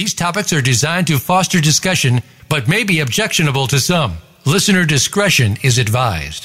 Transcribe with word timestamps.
These 0.00 0.14
topics 0.14 0.50
are 0.54 0.62
designed 0.62 1.08
to 1.08 1.18
foster 1.18 1.60
discussion, 1.60 2.22
but 2.48 2.66
may 2.66 2.84
be 2.84 3.00
objectionable 3.00 3.66
to 3.66 3.78
some. 3.78 4.16
Listener 4.46 4.86
discretion 4.86 5.58
is 5.62 5.76
advised. 5.76 6.42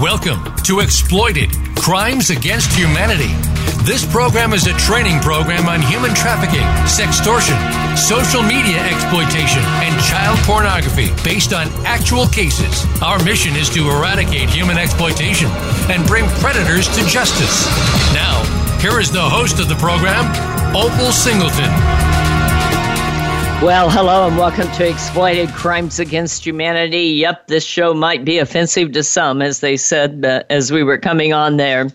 Welcome 0.00 0.42
to 0.62 0.80
Exploited 0.80 1.50
Crimes 1.76 2.30
Against 2.30 2.72
Humanity. 2.72 3.49
This 3.84 4.04
program 4.04 4.52
is 4.52 4.66
a 4.66 4.72
training 4.74 5.20
program 5.20 5.68
on 5.68 5.82
human 5.82 6.14
trafficking, 6.14 6.66
sextortion, 6.86 7.58
social 7.96 8.42
media 8.42 8.78
exploitation, 8.84 9.62
and 9.82 9.98
child 10.04 10.38
pornography 10.40 11.08
based 11.24 11.52
on 11.52 11.66
actual 11.84 12.26
cases. 12.26 12.84
Our 13.02 13.22
mission 13.24 13.56
is 13.56 13.68
to 13.70 13.88
eradicate 13.88 14.50
human 14.50 14.78
exploitation 14.78 15.48
and 15.90 16.06
bring 16.06 16.28
predators 16.38 16.88
to 16.96 17.04
justice. 17.06 17.66
Now, 18.14 18.44
here 18.80 19.00
is 19.00 19.10
the 19.10 19.20
host 19.20 19.58
of 19.60 19.68
the 19.68 19.76
program, 19.76 20.26
Opal 20.76 21.10
Singleton. 21.10 21.70
Well, 23.62 23.90
hello 23.90 24.26
and 24.26 24.38
welcome 24.38 24.72
to 24.72 24.88
Exploited 24.88 25.50
Crimes 25.50 25.98
Against 25.98 26.46
Humanity. 26.46 27.08
Yep, 27.08 27.48
this 27.48 27.62
show 27.62 27.92
might 27.92 28.24
be 28.24 28.38
offensive 28.38 28.92
to 28.92 29.02
some, 29.02 29.42
as 29.42 29.60
they 29.60 29.76
said 29.76 30.24
uh, 30.24 30.44
as 30.48 30.72
we 30.72 30.82
were 30.82 30.96
coming 30.96 31.34
on 31.34 31.58
there. 31.58 31.88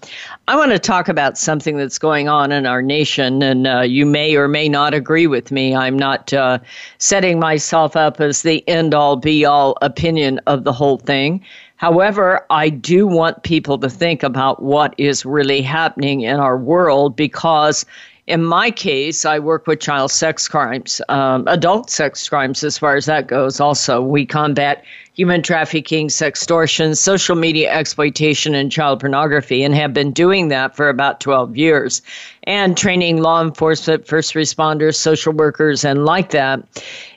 I 0.48 0.56
want 0.56 0.72
to 0.74 0.80
talk 0.80 1.10
about 1.10 1.40
something 1.40 1.76
that's 1.76 1.98
going 1.98 2.30
on 2.30 2.52
in 2.52 2.68
our 2.68 2.84
nation, 2.84 3.42
and 3.42 3.66
uh, 3.66 3.82
you 3.82 4.06
may 4.06 4.36
or 4.36 4.48
may 4.48 4.70
not 4.70 4.94
agree 4.94 5.26
with 5.26 5.52
me. 5.52 5.76
I'm 5.76 5.98
not 5.98 6.32
uh, 6.34 6.60
setting 7.00 7.40
myself 7.40 7.96
up 7.96 8.22
as 8.22 8.44
the 8.44 8.64
end 8.70 8.94
all 8.94 9.16
be 9.16 9.44
all 9.44 9.76
opinion 9.82 10.40
of 10.46 10.64
the 10.64 10.72
whole 10.72 10.98
thing. 10.98 11.44
However, 11.78 12.46
I 12.52 12.70
do 12.70 13.08
want 13.08 13.42
people 13.42 13.80
to 13.80 13.90
think 13.90 14.22
about 14.22 14.62
what 14.62 14.94
is 15.00 15.26
really 15.26 15.64
happening 15.64 16.22
in 16.22 16.40
our 16.40 16.58
world 16.60 17.16
because 17.16 17.84
in 18.28 18.44
my 18.44 18.72
case, 18.72 19.24
I 19.24 19.38
work 19.38 19.68
with 19.68 19.80
child 19.80 20.10
sex 20.10 20.48
crimes, 20.48 21.00
um, 21.10 21.48
adult 21.48 21.92
sex 21.92 22.28
crimes, 22.28 22.64
as 22.64 22.76
far 22.76 22.96
as 22.96 23.06
that 23.06 23.28
goes. 23.28 23.60
Also, 23.60 24.02
we 24.02 24.26
combat 24.26 24.84
human 25.14 25.44
trafficking, 25.44 26.08
sextortion, 26.08 26.98
social 26.98 27.36
media 27.36 27.72
exploitation, 27.72 28.56
and 28.56 28.72
child 28.72 29.00
pornography, 29.00 29.64
and 29.64 29.76
have 29.76 29.94
been 29.94 30.12
doing 30.12 30.48
that 30.48 30.76
for 30.76 30.90
about 30.90 31.22
12 31.22 31.56
years, 31.56 32.02
and 32.44 32.76
training 32.76 33.22
law 33.22 33.44
enforcement, 33.44 34.08
first 34.08 34.34
responders, 34.34 34.96
social 34.96 35.32
workers, 35.32 35.86
and 35.86 36.04
like 36.04 36.32
that. 36.32 36.64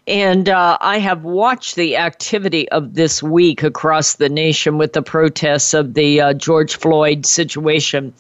And 0.07 0.51
uh, 0.51 0.77
I 0.83 0.99
have 0.99 1.25
watched 1.25 1.77
the 1.77 1.97
activity 1.97 2.69
of 2.69 2.95
this 2.95 3.23
week 3.23 3.63
across 3.63 4.15
the 4.15 4.29
nation 4.29 4.77
with 4.77 4.93
the 4.93 5.03
protests 5.03 5.73
of 5.73 5.95
the 5.95 6.21
uh, 6.21 6.35
George 6.35 6.77
Floyd 6.77 7.25
situation 7.25 8.13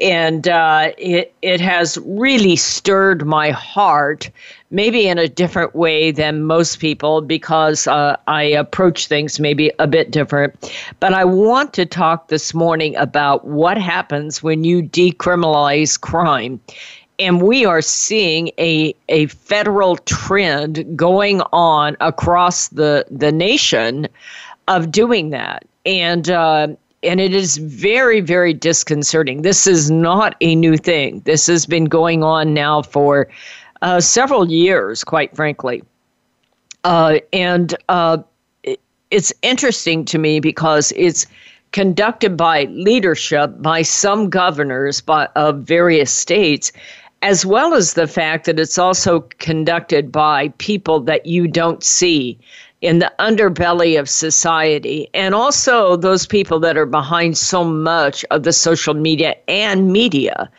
and 0.00 0.46
uh, 0.46 0.92
it 0.98 1.34
it 1.42 1.60
has 1.60 1.98
really 2.04 2.56
stirred 2.56 3.24
my 3.24 3.50
heart, 3.50 4.30
maybe 4.70 5.08
in 5.08 5.18
a 5.18 5.28
different 5.28 5.74
way 5.74 6.10
than 6.10 6.44
most 6.44 6.78
people 6.80 7.22
because 7.22 7.86
uh, 7.86 8.16
I 8.26 8.42
approach 8.42 9.06
things 9.06 9.40
maybe 9.40 9.72
a 9.78 9.86
bit 9.86 10.10
different. 10.10 10.72
But 11.00 11.14
I 11.14 11.24
want 11.24 11.72
to 11.74 11.86
talk 11.86 12.28
this 12.28 12.52
morning 12.52 12.94
about 12.96 13.46
what 13.46 13.78
happens 13.78 14.42
when 14.42 14.64
you 14.64 14.82
decriminalize 14.82 15.98
crime. 16.00 16.60
And 17.18 17.40
we 17.40 17.64
are 17.64 17.80
seeing 17.80 18.50
a, 18.58 18.94
a 19.08 19.26
federal 19.26 19.96
trend 19.96 20.98
going 20.98 21.40
on 21.52 21.96
across 22.00 22.68
the, 22.68 23.06
the 23.10 23.32
nation 23.32 24.06
of 24.68 24.90
doing 24.90 25.30
that. 25.30 25.64
And 25.86 26.28
uh, 26.28 26.68
and 27.02 27.20
it 27.20 27.34
is 27.34 27.58
very, 27.58 28.20
very 28.20 28.52
disconcerting. 28.52 29.42
This 29.42 29.66
is 29.66 29.90
not 29.90 30.34
a 30.40 30.54
new 30.54 30.76
thing. 30.76 31.20
This 31.20 31.46
has 31.46 31.66
been 31.66 31.84
going 31.84 32.22
on 32.22 32.54
now 32.54 32.82
for 32.82 33.28
uh, 33.82 34.00
several 34.00 34.50
years, 34.50 35.04
quite 35.04 35.34
frankly. 35.34 35.82
Uh, 36.84 37.18
and 37.32 37.74
uh, 37.88 38.18
it's 39.10 39.32
interesting 39.42 40.04
to 40.06 40.18
me 40.18 40.40
because 40.40 40.92
it's 40.96 41.26
conducted 41.72 42.36
by 42.36 42.64
leadership 42.64 43.50
by 43.58 43.82
some 43.82 44.30
governors 44.30 45.00
by, 45.00 45.26
of 45.36 45.60
various 45.60 46.12
states, 46.12 46.72
as 47.22 47.44
well 47.44 47.74
as 47.74 47.94
the 47.94 48.06
fact 48.06 48.46
that 48.46 48.58
it's 48.58 48.78
also 48.78 49.20
conducted 49.38 50.10
by 50.10 50.48
people 50.58 51.00
that 51.00 51.26
you 51.26 51.48
don't 51.48 51.82
see 51.82 52.38
in 52.82 52.98
the 52.98 53.12
underbelly 53.18 53.98
of 53.98 54.08
society 54.08 55.08
and 55.14 55.34
also 55.34 55.96
those 55.96 56.26
people 56.26 56.60
that 56.60 56.76
are 56.76 56.86
behind 56.86 57.36
so 57.38 57.64
much 57.64 58.24
of 58.30 58.42
the 58.42 58.52
social 58.52 58.94
media 58.94 59.34
and 59.48 59.92
media. 59.92 60.50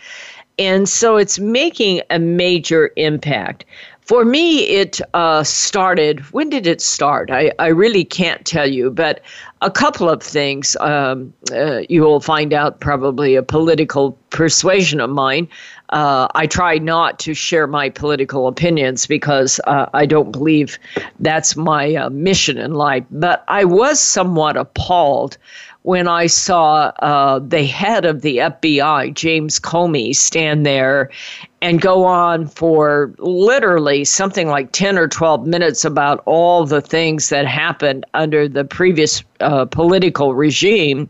And 0.60 0.90
so 0.90 1.18
it's 1.18 1.38
making 1.38 2.02
a 2.10 2.18
major 2.18 2.92
impact. 2.96 3.66
For 4.08 4.24
me, 4.24 4.60
it 4.68 5.02
uh, 5.14 5.44
started. 5.44 6.22
When 6.32 6.50
did 6.50 6.66
it 6.66 6.80
start? 6.80 7.30
I, 7.30 7.52
I 7.60 7.68
really 7.68 8.06
can't 8.06 8.46
tell 8.46 8.66
you, 8.66 8.90
but 8.90 9.20
a 9.62 9.70
couple 9.70 10.10
of 10.10 10.24
things. 10.24 10.78
Um, 10.80 11.34
uh, 11.52 11.82
you 11.90 12.04
will 12.04 12.22
find 12.22 12.54
out 12.54 12.80
probably 12.80 13.36
a 13.36 13.44
political 13.44 14.14
persuasion 14.30 15.02
of 15.02 15.10
mine. 15.10 15.50
Uh, 15.90 16.30
I 16.36 16.48
try 16.48 16.78
not 16.78 17.20
to 17.20 17.34
share 17.34 17.68
my 17.68 17.90
political 17.90 18.48
opinions 18.48 19.08
because 19.08 19.60
uh, 19.68 19.88
I 19.94 20.06
don't 20.06 20.32
believe 20.32 20.80
that's 21.20 21.58
my 21.58 21.96
uh, 21.96 22.10
mission 22.10 22.58
in 22.58 22.76
life. 22.76 23.04
But 23.12 23.44
I 23.50 23.66
was 23.66 24.00
somewhat 24.00 24.56
appalled 24.56 25.38
when 25.88 26.06
I 26.06 26.28
saw 26.28 26.92
uh, 27.00 27.40
the 27.40 27.64
head 27.64 28.04
of 28.04 28.20
the 28.20 28.40
FBI, 28.40 29.14
James 29.14 29.58
Comey, 29.58 30.14
stand 30.14 30.66
there 30.66 31.10
and 31.62 31.80
go 31.80 32.04
on 32.04 32.46
for 32.46 33.14
literally 33.20 34.04
something 34.04 34.50
like 34.50 34.74
10 34.74 34.98
or 34.98 35.08
12 35.08 35.48
minutes 35.48 35.86
about 35.86 36.22
all 36.26 36.66
the 36.66 36.82
things 36.82 37.30
that 37.30 37.48
happened 37.48 38.06
under 38.14 38.50
the 38.50 38.66
previous 38.66 39.24
uh, 39.40 39.64
political 39.64 40.36
regime. 40.36 41.10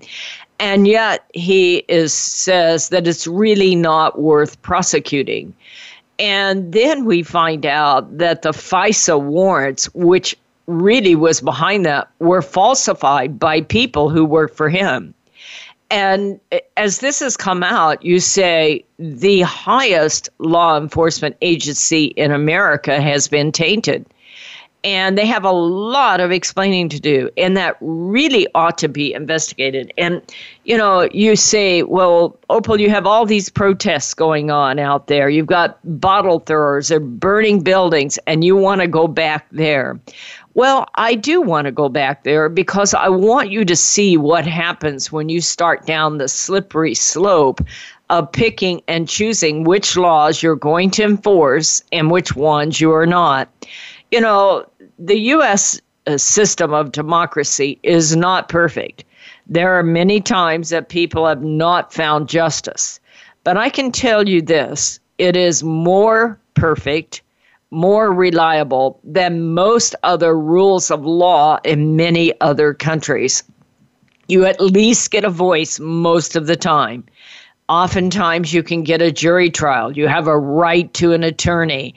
And 0.59 0.87
yet 0.87 1.25
he 1.33 1.77
is 1.87 2.13
says 2.13 2.89
that 2.89 3.07
it's 3.07 3.25
really 3.25 3.73
not 3.73 4.19
worth 4.19 4.61
prosecuting. 4.61 5.55
And 6.19 6.71
then 6.71 7.05
we 7.05 7.23
find 7.23 7.65
out 7.65 8.15
that 8.19 8.43
the 8.43 8.51
FISA 8.51 9.19
warrants, 9.19 9.91
which 9.95 10.37
really 10.67 11.15
was 11.15 11.41
behind 11.41 11.85
that 11.85 12.09
were 12.19 12.41
falsified 12.41 13.39
by 13.39 13.61
people 13.61 14.09
who 14.09 14.25
work 14.25 14.53
for 14.53 14.69
him. 14.69 15.13
And 15.89 16.39
as 16.75 16.99
this 16.99 17.19
has 17.21 17.37
come 17.37 17.63
out, 17.63 18.03
you 18.03 18.19
say 18.19 18.83
the 18.99 19.41
highest 19.41 20.29
law 20.39 20.77
enforcement 20.77 21.37
agency 21.41 22.05
in 22.05 22.31
America 22.31 23.01
has 23.01 23.27
been 23.27 23.51
tainted. 23.51 24.05
And 24.83 25.17
they 25.17 25.25
have 25.25 25.43
a 25.43 25.51
lot 25.51 26.19
of 26.19 26.31
explaining 26.31 26.87
to 26.89 26.99
do 26.99 27.29
and 27.35 27.57
that 27.57 27.77
really 27.81 28.47
ought 28.53 28.77
to 28.77 28.87
be 28.87 29.13
investigated. 29.13 29.91
And 29.97 30.21
you 30.65 30.77
know 30.77 31.09
you 31.11 31.35
say 31.35 31.83
well 31.83 32.37
opal 32.49 32.79
you 32.79 32.89
have 32.89 33.05
all 33.05 33.25
these 33.25 33.49
protests 33.49 34.13
going 34.13 34.51
on 34.51 34.79
out 34.79 35.07
there. 35.07 35.29
You've 35.29 35.47
got 35.47 35.79
bottle 35.99 36.39
throwers 36.39 36.89
they're 36.89 36.99
burning 36.99 37.61
buildings 37.63 38.19
and 38.27 38.43
you 38.43 38.55
want 38.55 38.81
to 38.81 38.87
go 38.87 39.07
back 39.07 39.47
there 39.51 39.99
well, 40.57 40.87
I 40.95 41.13
do 41.13 41.39
want 41.39 41.65
to 41.65 41.71
go 41.71 41.87
back 41.87 42.23
there 42.23 42.49
because 42.49 42.95
I 42.95 43.09
want 43.09 43.51
you 43.51 43.63
to 43.63 43.75
see 43.75 44.17
what 44.17 44.47
happens 44.47 45.11
when 45.11 45.29
you 45.29 45.39
start 45.39 45.85
down 45.85 46.17
the 46.17 46.27
slippery 46.27 46.95
slope 46.95 47.61
of 48.09 48.31
picking 48.31 48.81
and 48.87 49.07
choosing 49.07 49.65
which 49.65 49.95
laws 49.95 50.41
you're 50.41 50.55
going 50.55 50.89
to 50.91 51.03
enforce 51.03 51.83
and 51.91 52.09
which 52.09 52.35
ones 52.35 52.81
you 52.81 52.91
are 52.91 53.05
not. 53.05 53.47
You 54.09 54.19
know, 54.19 54.65
the 54.97 55.19
U.S. 55.19 55.79
Uh, 56.07 56.17
system 56.17 56.73
of 56.73 56.91
democracy 56.91 57.77
is 57.83 58.15
not 58.15 58.49
perfect. 58.49 59.03
There 59.45 59.77
are 59.77 59.83
many 59.83 60.19
times 60.21 60.69
that 60.69 60.89
people 60.89 61.27
have 61.27 61.43
not 61.43 61.93
found 61.93 62.29
justice. 62.29 62.99
But 63.43 63.57
I 63.57 63.69
can 63.69 63.91
tell 63.91 64.27
you 64.27 64.41
this 64.41 64.99
it 65.19 65.35
is 65.35 65.63
more 65.63 66.39
perfect, 66.55 67.21
more 67.71 68.11
reliable 68.13 68.99
than 69.03 69.53
most 69.53 69.95
other 70.03 70.37
rules 70.37 70.89
of 70.89 71.05
law 71.05 71.59
in 71.63 71.95
many 71.95 72.39
other 72.41 72.73
countries. 72.73 73.43
You 74.27 74.45
at 74.45 74.61
least 74.61 75.11
get 75.11 75.23
a 75.25 75.29
voice 75.29 75.79
most 75.79 76.35
of 76.35 76.47
the 76.47 76.55
time. 76.55 77.05
Oftentimes, 77.69 78.53
you 78.53 78.63
can 78.63 78.83
get 78.83 79.01
a 79.01 79.11
jury 79.11 79.49
trial. 79.49 79.91
You 79.91 80.07
have 80.07 80.27
a 80.27 80.37
right 80.37 80.93
to 80.95 81.11
an 81.11 81.23
attorney. 81.23 81.95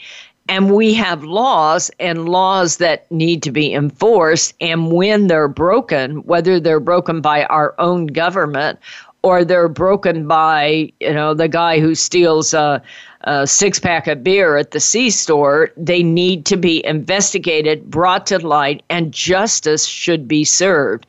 And 0.49 0.75
we 0.75 0.94
have 0.94 1.22
laws 1.22 1.93
and 2.00 2.28
laws 2.28 2.78
that 2.78 3.11
need 3.12 3.40
to 3.44 3.52
be 3.52 3.72
enforced. 3.72 4.55
And 4.61 4.90
when 4.90 5.28
they're 5.28 5.46
broken, 5.46 6.25
whether 6.25 6.58
they're 6.58 6.81
broken 6.81 7.20
by 7.20 7.44
our 7.44 7.76
own 7.78 8.06
government 8.06 8.81
or 9.22 9.44
they're 9.44 9.69
broken 9.69 10.26
by, 10.26 10.93
you 10.99 11.12
know, 11.12 11.34
the 11.34 11.46
guy 11.46 11.78
who 11.78 11.94
steals 11.94 12.52
a, 12.52 12.82
a 13.22 13.46
six 13.46 13.78
pack 13.78 14.06
of 14.06 14.25
beer 14.25 14.56
at 14.56 14.70
the 14.70 14.81
C 14.81 15.11
store, 15.11 15.70
they 15.76 16.02
need 16.02 16.46
to 16.46 16.56
be 16.56 16.84
investigated, 16.87 17.90
brought 17.90 18.26
to 18.26 18.38
light, 18.38 18.82
and 18.88 19.12
justice 19.12 19.87
should 19.87 20.26
be 20.26 20.44
served. 20.44 21.06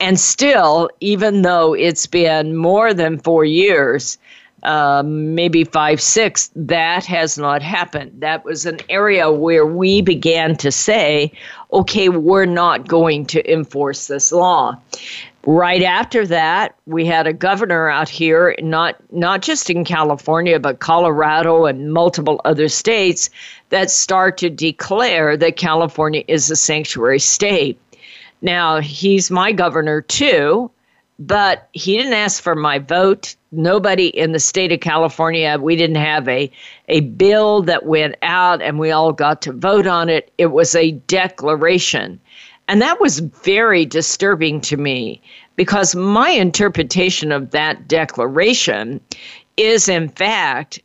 And 0.00 0.20
still, 0.20 0.90
even 1.00 1.42
though 1.42 1.72
it's 1.72 2.06
been 2.06 2.56
more 2.56 2.92
than 2.92 3.18
four 3.18 3.44
years, 3.44 4.18
uh, 4.64 5.02
maybe 5.04 5.64
five, 5.64 6.00
six, 6.00 6.50
that 6.56 7.04
has 7.04 7.38
not 7.38 7.62
happened. 7.62 8.12
That 8.20 8.44
was 8.44 8.66
an 8.66 8.78
area 8.88 9.30
where 9.30 9.66
we 9.66 10.02
began 10.02 10.56
to 10.56 10.72
say, 10.72 11.32
okay, 11.72 12.08
we're 12.08 12.46
not 12.46 12.88
going 12.88 13.26
to 13.26 13.52
enforce 13.52 14.06
this 14.06 14.32
law. 14.32 14.76
Right 15.46 15.82
after 15.82 16.26
that, 16.28 16.74
we 16.86 17.04
had 17.04 17.26
a 17.26 17.32
governor 17.34 17.90
out 17.90 18.08
here, 18.08 18.54
not 18.60 18.96
not 19.12 19.42
just 19.42 19.68
in 19.68 19.84
California, 19.84 20.58
but 20.58 20.78
Colorado 20.78 21.66
and 21.66 21.92
multiple 21.92 22.40
other 22.46 22.68
states 22.68 23.28
that 23.68 23.90
start 23.90 24.38
to 24.38 24.48
declare 24.48 25.36
that 25.36 25.56
California 25.56 26.24
is 26.28 26.50
a 26.50 26.56
sanctuary 26.56 27.18
state. 27.18 27.78
Now, 28.40 28.80
he's 28.80 29.30
my 29.30 29.52
governor 29.52 30.00
too, 30.00 30.70
but 31.18 31.68
he 31.72 31.98
didn't 31.98 32.14
ask 32.14 32.42
for 32.42 32.54
my 32.54 32.78
vote. 32.78 33.36
Nobody 33.52 34.06
in 34.08 34.32
the 34.32 34.40
state 34.40 34.72
of 34.72 34.80
California, 34.80 35.58
we 35.60 35.76
didn't 35.76 35.96
have 35.96 36.26
a, 36.26 36.50
a 36.88 37.00
bill 37.00 37.62
that 37.62 37.84
went 37.84 38.16
out 38.22 38.62
and 38.62 38.78
we 38.78 38.90
all 38.90 39.12
got 39.12 39.42
to 39.42 39.52
vote 39.52 39.86
on 39.86 40.08
it. 40.08 40.32
It 40.38 40.48
was 40.48 40.74
a 40.74 40.92
declaration. 40.92 42.18
And 42.68 42.80
that 42.80 43.00
was 43.00 43.18
very 43.18 43.84
disturbing 43.84 44.60
to 44.62 44.76
me 44.76 45.20
because 45.56 45.94
my 45.94 46.30
interpretation 46.30 47.30
of 47.30 47.50
that 47.50 47.86
declaration 47.88 49.00
is, 49.56 49.88
in 49.88 50.08
fact, 50.08 50.80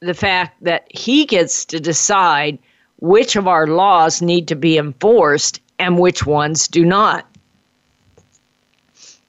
the 0.00 0.14
fact 0.14 0.62
that 0.64 0.86
he 0.90 1.24
gets 1.24 1.64
to 1.66 1.78
decide 1.80 2.58
which 3.00 3.36
of 3.36 3.46
our 3.46 3.66
laws 3.66 4.22
need 4.22 4.48
to 4.48 4.56
be 4.56 4.78
enforced 4.78 5.60
and 5.78 5.98
which 5.98 6.24
ones 6.26 6.68
do 6.68 6.84
not. 6.84 7.26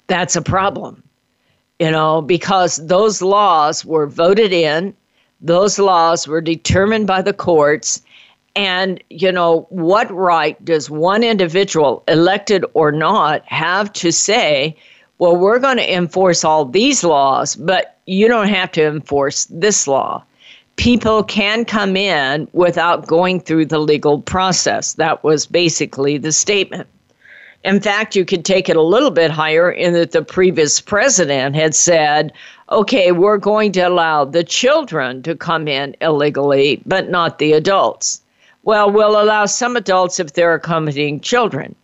That's 0.08 0.36
a 0.36 0.42
problem, 0.42 1.04
you 1.80 1.92
know, 1.92 2.22
because 2.22 2.78
those 2.88 3.22
laws 3.22 3.84
were 3.84 4.08
voted 4.08 4.54
in, 4.54 4.96
those 5.42 5.80
laws 5.80 6.28
were 6.28 6.42
determined 6.42 7.08
by 7.08 7.22
the 7.22 7.34
courts. 7.34 8.02
And, 8.56 9.04
you 9.10 9.32
know, 9.32 9.66
what 9.70 10.12
right 10.12 10.64
does 10.64 10.90
one 10.90 11.24
individual, 11.24 12.04
elected 12.08 12.66
or 12.74 12.92
not, 12.92 13.44
have 13.46 13.92
to 13.94 14.12
say, 14.12 14.78
well, 15.18 15.36
we're 15.36 15.60
going 15.60 15.78
to 15.78 15.94
enforce 15.94 16.44
all 16.44 16.66
these 16.66 17.04
laws, 17.04 17.56
but 17.56 17.98
you 18.06 18.28
don't 18.28 18.50
have 18.50 18.72
to 18.74 18.86
enforce 18.86 19.46
this 19.46 19.88
law? 19.88 20.24
people 20.76 21.24
can 21.24 21.66
come 21.66 21.96
in 21.96 22.48
without 22.54 23.08
going 23.08 23.40
through 23.40 23.66
the 23.66 23.80
legal 23.80 24.22
process. 24.22 24.94
That 24.94 25.24
was 25.24 25.46
basically 25.46 26.18
the 26.18 26.32
statement. 26.32 26.88
In 27.64 27.80
fact, 27.80 28.16
you 28.16 28.26
could 28.26 28.44
take 28.44 28.68
it 28.68 28.76
a 28.76 28.82
little 28.82 29.12
bit 29.12 29.32
higher 29.32 29.72
in 29.72 29.94
that 29.94 30.12
the 30.12 30.22
previous 30.22 30.82
president 30.82 31.56
had 31.56 31.74
said, 31.74 32.34
okay, 32.70 33.12
we're 33.12 33.38
going 33.38 33.72
to 33.74 33.82
allow 33.82 34.26
the 34.26 34.44
children 34.44 35.24
to 35.24 35.36
come 35.36 35.68
in 35.68 35.96
illegally, 36.02 36.82
but 36.86 37.10
not 37.10 37.40
the 37.40 37.54
adults. 37.54 38.22
Well, 38.64 38.92
we'll 38.92 39.22
allow 39.22 39.46
some 39.46 39.76
adults 39.76 40.20
if 40.20 40.34
they're 40.34 40.54
accompanying 40.54 41.20
children. 41.20 41.76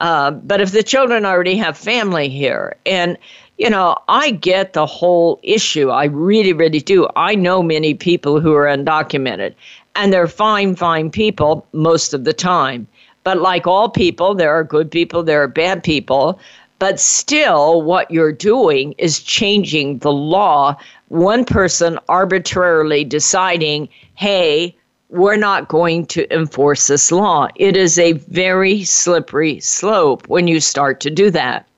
Uh, 0.00 0.30
but 0.32 0.60
if 0.60 0.72
the 0.72 0.82
children 0.82 1.24
already 1.24 1.56
have 1.56 1.76
family 1.76 2.28
here, 2.28 2.76
and 2.86 3.16
you 3.58 3.70
know, 3.70 3.96
I 4.08 4.32
get 4.32 4.72
the 4.72 4.86
whole 4.86 5.38
issue. 5.42 5.90
I 5.90 6.04
really, 6.06 6.52
really 6.52 6.80
do. 6.80 7.08
I 7.14 7.34
know 7.34 7.62
many 7.62 7.94
people 7.94 8.40
who 8.40 8.54
are 8.54 8.66
undocumented, 8.66 9.54
and 9.94 10.12
they're 10.12 10.26
fine, 10.26 10.74
fine 10.74 11.10
people 11.10 11.66
most 11.72 12.14
of 12.14 12.24
the 12.24 12.32
time. 12.32 12.86
But 13.24 13.40
like 13.40 13.66
all 13.66 13.88
people, 13.88 14.34
there 14.34 14.52
are 14.52 14.64
good 14.64 14.90
people, 14.90 15.22
there 15.22 15.42
are 15.42 15.48
bad 15.48 15.84
people. 15.84 16.40
But 16.78 16.98
still, 16.98 17.82
what 17.82 18.10
you're 18.10 18.32
doing 18.32 18.94
is 18.98 19.20
changing 19.20 19.98
the 19.98 20.12
law. 20.12 20.76
One 21.08 21.44
person 21.44 22.00
arbitrarily 22.08 23.04
deciding, 23.04 23.88
hey, 24.16 24.74
we're 25.12 25.36
not 25.36 25.68
going 25.68 26.06
to 26.06 26.34
enforce 26.34 26.86
this 26.86 27.12
law. 27.12 27.46
It 27.56 27.76
is 27.76 27.98
a 27.98 28.12
very 28.12 28.82
slippery 28.82 29.60
slope 29.60 30.26
when 30.26 30.48
you 30.48 30.58
start 30.58 31.00
to 31.00 31.10
do 31.10 31.30
that. 31.30 31.68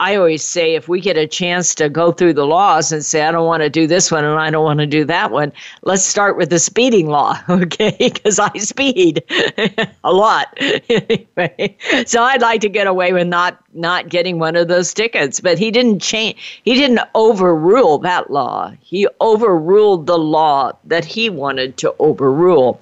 I 0.00 0.16
always 0.16 0.42
say 0.42 0.74
if 0.74 0.88
we 0.88 0.98
get 0.98 1.18
a 1.18 1.26
chance 1.26 1.74
to 1.74 1.90
go 1.90 2.10
through 2.10 2.32
the 2.32 2.46
laws 2.46 2.90
and 2.90 3.04
say, 3.04 3.20
I 3.20 3.30
don't 3.30 3.46
want 3.46 3.62
to 3.62 3.68
do 3.68 3.86
this 3.86 4.10
one 4.10 4.24
and 4.24 4.40
I 4.40 4.50
don't 4.50 4.64
want 4.64 4.80
to 4.80 4.86
do 4.86 5.04
that 5.04 5.30
one, 5.30 5.52
let's 5.82 6.02
start 6.02 6.38
with 6.38 6.48
the 6.48 6.58
speeding 6.58 7.08
law, 7.08 7.38
okay? 7.50 7.94
Because 7.98 8.38
I 8.38 8.50
speed 8.56 9.22
a 10.02 10.10
lot. 10.10 10.56
anyway, 10.88 11.76
so 12.06 12.22
I'd 12.22 12.40
like 12.40 12.62
to 12.62 12.70
get 12.70 12.86
away 12.86 13.12
with 13.12 13.26
not 13.28 13.62
not 13.74 14.08
getting 14.08 14.38
one 14.38 14.56
of 14.56 14.68
those 14.68 14.94
tickets. 14.94 15.38
But 15.38 15.58
he 15.58 15.70
didn't 15.70 16.00
change. 16.00 16.62
He 16.64 16.74
didn't 16.74 17.00
overrule 17.14 17.98
that 17.98 18.30
law. 18.30 18.72
He 18.80 19.06
overruled 19.20 20.06
the 20.06 20.18
law 20.18 20.72
that 20.84 21.04
he 21.04 21.28
wanted 21.28 21.76
to 21.76 21.94
overrule. 21.98 22.80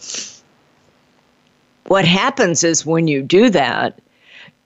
What 1.89 2.05
happens 2.05 2.63
is 2.63 2.87
when 2.87 3.09
you 3.09 3.23
do 3.23 3.51
that 3.51 3.99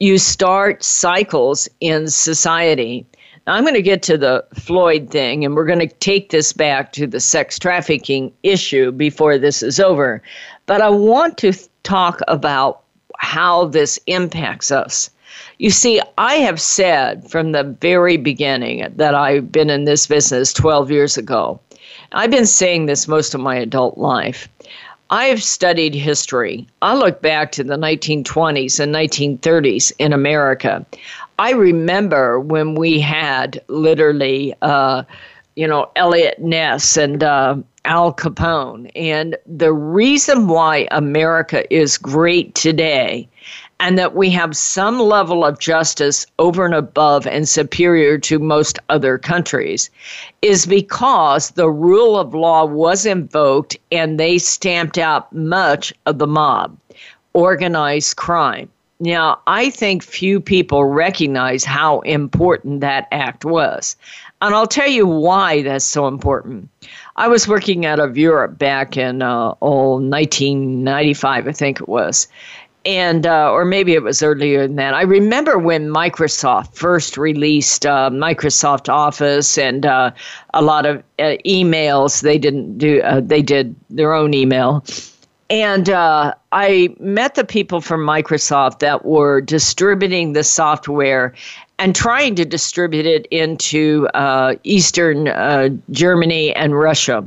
you 0.02 0.18
start 0.18 0.82
cycles 0.82 1.68
in 1.78 2.08
society. 2.08 3.06
Now, 3.46 3.54
I'm 3.54 3.62
going 3.62 3.74
to 3.74 3.82
get 3.82 4.02
to 4.02 4.18
the 4.18 4.44
Floyd 4.52 5.10
thing, 5.10 5.44
and 5.44 5.54
we're 5.54 5.64
going 5.64 5.78
to 5.78 5.86
take 5.86 6.30
this 6.30 6.52
back 6.52 6.90
to 6.94 7.06
the 7.06 7.20
sex 7.20 7.56
trafficking 7.56 8.32
issue 8.42 8.90
before 8.90 9.38
this 9.38 9.62
is 9.62 9.78
over. 9.78 10.20
But 10.66 10.80
I 10.80 10.88
want 10.88 11.38
to 11.38 11.52
talk 11.84 12.20
about 12.26 12.82
how 13.18 13.66
this 13.66 13.96
impacts 14.08 14.72
us. 14.72 15.08
You 15.58 15.70
see, 15.70 16.02
I 16.18 16.34
have 16.34 16.60
said 16.60 17.30
from 17.30 17.52
the 17.52 17.62
very 17.62 18.16
beginning 18.16 18.92
that 18.96 19.14
I've 19.14 19.52
been 19.52 19.70
in 19.70 19.84
this 19.84 20.08
business 20.08 20.52
12 20.52 20.90
years 20.90 21.16
ago. 21.16 21.60
I've 22.10 22.32
been 22.32 22.46
saying 22.46 22.86
this 22.86 23.06
most 23.06 23.34
of 23.34 23.40
my 23.40 23.54
adult 23.54 23.98
life. 23.98 24.48
I've 25.12 25.42
studied 25.42 25.94
history. 25.94 26.66
I 26.80 26.94
look 26.94 27.20
back 27.20 27.52
to 27.52 27.62
the 27.62 27.76
1920s 27.76 28.80
and 28.80 28.94
1930s 28.94 29.92
in 29.98 30.14
America. 30.14 30.86
I 31.38 31.50
remember 31.50 32.40
when 32.40 32.74
we 32.74 32.98
had 32.98 33.62
literally, 33.68 34.54
uh, 34.62 35.02
you 35.54 35.66
know, 35.68 35.90
Eliot 35.96 36.38
Ness 36.38 36.96
and 36.96 37.22
uh, 37.22 37.56
Al 37.84 38.14
Capone. 38.14 38.90
And 38.96 39.36
the 39.46 39.74
reason 39.74 40.48
why 40.48 40.88
America 40.90 41.70
is 41.70 41.98
great 41.98 42.54
today 42.54 43.28
and 43.82 43.98
that 43.98 44.14
we 44.14 44.30
have 44.30 44.56
some 44.56 45.00
level 45.00 45.44
of 45.44 45.58
justice 45.58 46.24
over 46.38 46.64
and 46.64 46.72
above 46.72 47.26
and 47.26 47.48
superior 47.48 48.16
to 48.16 48.38
most 48.38 48.78
other 48.88 49.18
countries 49.18 49.90
is 50.40 50.66
because 50.66 51.50
the 51.50 51.68
rule 51.68 52.16
of 52.16 52.32
law 52.32 52.64
was 52.64 53.04
invoked 53.04 53.76
and 53.90 54.20
they 54.20 54.38
stamped 54.38 54.98
out 54.98 55.32
much 55.32 55.92
of 56.06 56.18
the 56.18 56.28
mob, 56.28 56.78
organized 57.32 58.14
crime. 58.14 58.70
Now, 59.00 59.40
I 59.48 59.70
think 59.70 60.04
few 60.04 60.38
people 60.38 60.84
recognize 60.84 61.64
how 61.64 62.02
important 62.02 62.82
that 62.82 63.08
act 63.10 63.44
was. 63.44 63.96
And 64.40 64.54
I'll 64.54 64.68
tell 64.68 64.88
you 64.88 65.08
why 65.08 65.62
that's 65.62 65.84
so 65.84 66.06
important. 66.06 66.68
I 67.16 67.26
was 67.26 67.48
working 67.48 67.84
out 67.84 67.98
of 67.98 68.16
Europe 68.16 68.58
back 68.58 68.96
in 68.96 69.22
uh, 69.22 69.54
oh, 69.60 69.98
1995, 69.98 71.48
I 71.48 71.52
think 71.52 71.80
it 71.80 71.88
was 71.88 72.28
and 72.84 73.26
uh, 73.26 73.50
or 73.50 73.64
maybe 73.64 73.94
it 73.94 74.02
was 74.02 74.22
earlier 74.22 74.66
than 74.66 74.76
that. 74.76 74.94
I 74.94 75.02
remember 75.02 75.58
when 75.58 75.88
Microsoft 75.88 76.74
first 76.74 77.16
released 77.16 77.86
uh, 77.86 78.10
Microsoft 78.10 78.88
Office 78.88 79.58
and 79.58 79.86
uh, 79.86 80.10
a 80.54 80.62
lot 80.62 80.86
of 80.86 80.98
uh, 81.18 81.36
emails. 81.46 82.22
They 82.22 82.38
didn't 82.38 82.78
do. 82.78 83.00
Uh, 83.02 83.20
they 83.20 83.42
did 83.42 83.74
their 83.90 84.12
own 84.12 84.34
email, 84.34 84.84
and 85.50 85.88
uh, 85.88 86.34
I 86.52 86.94
met 86.98 87.34
the 87.34 87.44
people 87.44 87.80
from 87.80 88.00
Microsoft 88.00 88.80
that 88.80 89.04
were 89.04 89.40
distributing 89.40 90.32
the 90.32 90.44
software 90.44 91.34
and 91.78 91.94
trying 91.94 92.34
to 92.36 92.44
distribute 92.44 93.06
it 93.06 93.26
into 93.30 94.08
Eastern 94.62 95.82
Germany 95.90 96.54
and 96.54 96.78
Russia. 96.78 97.26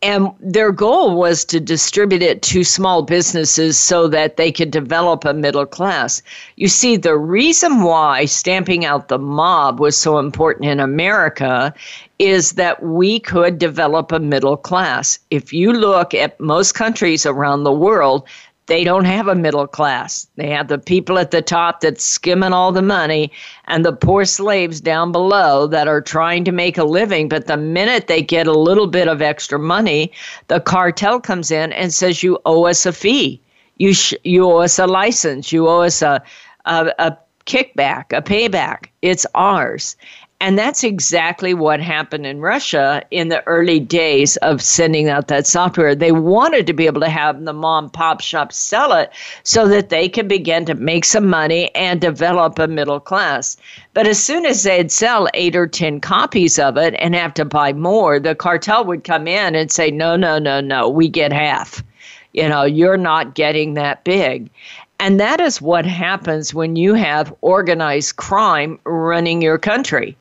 And 0.00 0.28
their 0.38 0.70
goal 0.70 1.18
was 1.18 1.44
to 1.46 1.58
distribute 1.58 2.22
it 2.22 2.40
to 2.42 2.62
small 2.62 3.02
businesses 3.02 3.76
so 3.76 4.06
that 4.08 4.36
they 4.36 4.52
could 4.52 4.70
develop 4.70 5.24
a 5.24 5.34
middle 5.34 5.66
class. 5.66 6.22
You 6.54 6.68
see, 6.68 6.96
the 6.96 7.16
reason 7.16 7.82
why 7.82 8.26
stamping 8.26 8.84
out 8.84 9.08
the 9.08 9.18
mob 9.18 9.80
was 9.80 9.96
so 9.96 10.18
important 10.18 10.66
in 10.66 10.78
America 10.78 11.74
is 12.20 12.52
that 12.52 12.80
we 12.82 13.18
could 13.18 13.58
develop 13.58 14.12
a 14.12 14.20
middle 14.20 14.56
class. 14.56 15.18
If 15.30 15.52
you 15.52 15.72
look 15.72 16.14
at 16.14 16.38
most 16.38 16.72
countries 16.72 17.26
around 17.26 17.64
the 17.64 17.72
world, 17.72 18.28
they 18.68 18.84
don't 18.84 19.06
have 19.06 19.26
a 19.28 19.34
middle 19.34 19.66
class. 19.66 20.28
They 20.36 20.48
have 20.50 20.68
the 20.68 20.78
people 20.78 21.18
at 21.18 21.30
the 21.30 21.42
top 21.42 21.80
that's 21.80 22.04
skimming 22.04 22.52
all 22.52 22.70
the 22.70 22.82
money 22.82 23.32
and 23.64 23.84
the 23.84 23.92
poor 23.92 24.24
slaves 24.24 24.80
down 24.80 25.10
below 25.10 25.66
that 25.66 25.88
are 25.88 26.00
trying 26.00 26.44
to 26.44 26.52
make 26.52 26.78
a 26.78 26.84
living. 26.84 27.28
But 27.28 27.46
the 27.46 27.56
minute 27.56 28.06
they 28.06 28.22
get 28.22 28.46
a 28.46 28.52
little 28.52 28.86
bit 28.86 29.08
of 29.08 29.20
extra 29.20 29.58
money, 29.58 30.12
the 30.48 30.60
cartel 30.60 31.18
comes 31.18 31.50
in 31.50 31.72
and 31.72 31.92
says, 31.92 32.22
You 32.22 32.38
owe 32.46 32.66
us 32.66 32.86
a 32.86 32.92
fee. 32.92 33.40
You, 33.78 33.94
sh- 33.94 34.14
you 34.22 34.44
owe 34.44 34.58
us 34.58 34.78
a 34.78 34.86
license. 34.86 35.50
You 35.50 35.66
owe 35.66 35.82
us 35.82 36.02
a, 36.02 36.22
a, 36.66 36.92
a 36.98 37.16
kickback, 37.46 38.16
a 38.16 38.20
payback. 38.20 38.86
It's 39.00 39.26
ours. 39.34 39.96
And 40.40 40.56
that's 40.56 40.84
exactly 40.84 41.52
what 41.52 41.80
happened 41.80 42.24
in 42.24 42.40
Russia 42.40 43.02
in 43.10 43.28
the 43.28 43.44
early 43.48 43.80
days 43.80 44.36
of 44.36 44.62
sending 44.62 45.08
out 45.08 45.26
that 45.26 45.48
software. 45.48 45.96
They 45.96 46.12
wanted 46.12 46.64
to 46.68 46.72
be 46.72 46.86
able 46.86 47.00
to 47.00 47.08
have 47.08 47.44
the 47.44 47.52
mom 47.52 47.90
pop 47.90 48.20
shop 48.20 48.52
sell 48.52 48.92
it 48.92 49.10
so 49.42 49.66
that 49.66 49.88
they 49.88 50.08
could 50.08 50.28
begin 50.28 50.64
to 50.66 50.76
make 50.76 51.04
some 51.04 51.26
money 51.26 51.74
and 51.74 52.00
develop 52.00 52.56
a 52.60 52.68
middle 52.68 53.00
class. 53.00 53.56
But 53.94 54.06
as 54.06 54.22
soon 54.22 54.46
as 54.46 54.62
they'd 54.62 54.92
sell 54.92 55.26
eight 55.34 55.56
or 55.56 55.66
10 55.66 56.00
copies 56.00 56.56
of 56.56 56.76
it 56.76 56.94
and 57.00 57.16
have 57.16 57.34
to 57.34 57.44
buy 57.44 57.72
more, 57.72 58.20
the 58.20 58.36
cartel 58.36 58.84
would 58.84 59.02
come 59.02 59.26
in 59.26 59.56
and 59.56 59.72
say, 59.72 59.90
no, 59.90 60.14
no, 60.14 60.38
no, 60.38 60.60
no, 60.60 60.88
we 60.88 61.08
get 61.08 61.32
half. 61.32 61.82
You 62.32 62.48
know, 62.48 62.62
you're 62.62 62.96
not 62.96 63.34
getting 63.34 63.74
that 63.74 64.04
big. 64.04 64.50
And 65.00 65.18
that 65.18 65.40
is 65.40 65.60
what 65.60 65.84
happens 65.84 66.54
when 66.54 66.76
you 66.76 66.94
have 66.94 67.34
organized 67.40 68.14
crime 68.16 68.78
running 68.84 69.42
your 69.42 69.58
country. 69.58 70.16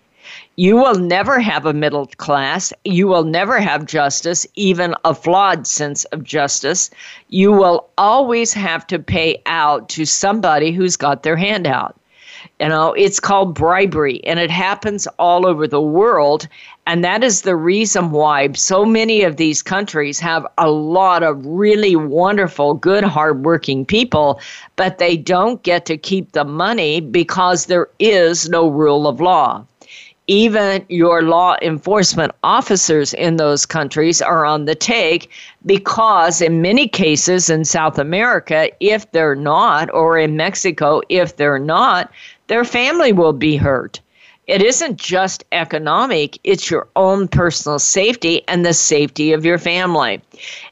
You 0.55 0.75
will 0.75 0.95
never 0.95 1.39
have 1.39 1.67
a 1.67 1.73
middle 1.73 2.07
class. 2.17 2.73
You 2.83 3.07
will 3.07 3.23
never 3.23 3.59
have 3.59 3.85
justice, 3.85 4.47
even 4.55 4.95
a 5.05 5.13
flawed 5.13 5.67
sense 5.67 6.03
of 6.05 6.23
justice. 6.23 6.89
You 7.29 7.51
will 7.51 7.89
always 7.97 8.53
have 8.53 8.87
to 8.87 8.97
pay 8.97 9.41
out 9.45 9.87
to 9.89 10.05
somebody 10.05 10.71
who's 10.71 10.97
got 10.97 11.21
their 11.21 11.35
hand 11.35 11.67
out. 11.67 11.95
You 12.59 12.69
know, 12.69 12.93
it's 12.93 13.19
called 13.19 13.53
bribery 13.53 14.23
and 14.23 14.39
it 14.39 14.49
happens 14.49 15.07
all 15.19 15.45
over 15.45 15.67
the 15.67 15.81
world. 15.81 16.47
And 16.87 17.03
that 17.03 17.23
is 17.23 17.43
the 17.43 17.55
reason 17.55 18.09
why 18.09 18.51
so 18.53 18.83
many 18.83 19.21
of 19.21 19.37
these 19.37 19.61
countries 19.61 20.19
have 20.19 20.47
a 20.57 20.71
lot 20.71 21.21
of 21.21 21.45
really 21.45 21.95
wonderful, 21.95 22.73
good, 22.73 23.03
hardworking 23.03 23.85
people, 23.85 24.39
but 24.75 24.97
they 24.97 25.17
don't 25.17 25.61
get 25.61 25.85
to 25.85 25.97
keep 25.97 26.31
the 26.31 26.45
money 26.45 26.99
because 26.99 27.67
there 27.67 27.89
is 27.99 28.49
no 28.49 28.67
rule 28.67 29.07
of 29.07 29.21
law 29.21 29.63
even 30.27 30.85
your 30.89 31.21
law 31.21 31.55
enforcement 31.61 32.33
officers 32.43 33.13
in 33.13 33.37
those 33.37 33.65
countries 33.65 34.21
are 34.21 34.45
on 34.45 34.65
the 34.65 34.75
take 34.75 35.29
because, 35.65 36.41
in 36.41 36.61
many 36.61 36.87
cases 36.87 37.49
in 37.49 37.63
South 37.65 37.97
America, 37.97 38.69
if 38.79 39.09
they're 39.11 39.35
not, 39.35 39.93
or 39.93 40.17
in 40.17 40.35
Mexico, 40.35 41.01
if 41.09 41.37
they're 41.37 41.59
not, 41.59 42.11
their 42.47 42.65
family 42.65 43.13
will 43.13 43.33
be 43.33 43.55
hurt. 43.55 43.99
It 44.47 44.61
isn't 44.61 44.95
just 44.95 45.43
economic, 45.51 46.39
it's 46.45 46.71
your 46.71 46.87
own 46.95 47.27
personal 47.27 47.79
safety 47.79 48.47
and 48.47 48.65
the 48.65 48.73
safety 48.73 49.33
of 49.33 49.43
your 49.43 49.57
family. 49.57 50.21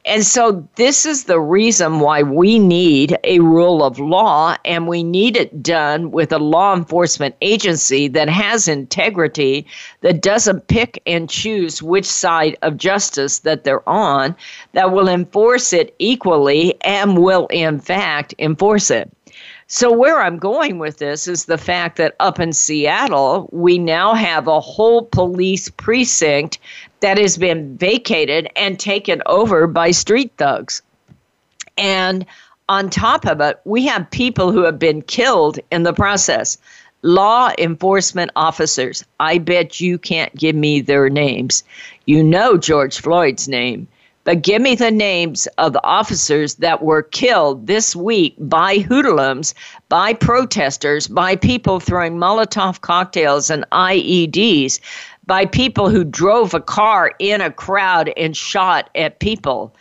And 0.05 0.25
so, 0.25 0.65
this 0.75 1.05
is 1.05 1.25
the 1.25 1.41
reason 1.41 1.99
why 1.99 2.23
we 2.23 2.57
need 2.57 3.17
a 3.25 3.39
rule 3.39 3.83
of 3.83 3.99
law, 3.99 4.55
and 4.63 4.87
we 4.87 5.03
need 5.03 5.35
it 5.35 5.61
done 5.61 6.11
with 6.11 6.31
a 6.31 6.39
law 6.39 6.73
enforcement 6.73 7.35
agency 7.41 8.07
that 8.07 8.29
has 8.29 8.69
integrity, 8.69 9.67
that 10.01 10.21
doesn't 10.21 10.67
pick 10.67 11.01
and 11.05 11.29
choose 11.29 11.83
which 11.83 12.05
side 12.05 12.57
of 12.61 12.77
justice 12.77 13.39
that 13.39 13.65
they're 13.65 13.87
on, 13.89 14.37
that 14.71 14.93
will 14.93 15.09
enforce 15.09 15.73
it 15.73 15.93
equally 15.99 16.81
and 16.83 17.17
will, 17.17 17.47
in 17.47 17.79
fact, 17.79 18.33
enforce 18.39 18.89
it. 18.89 19.11
So, 19.67 19.91
where 19.91 20.21
I'm 20.21 20.37
going 20.37 20.77
with 20.77 20.97
this 20.97 21.27
is 21.27 21.45
the 21.45 21.57
fact 21.57 21.97
that 21.97 22.15
up 22.19 22.39
in 22.39 22.53
Seattle, 22.53 23.49
we 23.51 23.79
now 23.79 24.13
have 24.13 24.47
a 24.47 24.59
whole 24.59 25.05
police 25.05 25.69
precinct 25.69 26.59
that 26.99 27.17
has 27.17 27.35
been 27.35 27.75
vacated 27.75 28.47
and 28.55 28.79
taken 28.79 29.23
over 29.25 29.65
by 29.65 29.89
street 29.89 30.31
thugs. 30.37 30.83
And 31.79 32.27
on 32.69 32.91
top 32.91 33.25
of 33.25 33.41
it, 33.41 33.59
we 33.65 33.87
have 33.87 34.09
people 34.11 34.51
who 34.51 34.63
have 34.63 34.77
been 34.77 35.01
killed 35.01 35.59
in 35.71 35.81
the 35.81 35.93
process. 35.93 36.59
Law 37.01 37.51
enforcement 37.57 38.31
officers. 38.35 39.03
I 39.19 39.39
bet 39.39 39.81
you 39.81 39.97
can't 39.97 40.33
give 40.35 40.55
me 40.55 40.81
their 40.81 41.09
names. 41.09 41.63
You 42.05 42.23
know 42.23 42.57
George 42.57 42.99
Floyd's 42.99 43.47
name. 43.47 43.87
But 44.25 44.41
give 44.41 44.59
me 44.59 44.73
the 44.73 44.89
names 44.89 45.45
of 45.59 45.73
the 45.73 45.83
officers 45.85 46.55
that 46.55 46.81
were 46.81 47.03
killed 47.03 47.67
this 47.67 47.95
week 47.95 48.35
by 48.39 48.79
hoodlums, 48.79 49.53
by 49.87 50.13
protesters, 50.13 51.07
by 51.07 51.35
people 51.35 51.79
throwing 51.79 52.17
Molotov 52.17 52.81
cocktails 52.81 53.51
and 53.51 53.69
IEDs, 53.71 54.79
by 55.27 55.45
people 55.45 55.89
who 55.89 56.03
drove 56.03 56.55
a 56.55 56.59
car 56.59 57.13
in 57.19 57.39
a 57.39 57.51
crowd 57.51 58.11
and 58.17 58.35
shot 58.35 58.89
at 58.95 59.19
people. 59.19 59.75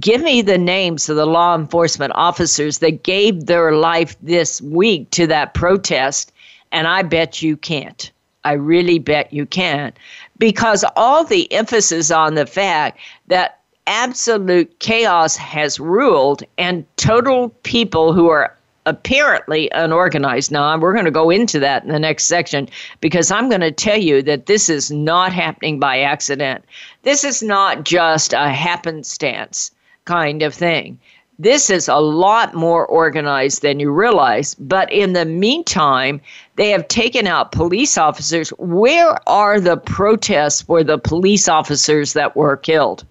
Give 0.00 0.22
me 0.22 0.42
the 0.42 0.58
names 0.58 1.08
of 1.08 1.14
the 1.14 1.26
law 1.26 1.54
enforcement 1.54 2.12
officers 2.16 2.78
that 2.78 3.04
gave 3.04 3.46
their 3.46 3.72
life 3.76 4.16
this 4.20 4.60
week 4.60 5.08
to 5.12 5.28
that 5.28 5.54
protest, 5.54 6.32
and 6.72 6.88
I 6.88 7.02
bet 7.02 7.42
you 7.42 7.56
can't. 7.56 8.10
I 8.42 8.54
really 8.54 8.98
bet 8.98 9.32
you 9.32 9.46
can't. 9.46 9.96
Because 10.36 10.84
all 10.96 11.24
the 11.24 11.50
emphasis 11.52 12.10
on 12.10 12.34
the 12.34 12.46
fact 12.46 12.98
that 13.28 13.60
absolute 13.86 14.78
chaos 14.78 15.36
has 15.36 15.78
ruled 15.78 16.42
and 16.58 16.84
total 16.96 17.50
people 17.62 18.12
who 18.12 18.28
are 18.28 18.56
apparently 18.86 19.70
unorganized. 19.70 20.52
Now, 20.52 20.78
we're 20.78 20.92
going 20.92 21.04
to 21.06 21.10
go 21.10 21.30
into 21.30 21.58
that 21.60 21.84
in 21.84 21.90
the 21.90 21.98
next 21.98 22.24
section 22.24 22.68
because 23.00 23.30
I'm 23.30 23.48
going 23.48 23.62
to 23.62 23.72
tell 23.72 23.98
you 23.98 24.22
that 24.22 24.46
this 24.46 24.68
is 24.68 24.90
not 24.90 25.32
happening 25.32 25.80
by 25.80 26.00
accident. 26.00 26.64
This 27.02 27.24
is 27.24 27.42
not 27.42 27.84
just 27.84 28.32
a 28.32 28.50
happenstance 28.50 29.70
kind 30.04 30.42
of 30.42 30.54
thing. 30.54 30.98
This 31.38 31.68
is 31.68 31.88
a 31.88 31.96
lot 31.96 32.54
more 32.54 32.86
organized 32.86 33.62
than 33.62 33.80
you 33.80 33.90
realize. 33.90 34.54
But 34.54 34.92
in 34.92 35.14
the 35.14 35.24
meantime, 35.24 36.20
they 36.56 36.70
have 36.70 36.86
taken 36.86 37.26
out 37.26 37.52
police 37.52 37.98
officers. 37.98 38.50
Where 38.50 39.16
are 39.28 39.58
the 39.58 39.76
protests 39.76 40.62
for 40.62 40.84
the 40.84 40.98
police 40.98 41.48
officers 41.48 42.12
that 42.12 42.36
were 42.36 42.56
killed? 42.56 43.04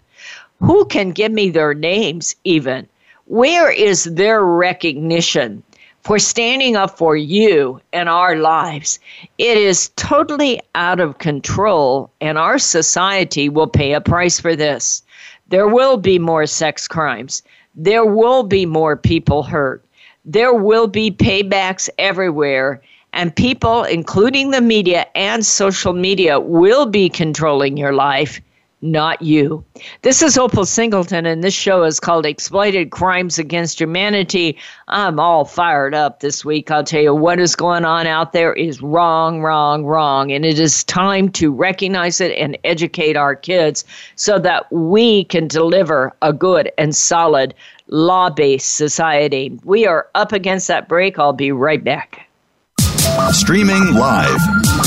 Who 0.60 0.86
can 0.86 1.12
give 1.12 1.32
me 1.32 1.50
their 1.50 1.74
names, 1.74 2.36
even? 2.44 2.88
Where 3.26 3.72
is 3.72 4.04
their 4.06 4.44
recognition 4.44 5.64
for 6.02 6.20
standing 6.20 6.76
up 6.76 6.98
for 6.98 7.16
you 7.16 7.82
and 7.92 8.10
our 8.10 8.36
lives? 8.36 9.00
It 9.38 9.58
is 9.58 9.90
totally 9.96 10.62
out 10.76 11.00
of 11.00 11.18
control, 11.18 12.12
and 12.22 12.38
our 12.38 12.60
society 12.60 13.50
will 13.50 13.68
pay 13.68 13.94
a 13.94 14.02
price 14.02 14.40
for 14.40 14.56
this. 14.56 15.04
There 15.48 15.68
will 15.68 15.98
be 15.98 16.20
more 16.20 16.46
sex 16.46 16.88
crimes. 16.88 17.44
There 17.76 18.06
will 18.06 18.44
be 18.44 18.66
more 18.66 18.96
people 18.96 19.44
hurt. 19.44 19.84
There 20.26 20.54
will 20.54 20.88
be 20.88 21.12
paybacks 21.12 21.90
everywhere. 21.98 22.82
And 23.14 23.36
people, 23.36 23.84
including 23.84 24.52
the 24.52 24.62
media 24.62 25.06
and 25.16 25.46
social 25.46 25.94
media, 25.94 26.40
will 26.40 26.86
be 26.86 27.10
controlling 27.10 27.78
your 27.78 27.94
life 27.94 28.42
not 28.84 29.22
you. 29.22 29.63
This 30.02 30.22
is 30.22 30.38
Opal 30.38 30.66
Singleton, 30.66 31.25
and 31.25 31.44
this 31.44 31.54
show 31.54 31.84
is 31.84 32.00
called 32.00 32.25
Exploited 32.25 32.92
Crimes 32.92 33.40
Against 33.40 33.80
Humanity. 33.80 34.58
I'm 34.90 35.20
all 35.20 35.46
fired 35.46 35.96
up 35.96 36.20
this 36.20 36.44
week. 36.44 36.70
I'll 36.70 36.84
tell 36.84 37.02
you 37.02 37.16
what 37.16 37.40
is 37.40 37.56
going 37.56 37.86
on 37.86 38.06
out 38.06 38.34
there 38.34 38.54
is 38.54 38.82
wrong, 38.82 39.42
wrong, 39.42 39.86
wrong. 39.86 40.32
And 40.32 40.46
it 40.46 40.60
is 40.60 40.84
time 40.84 41.30
to 41.30 41.52
recognize 41.52 42.20
it 42.20 42.38
and 42.38 42.58
educate 42.63 43.16
our 43.16 43.36
kids 43.36 43.86
so 44.16 44.38
that 44.40 44.72
we 44.72 45.24
can 45.25 45.48
deliver 45.48 46.13
a 46.22 46.34
good 46.34 46.72
and 46.78 46.96
solid 46.96 47.56
law 47.88 48.30
based 48.30 48.75
society. 48.75 49.58
We 49.63 49.88
are 49.88 50.08
up 50.13 50.34
against 50.34 50.68
that 50.68 50.90
break. 50.90 51.18
I'll 51.18 51.34
be 51.34 51.52
right 51.52 51.84
back. 51.84 52.28
Streaming 53.32 53.94
live, 53.94 54.42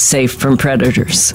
safe 0.00 0.32
from 0.32 0.56
predators. 0.56 1.34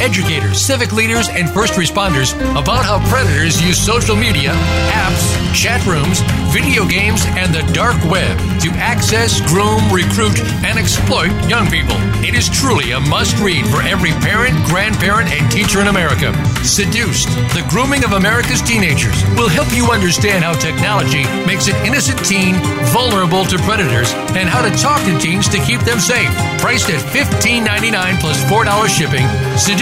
educators, 0.00 0.60
civic 0.60 0.92
leaders, 0.92 1.28
and 1.28 1.50
first 1.50 1.74
responders 1.74 2.34
about 2.52 2.84
how 2.84 2.98
predators 3.08 3.60
use 3.60 3.78
social 3.78 4.16
media, 4.16 4.50
apps, 4.90 5.54
chat 5.54 5.84
rooms, 5.86 6.20
video 6.52 6.86
games, 6.86 7.24
and 7.36 7.54
the 7.54 7.62
dark 7.72 7.96
web 8.04 8.36
to 8.60 8.70
access, 8.80 9.40
groom, 9.48 9.80
recruit, 9.92 10.40
and 10.64 10.78
exploit 10.78 11.30
young 11.48 11.68
people. 11.68 11.96
It 12.24 12.34
is 12.34 12.48
truly 12.48 12.92
a 12.92 13.00
must 13.00 13.36
read 13.38 13.66
for 13.66 13.82
every 13.82 14.12
parent, 14.24 14.54
grandparent, 14.66 15.30
and 15.30 15.50
teacher 15.50 15.80
in 15.80 15.88
America. 15.88 16.32
Seduced, 16.64 17.28
the 17.52 17.66
grooming 17.68 18.04
of 18.04 18.12
America's 18.12 18.62
teenagers 18.62 19.22
will 19.36 19.48
help 19.48 19.72
you 19.74 19.90
understand 19.90 20.44
how 20.44 20.54
technology 20.54 21.24
makes 21.46 21.68
an 21.68 21.76
innocent 21.84 22.24
teen 22.24 22.54
vulnerable 22.94 23.44
to 23.44 23.58
predators 23.58 24.12
and 24.38 24.48
how 24.48 24.62
to 24.62 24.70
talk 24.78 25.02
to 25.04 25.18
teens 25.18 25.48
to 25.48 25.58
keep 25.64 25.80
them 25.80 25.98
safe. 25.98 26.30
Priced 26.58 26.88
at 26.90 27.02
$15.99 27.12 28.20
plus 28.20 28.38
$4 28.44 28.88
shipping, 28.88 29.26
Seduced 29.58 29.81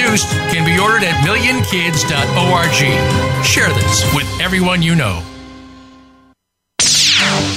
can 0.51 0.65
be 0.65 0.79
ordered 0.79 1.03
at 1.03 1.23
millionkids.org. 1.27 2.73
Share 3.45 3.69
this 3.69 4.15
with 4.15 4.27
everyone 4.41 4.81
you 4.83 4.95
know. 4.95 5.23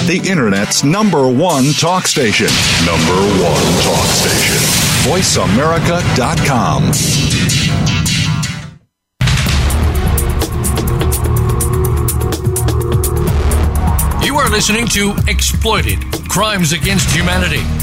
The 0.06 0.22
Internet's 0.30 0.84
number 0.84 1.32
one 1.32 1.72
talk 1.74 2.08
station. 2.08 2.48
Number 2.86 3.16
one 3.42 3.64
talk 3.84 4.06
station. 4.08 4.58
VoiceAmerica.com. 5.10 6.84
You 14.26 14.36
are 14.38 14.50
listening 14.50 14.88
to 14.88 15.14
Exploited 15.28 16.00
Crimes 16.28 16.74
Against 16.74 17.10
Humanity. 17.16 17.83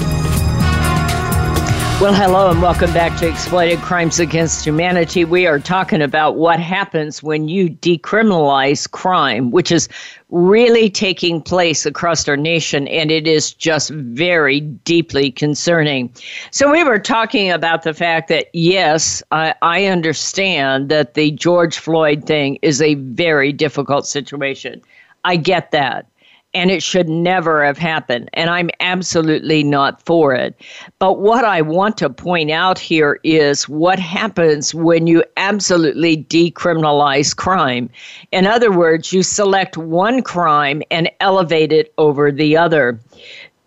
Well, 2.01 2.15
hello 2.15 2.49
and 2.49 2.63
welcome 2.63 2.91
back 2.93 3.15
to 3.19 3.29
Exploited 3.29 3.77
Crimes 3.81 4.19
Against 4.19 4.65
Humanity. 4.65 5.23
We 5.23 5.45
are 5.45 5.59
talking 5.59 6.01
about 6.01 6.35
what 6.35 6.59
happens 6.59 7.21
when 7.21 7.47
you 7.47 7.69
decriminalize 7.69 8.89
crime, 8.89 9.51
which 9.51 9.71
is 9.71 9.87
really 10.31 10.89
taking 10.89 11.43
place 11.43 11.85
across 11.85 12.27
our 12.27 12.35
nation, 12.35 12.87
and 12.87 13.11
it 13.11 13.27
is 13.27 13.53
just 13.53 13.91
very 13.91 14.61
deeply 14.61 15.29
concerning. 15.31 16.11
So, 16.49 16.71
we 16.71 16.83
were 16.83 16.97
talking 16.97 17.51
about 17.51 17.83
the 17.83 17.93
fact 17.93 18.29
that, 18.29 18.47
yes, 18.51 19.21
I, 19.29 19.53
I 19.61 19.85
understand 19.85 20.89
that 20.89 21.13
the 21.13 21.29
George 21.29 21.77
Floyd 21.77 22.25
thing 22.25 22.57
is 22.63 22.81
a 22.81 22.95
very 22.95 23.53
difficult 23.53 24.07
situation. 24.07 24.81
I 25.23 25.35
get 25.35 25.69
that 25.69 26.07
and 26.53 26.69
it 26.69 26.83
should 26.83 27.07
never 27.07 27.63
have 27.63 27.77
happened. 27.77 28.29
And 28.33 28.49
I'm 28.49 28.69
absolutely 28.79 29.63
not 29.63 30.05
for 30.05 30.33
it. 30.33 30.59
But 30.99 31.19
what 31.19 31.45
I 31.45 31.61
want 31.61 31.97
to 31.97 32.09
point 32.09 32.51
out 32.51 32.77
here 32.77 33.19
is 33.23 33.69
what 33.69 33.99
happens 33.99 34.73
when 34.73 35.07
you 35.07 35.23
absolutely 35.37 36.25
decriminalize 36.25 37.35
crime. 37.35 37.89
In 38.31 38.45
other 38.45 38.71
words, 38.71 39.13
you 39.13 39.23
select 39.23 39.77
one 39.77 40.21
crime 40.21 40.81
and 40.91 41.09
elevate 41.19 41.71
it 41.71 41.93
over 41.97 42.31
the 42.31 42.57
other. 42.57 42.99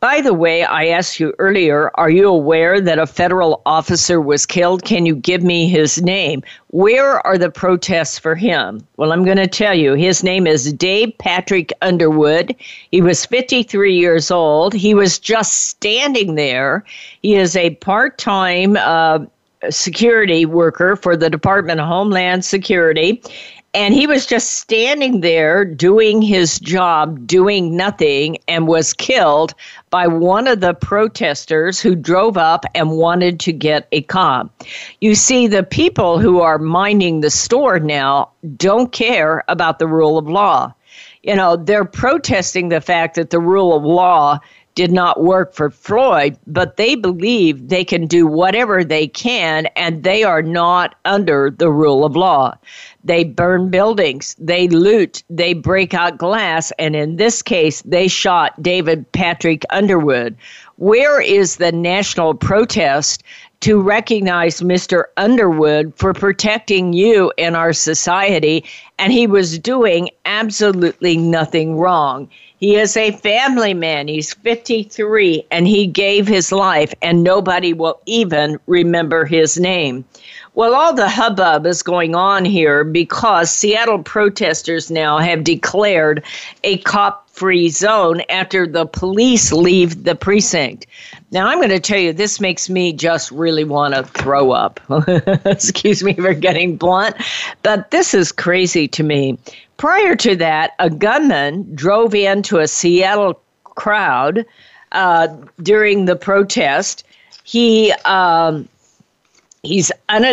By 0.05 0.21
the 0.21 0.35
way, 0.35 0.65
I 0.65 0.89
asked 0.89 1.19
you 1.19 1.33
earlier, 1.39 1.91
are 1.95 2.11
you 2.11 2.29
aware 2.29 2.79
that 2.79 2.99
a 2.99 3.07
federal 3.07 3.63
officer 3.65 4.21
was 4.21 4.45
killed? 4.45 4.85
Can 4.85 5.07
you 5.07 5.17
give 5.17 5.43
me 5.43 5.67
his 5.67 6.03
name? 6.03 6.43
Where 6.67 7.27
are 7.27 7.39
the 7.39 7.49
protests 7.49 8.19
for 8.19 8.35
him? 8.35 8.87
Well, 8.99 9.13
I'm 9.13 9.25
going 9.25 9.39
to 9.39 9.47
tell 9.47 9.75
you. 9.75 9.95
His 9.95 10.23
name 10.23 10.47
is 10.47 10.75
Dave 10.75 11.17
Patrick 11.17 11.73
Underwood. 11.81 12.55
He 12.91 13.01
was 13.01 13.25
53 13.25 13.97
years 13.97 14.31
old. 14.31 14.75
He 14.75 14.93
was 14.93 15.19
just 15.19 15.69
standing 15.69 16.35
there. 16.35 16.85
He 17.23 17.37
is 17.37 17.57
a 17.57 17.71
part 17.77 18.19
time 18.19 18.77
uh, 18.77 19.21
security 19.71 20.45
worker 20.45 20.97
for 20.97 21.17
the 21.17 21.31
Department 21.31 21.81
of 21.81 21.87
Homeland 21.87 22.45
Security. 22.45 23.23
And 23.75 23.93
he 23.93 24.07
was 24.07 24.25
just 24.25 24.53
standing 24.53 25.21
there 25.21 25.65
doing 25.65 26.23
his 26.23 26.61
job, 26.61 27.27
doing 27.27 27.77
nothing, 27.77 28.39
and 28.47 28.69
was 28.69 28.95
killed 28.95 29.53
by 29.91 30.07
one 30.07 30.47
of 30.47 30.61
the 30.61 30.75
protesters 30.75 31.81
who 31.81 31.97
drove 31.97 32.37
up 32.37 32.65
and 32.77 32.93
wanted 32.93 33.41
to 33.41 33.53
get 33.53 33.89
a 33.91 34.03
cop. 34.03 34.63
You 35.01 35.17
see, 35.17 35.49
the 35.49 35.65
people 35.65 36.21
who 36.21 36.41
are 36.41 36.59
minding 36.59 37.21
the 37.21 37.31
store 37.31 37.81
now 37.81 38.31
don't 38.57 38.93
care 38.93 39.43
about 39.49 39.81
the 39.81 39.89
rule 39.89 40.19
of 40.19 40.29
law. 40.29 40.73
You 41.25 41.35
know, 41.35 41.57
they're 41.57 41.85
protesting 41.85 42.69
the 42.69 42.81
fact 42.81 43.17
that 43.17 43.31
the 43.31 43.41
rule 43.41 43.75
of 43.77 43.83
law 43.83 44.39
did 44.75 44.91
not 44.91 45.23
work 45.23 45.55
for 45.55 45.71
Floyd, 45.71 46.37
but 46.47 46.77
they 46.77 46.95
believe 46.95 47.69
they 47.69 47.85
can 47.85 48.07
do 48.07 48.27
whatever 48.27 48.85
they 48.85 49.07
can 49.07 49.67
and 49.77 50.03
they 50.03 50.25
are 50.25 50.43
not 50.43 50.97
under 51.05 51.51
the 51.51 51.71
rule 51.71 52.05
of 52.05 52.17
law. 52.17 52.57
They 53.05 53.25
burn 53.25 53.69
buildings, 53.69 54.35
they 54.39 54.67
loot, 54.69 55.23
they 55.29 55.53
break 55.53 55.93
out 55.93 56.17
glass, 56.17 56.73
and 56.79 56.97
in 56.97 57.17
this 57.17 57.43
case, 57.43 57.83
they 57.83 58.09
shot 58.09 58.63
David 58.63 59.11
Patrick 59.13 59.65
Underwood. 59.69 60.37
Where 60.77 61.21
is 61.21 61.57
the 61.57 61.71
national 61.71 62.35
protest 62.35 63.23
to 63.61 63.81
recognize 63.81 64.63
Mr. 64.63 65.05
Underwood 65.19 65.93
for 65.97 66.15
protecting 66.15 66.95
you 66.95 67.31
in 67.37 67.55
our 67.55 67.75
society? 67.75 68.65
And 68.99 69.13
he 69.13 69.27
was 69.27 69.59
doing 69.59 70.09
absolutely 70.25 71.19
nothing 71.19 71.77
wrong. 71.77 72.29
He 72.57 72.77
is 72.77 72.97
a 72.97 73.13
family 73.13 73.75
man. 73.75 74.09
He's 74.09 74.33
53 74.33 75.45
and 75.51 75.69
he 75.69 75.87
gave 75.87 76.27
his 76.27 76.51
life, 76.51 76.95
and 77.03 77.23
nobody 77.23 77.75
will 77.75 78.01
even 78.07 78.59
remember 78.67 79.27
his 79.27 79.61
name. 79.61 80.07
Well, 80.55 80.75
all 80.75 80.95
the 80.95 81.09
hubbub 81.09 81.67
is 81.67 81.83
going 81.83 82.15
on 82.15 82.45
here 82.45 82.85
because 82.85 83.53
Seattle 83.53 84.03
protesters 84.03 84.89
now 84.89 85.19
have 85.19 85.43
declared 85.43 86.23
a 86.63 86.79
cop 86.79 87.29
free 87.29 87.69
zone 87.69 88.23
after 88.29 88.65
the 88.65 88.87
police 88.87 89.51
leave 89.51 90.05
the 90.05 90.15
precinct. 90.15 90.87
Now, 91.33 91.49
I'm 91.49 91.59
going 91.59 91.71
to 91.71 91.81
tell 91.81 91.99
you, 91.99 92.13
this 92.13 92.39
makes 92.41 92.71
me 92.71 92.93
just 92.93 93.33
really 93.33 93.65
want 93.65 93.95
to 93.95 94.05
throw 94.05 94.53
up. 94.53 94.79
Excuse 95.45 96.05
me 96.05 96.15
for 96.15 96.33
getting 96.33 96.77
blunt, 96.77 97.17
but 97.63 97.91
this 97.91 98.15
is 98.15 98.31
crazy 98.31 98.87
to 98.87 99.03
me. 99.03 99.37
Prior 99.77 100.15
to 100.15 100.37
that, 100.37 100.75
a 100.79 100.89
gunman 100.89 101.75
drove 101.75 102.15
into 102.15 102.59
a 102.59 102.69
Seattle 102.69 103.41
crowd 103.65 104.47
uh, 104.93 105.27
during 105.61 106.05
the 106.05 106.15
protest. 106.15 107.05
He 107.43 107.91
um, 108.05 108.69
he's 109.65 109.91
an 110.09 110.25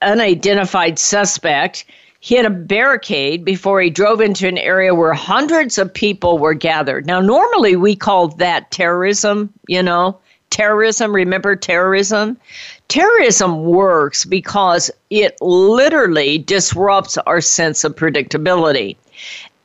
unidentified 0.00 0.98
suspect 0.98 1.84
hit 2.22 2.46
a 2.46 2.50
barricade 2.50 3.44
before 3.44 3.80
he 3.80 3.90
drove 3.90 4.20
into 4.20 4.46
an 4.46 4.56
area 4.56 4.94
where 4.94 5.12
hundreds 5.12 5.76
of 5.76 5.92
people 5.92 6.38
were 6.38 6.54
gathered. 6.54 7.04
Now, 7.04 7.20
normally 7.20 7.74
we 7.74 7.96
call 7.96 8.28
that 8.28 8.70
terrorism, 8.70 9.52
you 9.66 9.82
know, 9.82 10.16
terrorism. 10.50 11.12
Remember 11.12 11.56
terrorism? 11.56 12.38
Terrorism 12.86 13.64
works 13.64 14.24
because 14.24 14.88
it 15.10 15.36
literally 15.40 16.38
disrupts 16.38 17.18
our 17.18 17.40
sense 17.40 17.82
of 17.82 17.96
predictability. 17.96 18.96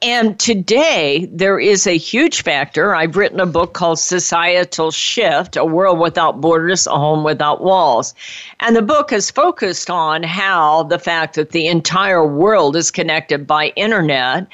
And 0.03 0.37
today, 0.37 1.27
there 1.31 1.59
is 1.59 1.87
a 1.87 1.97
huge 1.97 2.43
factor. 2.43 2.93
I've 2.93 3.17
written 3.17 3.39
a 3.39 3.47
book 3.47 3.73
called 3.73 3.97
Societal 3.97 4.91
Shift 4.91 5.57
A 5.57 5.65
World 5.65 5.97
Without 5.97 6.39
Borders, 6.39 6.85
A 6.85 6.91
Home 6.91 7.23
Without 7.23 7.63
Walls. 7.63 8.13
And 8.59 8.75
the 8.75 8.83
book 8.83 9.11
is 9.11 9.31
focused 9.31 9.89
on 9.89 10.21
how 10.21 10.83
the 10.83 10.99
fact 10.99 11.33
that 11.33 11.49
the 11.49 11.65
entire 11.65 12.23
world 12.23 12.75
is 12.75 12.91
connected 12.91 13.47
by 13.47 13.69
internet 13.69 14.45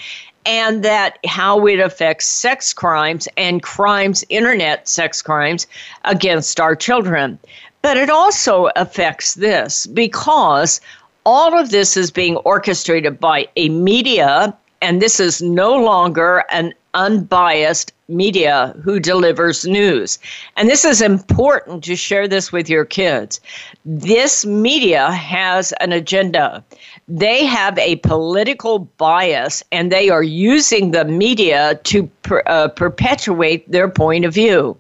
and 0.46 0.82
that 0.84 1.20
how 1.26 1.68
it 1.68 1.82
affects 1.82 2.26
sex 2.26 2.72
crimes 2.72 3.28
and 3.36 3.62
crimes, 3.62 4.24
internet 4.30 4.88
sex 4.88 5.22
crimes 5.22 5.68
against 6.06 6.62
our 6.62 6.76
children. 6.76 7.38
But 7.82 7.98
it 7.98 8.10
also 8.10 8.70
affects 8.78 9.34
this 9.34 9.88
because 9.88 10.80
all 11.26 11.58
of 11.58 11.70
this 11.70 11.98
is 11.98 12.12
being 12.12 12.38
orchestrated 12.38 13.20
by 13.20 13.48
a 13.58 13.68
media 13.68 14.58
and 14.84 15.02
this 15.02 15.18
is 15.18 15.42
no 15.42 15.74
longer 15.74 16.44
an 16.52 16.74
unbiased 16.94 17.94
media 18.10 18.76
who 18.84 19.00
delivers 19.00 19.66
news. 19.66 20.20
And 20.58 20.70
this 20.70 20.84
is 20.84 21.02
important 21.02 21.86
to 21.86 21.96
share 21.96 22.28
this 22.28 22.52
with 22.52 22.70
your 22.70 22.84
kids. 22.84 23.40
This 23.86 24.46
media 24.46 25.10
has 25.12 25.72
an 25.80 25.94
agenda. 25.94 26.62
They 27.08 27.46
have 27.46 27.80
a 27.80 27.96
political 27.98 28.80
bias 28.98 29.64
and 29.72 29.90
they 29.90 30.10
are 30.10 30.22
using 30.22 30.92
the 30.92 31.06
media 31.06 31.80
to 31.86 32.04
per, 32.24 32.44
uh, 32.46 32.68
perpetuate 32.68 33.72
their 33.72 33.88
point 33.88 34.26
of 34.26 34.34
view. 34.34 34.78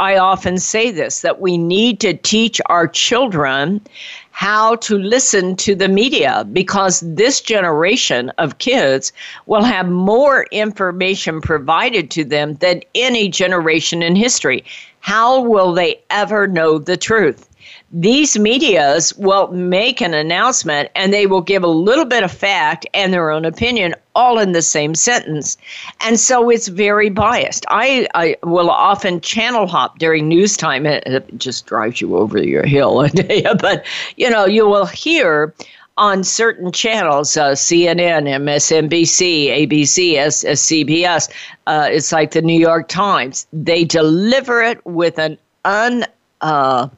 I 0.00 0.16
often 0.16 0.58
say 0.58 0.90
this 0.90 1.20
that 1.20 1.40
we 1.40 1.56
need 1.56 2.00
to 2.00 2.14
teach 2.14 2.60
our 2.66 2.88
children 2.88 3.80
how 4.34 4.74
to 4.74 4.98
listen 4.98 5.54
to 5.54 5.76
the 5.76 5.88
media 5.88 6.44
because 6.52 6.98
this 7.06 7.40
generation 7.40 8.30
of 8.30 8.58
kids 8.58 9.12
will 9.46 9.62
have 9.62 9.88
more 9.88 10.46
information 10.50 11.40
provided 11.40 12.10
to 12.10 12.24
them 12.24 12.54
than 12.54 12.82
any 12.96 13.28
generation 13.28 14.02
in 14.02 14.16
history. 14.16 14.64
How 14.98 15.40
will 15.40 15.72
they 15.72 16.00
ever 16.10 16.48
know 16.48 16.78
the 16.80 16.96
truth? 16.96 17.48
These 17.96 18.36
medias 18.36 19.14
will 19.16 19.46
make 19.52 20.00
an 20.00 20.14
announcement 20.14 20.90
and 20.96 21.12
they 21.12 21.28
will 21.28 21.40
give 21.40 21.62
a 21.62 21.68
little 21.68 22.04
bit 22.04 22.24
of 22.24 22.32
fact 22.32 22.84
and 22.92 23.12
their 23.12 23.30
own 23.30 23.44
opinion 23.44 23.94
all 24.16 24.40
in 24.40 24.50
the 24.50 24.62
same 24.62 24.96
sentence. 24.96 25.56
And 26.00 26.18
so 26.18 26.50
it's 26.50 26.66
very 26.66 27.08
biased. 27.08 27.64
I, 27.68 28.08
I 28.16 28.36
will 28.42 28.68
often 28.68 29.20
channel 29.20 29.68
hop 29.68 30.00
during 30.00 30.26
news 30.26 30.56
time. 30.56 30.86
It, 30.86 31.04
it 31.06 31.38
just 31.38 31.66
drives 31.66 32.00
you 32.00 32.16
over 32.16 32.42
your 32.42 32.66
hill. 32.66 33.08
but, 33.60 33.86
you 34.16 34.28
know, 34.28 34.44
you 34.44 34.66
will 34.66 34.86
hear 34.86 35.54
on 35.96 36.24
certain 36.24 36.72
channels, 36.72 37.36
uh, 37.36 37.52
CNN, 37.52 38.26
MSNBC, 38.26 39.68
ABC, 39.68 40.16
S- 40.16 40.44
CBS, 40.44 41.30
uh, 41.68 41.86
it's 41.88 42.10
like 42.10 42.32
the 42.32 42.42
New 42.42 42.58
York 42.58 42.88
Times. 42.88 43.46
They 43.52 43.84
deliver 43.84 44.60
it 44.62 44.84
with 44.84 45.20
an 45.20 45.38
un. 45.64 46.04
Uh, 46.40 46.88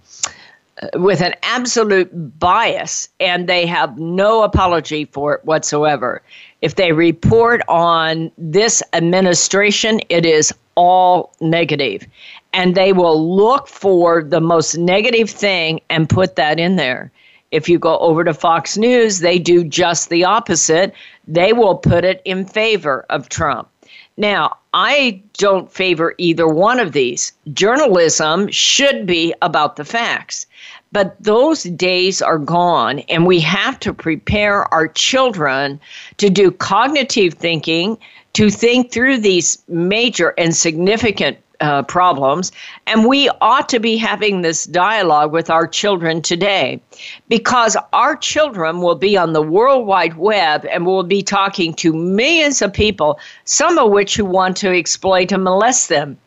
with 0.94 1.20
an 1.20 1.34
absolute 1.42 2.10
bias 2.38 3.08
and 3.20 3.48
they 3.48 3.66
have 3.66 3.98
no 3.98 4.42
apology 4.42 5.04
for 5.06 5.34
it 5.34 5.44
whatsoever. 5.44 6.22
If 6.62 6.76
they 6.76 6.92
report 6.92 7.62
on 7.68 8.30
this 8.38 8.82
administration, 8.92 10.00
it 10.08 10.26
is 10.26 10.52
all 10.74 11.34
negative. 11.40 12.06
And 12.52 12.74
they 12.74 12.92
will 12.92 13.36
look 13.36 13.68
for 13.68 14.22
the 14.22 14.40
most 14.40 14.76
negative 14.76 15.30
thing 15.30 15.80
and 15.90 16.08
put 16.08 16.36
that 16.36 16.58
in 16.58 16.76
there. 16.76 17.10
If 17.50 17.68
you 17.68 17.78
go 17.78 17.98
over 17.98 18.24
to 18.24 18.34
Fox 18.34 18.76
News, 18.76 19.20
they 19.20 19.38
do 19.38 19.62
just 19.64 20.08
the 20.08 20.24
opposite. 20.24 20.92
They 21.28 21.52
will 21.52 21.76
put 21.76 22.04
it 22.04 22.20
in 22.24 22.44
favor 22.44 23.06
of 23.08 23.28
Trump. 23.28 23.68
Now, 24.16 24.56
I 24.72 25.22
don't 25.34 25.70
favor 25.70 26.14
either 26.18 26.48
one 26.48 26.80
of 26.80 26.92
these. 26.92 27.32
Journalism 27.52 28.50
should 28.50 29.06
be 29.06 29.34
about 29.42 29.76
the 29.76 29.84
facts. 29.84 30.46
But 30.92 31.16
those 31.20 31.64
days 31.64 32.22
are 32.22 32.38
gone, 32.38 33.00
and 33.08 33.26
we 33.26 33.40
have 33.40 33.78
to 33.80 33.92
prepare 33.92 34.72
our 34.72 34.88
children 34.88 35.80
to 36.18 36.30
do 36.30 36.50
cognitive 36.50 37.34
thinking, 37.34 37.98
to 38.34 38.50
think 38.50 38.92
through 38.92 39.18
these 39.18 39.62
major 39.68 40.34
and 40.38 40.54
significant 40.54 41.38
uh, 41.60 41.82
problems. 41.82 42.52
And 42.86 43.06
we 43.06 43.30
ought 43.40 43.68
to 43.70 43.80
be 43.80 43.96
having 43.96 44.42
this 44.42 44.64
dialogue 44.64 45.32
with 45.32 45.50
our 45.50 45.66
children 45.66 46.22
today 46.22 46.80
because 47.28 47.76
our 47.92 48.16
children 48.16 48.80
will 48.80 48.94
be 48.94 49.16
on 49.16 49.32
the 49.32 49.42
World 49.42 49.86
Wide 49.86 50.16
Web 50.16 50.66
and 50.66 50.84
will 50.86 51.02
be 51.02 51.22
talking 51.22 51.74
to 51.74 51.92
millions 51.92 52.62
of 52.62 52.72
people, 52.72 53.18
some 53.44 53.78
of 53.78 53.90
which 53.90 54.16
who 54.16 54.24
want 54.24 54.56
to 54.58 54.76
exploit 54.76 55.32
and 55.32 55.44
molest 55.44 55.88
them 55.88 56.18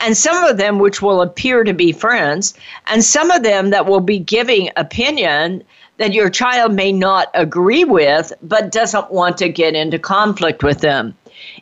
and 0.00 0.16
some 0.16 0.44
of 0.44 0.56
them 0.56 0.78
which 0.78 1.02
will 1.02 1.22
appear 1.22 1.64
to 1.64 1.72
be 1.72 1.92
friends, 1.92 2.54
and 2.86 3.02
some 3.04 3.30
of 3.30 3.42
them 3.42 3.70
that 3.70 3.86
will 3.86 4.00
be 4.00 4.18
giving 4.18 4.70
opinion 4.76 5.62
that 5.96 6.12
your 6.14 6.30
child 6.30 6.72
may 6.72 6.92
not 6.92 7.28
agree 7.34 7.84
with, 7.84 8.32
but 8.42 8.70
doesn't 8.70 9.10
want 9.10 9.36
to 9.38 9.48
get 9.48 9.74
into 9.74 9.98
conflict 9.98 10.62
with 10.62 10.80
them. 10.80 11.16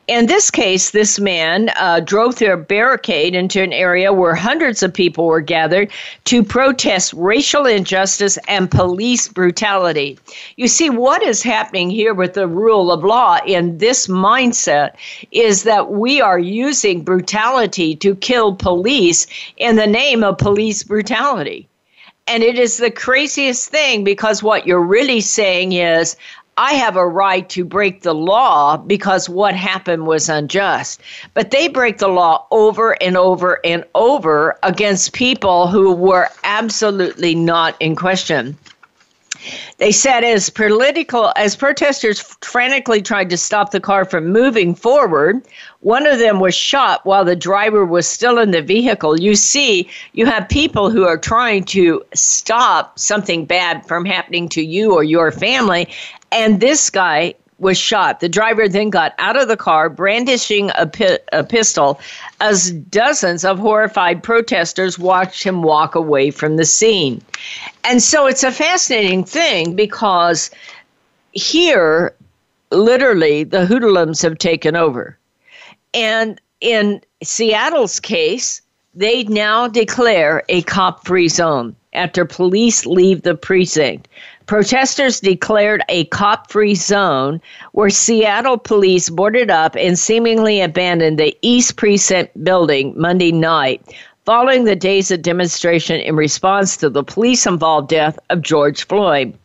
In 0.08 0.26
this 0.26 0.52
case, 0.52 0.90
this 0.90 1.18
man 1.18 1.68
uh, 1.74 1.98
drove 1.98 2.36
through 2.36 2.52
a 2.52 2.56
barricade 2.56 3.34
into 3.34 3.60
an 3.60 3.72
area 3.72 4.12
where 4.12 4.36
hundreds 4.36 4.84
of 4.84 4.94
people 4.94 5.26
were 5.26 5.40
gathered 5.40 5.90
to 6.26 6.44
protest 6.44 7.12
racial 7.14 7.66
injustice 7.66 8.38
and 8.46 8.70
police 8.70 9.26
brutality. 9.26 10.16
You 10.56 10.68
see, 10.68 10.90
what 10.90 11.24
is 11.24 11.42
happening 11.42 11.90
here 11.90 12.14
with 12.14 12.34
the 12.34 12.46
rule 12.46 12.92
of 12.92 13.02
law 13.02 13.38
in 13.44 13.78
this 13.78 14.06
mindset 14.06 14.94
is 15.32 15.64
that 15.64 15.90
we 15.90 16.20
are 16.20 16.38
using 16.38 17.02
brutality 17.02 17.96
to 17.96 18.14
kill 18.14 18.54
police 18.54 19.26
in 19.56 19.74
the 19.74 19.88
name 19.88 20.22
of 20.22 20.38
police 20.38 20.84
brutality. 20.84 21.68
And 22.28 22.44
it 22.44 22.60
is 22.60 22.76
the 22.78 22.92
craziest 22.92 23.70
thing 23.70 24.04
because 24.04 24.40
what 24.40 24.68
you're 24.68 24.80
really 24.80 25.20
saying 25.20 25.72
is, 25.72 26.16
I 26.58 26.72
have 26.74 26.96
a 26.96 27.06
right 27.06 27.46
to 27.50 27.64
break 27.66 28.02
the 28.02 28.14
law 28.14 28.78
because 28.78 29.28
what 29.28 29.54
happened 29.54 30.06
was 30.06 30.30
unjust. 30.30 31.02
But 31.34 31.50
they 31.50 31.68
break 31.68 31.98
the 31.98 32.08
law 32.08 32.46
over 32.50 32.92
and 33.02 33.16
over 33.16 33.60
and 33.64 33.84
over 33.94 34.58
against 34.62 35.12
people 35.12 35.66
who 35.66 35.92
were 35.92 36.28
absolutely 36.44 37.34
not 37.34 37.76
in 37.78 37.94
question. 37.94 38.56
They 39.78 39.92
said 39.92 40.24
as 40.24 40.50
political 40.50 41.32
as 41.36 41.56
protesters 41.56 42.20
frantically 42.40 43.02
tried 43.02 43.30
to 43.30 43.36
stop 43.36 43.70
the 43.70 43.80
car 43.80 44.04
from 44.04 44.32
moving 44.32 44.74
forward, 44.74 45.42
one 45.80 46.06
of 46.06 46.18
them 46.18 46.40
was 46.40 46.54
shot 46.54 47.04
while 47.04 47.24
the 47.24 47.36
driver 47.36 47.84
was 47.84 48.06
still 48.06 48.38
in 48.38 48.50
the 48.50 48.62
vehicle. 48.62 49.20
You 49.20 49.34
see, 49.34 49.88
you 50.12 50.26
have 50.26 50.48
people 50.48 50.90
who 50.90 51.04
are 51.04 51.18
trying 51.18 51.64
to 51.66 52.02
stop 52.14 52.98
something 52.98 53.44
bad 53.44 53.86
from 53.86 54.04
happening 54.04 54.48
to 54.50 54.62
you 54.62 54.94
or 54.94 55.04
your 55.04 55.30
family, 55.30 55.88
and 56.32 56.60
this 56.60 56.90
guy 56.90 57.34
was 57.58 57.78
shot. 57.78 58.20
The 58.20 58.28
driver 58.28 58.68
then 58.68 58.90
got 58.90 59.14
out 59.18 59.40
of 59.40 59.48
the 59.48 59.56
car, 59.56 59.88
brandishing 59.88 60.70
a, 60.74 60.86
pi- 60.86 61.18
a 61.32 61.42
pistol, 61.42 62.00
as 62.40 62.70
dozens 62.70 63.44
of 63.44 63.58
horrified 63.58 64.22
protesters 64.22 64.98
watched 64.98 65.42
him 65.42 65.62
walk 65.62 65.94
away 65.94 66.30
from 66.30 66.56
the 66.56 66.66
scene. 66.66 67.22
And 67.84 68.02
so 68.02 68.26
it's 68.26 68.44
a 68.44 68.52
fascinating 68.52 69.24
thing 69.24 69.74
because 69.74 70.50
here, 71.32 72.14
literally, 72.70 73.44
the 73.44 73.64
hoodlums 73.64 74.20
have 74.22 74.38
taken 74.38 74.76
over. 74.76 75.16
And 75.94 76.40
in 76.60 77.00
Seattle's 77.22 78.00
case, 78.00 78.60
they 78.94 79.24
now 79.24 79.68
declare 79.68 80.42
a 80.48 80.62
cop 80.62 81.06
free 81.06 81.28
zone 81.28 81.76
after 81.92 82.24
police 82.24 82.86
leave 82.86 83.22
the 83.22 83.34
precinct. 83.34 84.08
Protesters 84.46 85.18
declared 85.18 85.82
a 85.88 86.04
cop 86.06 86.52
free 86.52 86.76
zone 86.76 87.40
where 87.72 87.90
Seattle 87.90 88.56
police 88.56 89.10
boarded 89.10 89.50
up 89.50 89.74
and 89.74 89.98
seemingly 89.98 90.60
abandoned 90.60 91.18
the 91.18 91.36
East 91.42 91.76
Precinct 91.76 92.32
building 92.44 92.94
Monday 92.96 93.32
night, 93.32 93.82
following 94.24 94.62
the 94.62 94.76
days 94.76 95.10
of 95.10 95.22
demonstration 95.22 95.98
in 95.98 96.14
response 96.14 96.76
to 96.76 96.88
the 96.88 97.02
police 97.02 97.44
involved 97.44 97.88
death 97.88 98.20
of 98.30 98.40
George 98.40 98.86
Floyd. 98.86 99.36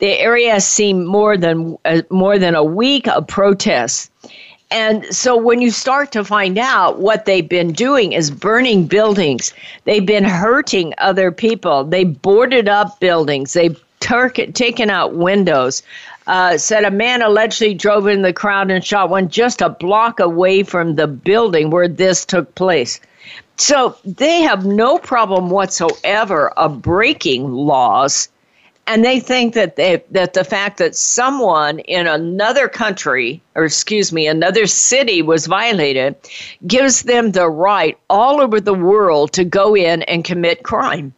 The 0.00 0.18
area 0.20 0.52
has 0.52 0.68
seen 0.68 1.06
more 1.06 1.38
than 1.38 1.78
uh, 1.86 2.02
more 2.10 2.38
than 2.38 2.54
a 2.54 2.64
week 2.64 3.08
of 3.08 3.26
protests. 3.26 4.10
And 4.70 5.06
so 5.06 5.38
when 5.38 5.62
you 5.62 5.70
start 5.70 6.12
to 6.12 6.24
find 6.24 6.58
out 6.58 6.98
what 6.98 7.24
they've 7.24 7.48
been 7.48 7.72
doing 7.72 8.12
is 8.12 8.30
burning 8.30 8.86
buildings, 8.86 9.54
they've 9.84 10.04
been 10.04 10.24
hurting 10.24 10.92
other 10.98 11.30
people. 11.30 11.84
They 11.84 12.04
boarded 12.04 12.68
up 12.68 13.00
buildings. 13.00 13.54
They 13.54 13.74
taken 14.04 14.90
out 14.90 15.14
windows. 15.14 15.82
Uh, 16.26 16.56
said 16.56 16.84
a 16.84 16.90
man 16.90 17.20
allegedly 17.20 17.74
drove 17.74 18.06
in 18.06 18.22
the 18.22 18.32
crowd 18.32 18.70
and 18.70 18.82
shot 18.82 19.10
one 19.10 19.28
just 19.28 19.60
a 19.60 19.68
block 19.68 20.20
away 20.20 20.62
from 20.62 20.94
the 20.94 21.06
building 21.06 21.68
where 21.68 21.88
this 21.88 22.24
took 22.24 22.54
place. 22.54 23.00
So 23.56 23.96
they 24.04 24.40
have 24.40 24.64
no 24.64 24.98
problem 24.98 25.50
whatsoever 25.50 26.50
of 26.50 26.82
breaking 26.82 27.52
laws, 27.52 28.28
and 28.86 29.04
they 29.04 29.20
think 29.20 29.54
that 29.54 29.76
they, 29.76 30.02
that 30.10 30.34
the 30.34 30.44
fact 30.44 30.78
that 30.78 30.96
someone 30.96 31.78
in 31.80 32.06
another 32.06 32.68
country, 32.68 33.40
or 33.54 33.64
excuse 33.64 34.12
me, 34.12 34.26
another 34.26 34.66
city 34.66 35.22
was 35.22 35.46
violated, 35.46 36.16
gives 36.66 37.02
them 37.02 37.32
the 37.32 37.48
right 37.48 37.96
all 38.10 38.40
over 38.40 38.60
the 38.60 38.74
world 38.74 39.32
to 39.32 39.44
go 39.44 39.76
in 39.76 40.02
and 40.02 40.24
commit 40.24 40.62
crime. 40.62 41.14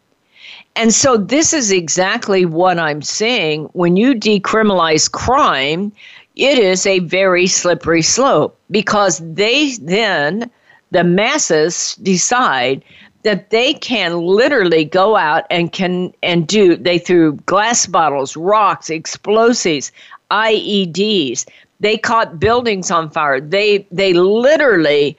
And 0.77 0.93
so 0.93 1.17
this 1.17 1.55
is 1.55 1.73
exactly 1.73 2.45
what 2.45 2.79
I'm 2.79 3.01
saying. 3.01 3.71
When 3.73 3.97
you 3.97 4.15
decriminalize 4.15 5.11
crime, 5.11 5.91
it 6.37 6.59
is 6.59 6.85
a 6.85 6.99
very 6.99 7.47
slippery 7.47 8.03
slope 8.03 8.59
because 8.71 9.19
they 9.21 9.77
then, 9.77 10.51
the 10.91 11.03
masses, 11.03 11.95
decide 12.03 12.85
that 13.23 13.49
they 13.49 13.73
can 13.73 14.19
literally 14.19 14.85
go 14.85 15.17
out 15.17 15.45
and 15.51 15.73
can 15.73 16.13
and 16.23 16.47
do 16.47 16.77
they 16.77 16.99
threw 16.99 17.33
glass 17.47 17.87
bottles, 17.87 18.37
rocks, 18.37 18.91
explosives, 18.91 19.91
IEDs. 20.31 21.47
They 21.81 21.97
caught 21.97 22.39
buildings 22.39 22.91
on 22.91 23.09
fire. 23.09 23.41
They 23.41 23.87
they 23.91 24.13
literally 24.13 25.17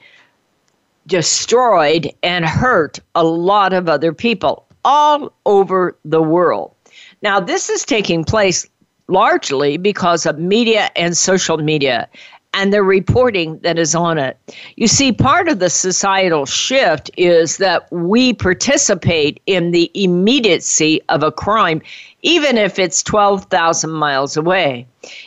destroyed 1.08 2.12
and 2.22 2.44
hurt 2.44 3.00
a 3.16 3.24
lot 3.24 3.72
of 3.72 3.88
other 3.88 4.12
people 4.12 4.67
all 4.84 5.32
over 5.46 5.96
the 6.04 6.22
world. 6.22 6.74
Now, 7.22 7.40
this 7.40 7.68
is 7.68 7.84
taking 7.84 8.24
place 8.24 8.66
largely 9.08 9.76
because 9.76 10.26
of 10.26 10.38
media 10.38 10.90
and 10.94 11.16
social 11.16 11.58
media 11.58 12.08
and 12.54 12.72
the 12.72 12.82
reporting 12.82 13.58
that 13.58 13.78
is 13.78 13.94
on 13.94 14.18
it. 14.18 14.36
You 14.76 14.88
see, 14.88 15.12
part 15.12 15.48
of 15.48 15.58
the 15.58 15.70
societal 15.70 16.46
shift 16.46 17.10
is 17.16 17.58
that 17.58 17.90
we 17.92 18.32
participate 18.32 19.40
in 19.46 19.70
the 19.70 19.90
immediacy 19.94 21.00
of 21.08 21.22
a 21.22 21.30
crime, 21.30 21.82
even 22.22 22.56
if 22.56 22.78
it's 22.78 23.02
12,000 23.02 23.90
miles 23.90 24.36
away. 24.36 24.86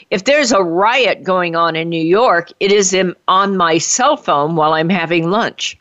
If 0.09 0.25
there's 0.25 0.51
a 0.51 0.63
riot 0.63 1.23
going 1.23 1.55
on 1.55 1.75
in 1.75 1.89
New 1.89 2.03
York, 2.03 2.51
it 2.59 2.71
is 2.71 2.93
in, 2.93 3.15
on 3.27 3.55
my 3.55 3.77
cell 3.77 4.17
phone 4.17 4.55
while 4.55 4.73
I'm 4.73 4.89
having 4.89 5.29
lunch 5.29 5.77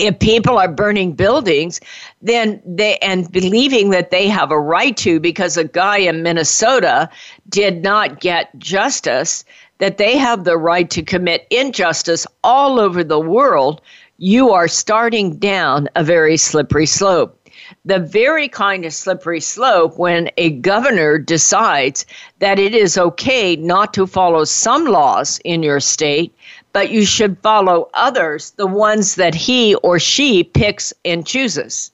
if 0.00 0.18
people 0.18 0.58
are 0.58 0.68
burning 0.68 1.12
buildings 1.12 1.80
then 2.22 2.60
they 2.64 2.96
and 2.98 3.30
believing 3.30 3.90
that 3.90 4.10
they 4.10 4.28
have 4.28 4.50
a 4.50 4.58
right 4.58 4.96
to 4.96 5.20
because 5.20 5.56
a 5.56 5.64
guy 5.64 5.98
in 5.98 6.22
Minnesota 6.22 7.08
did 7.48 7.82
not 7.82 8.20
get 8.20 8.56
justice 8.58 9.44
that 9.78 9.98
they 9.98 10.16
have 10.16 10.44
the 10.44 10.58
right 10.58 10.90
to 10.90 11.02
commit 11.02 11.46
injustice 11.50 12.26
all 12.42 12.80
over 12.80 13.04
the 13.04 13.20
world 13.20 13.80
you 14.22 14.50
are 14.50 14.68
starting 14.68 15.38
down 15.38 15.88
a 15.96 16.04
very 16.04 16.36
slippery 16.36 16.84
slope. 16.84 17.38
The 17.86 17.98
very 17.98 18.48
kind 18.48 18.84
of 18.84 18.92
slippery 18.92 19.40
slope 19.40 19.98
when 19.98 20.30
a 20.36 20.50
governor 20.50 21.16
decides 21.16 22.04
that 22.38 22.58
it 22.58 22.74
is 22.74 22.98
okay 22.98 23.56
not 23.56 23.94
to 23.94 24.06
follow 24.06 24.44
some 24.44 24.84
laws 24.84 25.40
in 25.46 25.62
your 25.62 25.80
state 25.80 26.34
but 26.72 26.90
you 26.90 27.04
should 27.04 27.38
follow 27.38 27.88
others, 27.94 28.52
the 28.52 28.66
ones 28.66 29.16
that 29.16 29.34
he 29.34 29.74
or 29.76 29.98
she 29.98 30.44
picks 30.44 30.92
and 31.04 31.26
chooses. 31.26 31.90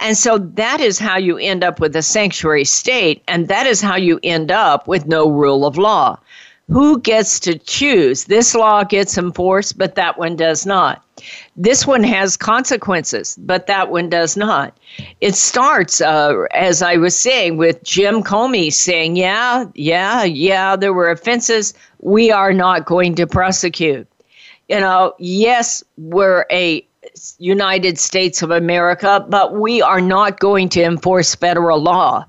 And 0.00 0.16
so 0.16 0.38
that 0.38 0.80
is 0.80 0.98
how 0.98 1.18
you 1.18 1.38
end 1.38 1.62
up 1.62 1.80
with 1.80 1.94
a 1.94 2.02
sanctuary 2.02 2.64
state, 2.64 3.22
and 3.28 3.48
that 3.48 3.66
is 3.66 3.80
how 3.80 3.96
you 3.96 4.18
end 4.22 4.50
up 4.50 4.88
with 4.88 5.06
no 5.06 5.28
rule 5.30 5.64
of 5.64 5.78
law. 5.78 6.18
Who 6.68 6.98
gets 6.98 7.38
to 7.40 7.58
choose? 7.58 8.24
This 8.24 8.54
law 8.54 8.84
gets 8.84 9.18
enforced, 9.18 9.76
but 9.76 9.96
that 9.96 10.18
one 10.18 10.34
does 10.34 10.64
not. 10.64 11.04
This 11.56 11.86
one 11.86 12.02
has 12.02 12.38
consequences, 12.38 13.36
but 13.38 13.66
that 13.66 13.90
one 13.90 14.08
does 14.08 14.36
not. 14.36 14.76
It 15.20 15.34
starts, 15.34 16.00
uh, 16.00 16.44
as 16.52 16.80
I 16.80 16.96
was 16.96 17.18
saying, 17.18 17.58
with 17.58 17.82
Jim 17.84 18.22
Comey 18.22 18.72
saying, 18.72 19.16
Yeah, 19.16 19.66
yeah, 19.74 20.24
yeah, 20.24 20.74
there 20.74 20.94
were 20.94 21.10
offenses 21.10 21.74
we 22.00 22.32
are 22.32 22.52
not 22.54 22.86
going 22.86 23.14
to 23.16 23.26
prosecute 23.26 24.08
you 24.68 24.80
know, 24.80 25.14
yes, 25.18 25.82
we're 25.96 26.46
a 26.50 26.86
United 27.38 27.98
States 27.98 28.42
of 28.42 28.50
America, 28.50 29.24
but 29.28 29.54
we 29.54 29.82
are 29.82 30.00
not 30.00 30.40
going 30.40 30.68
to 30.70 30.82
enforce 30.82 31.34
federal 31.34 31.80
law. 31.80 32.24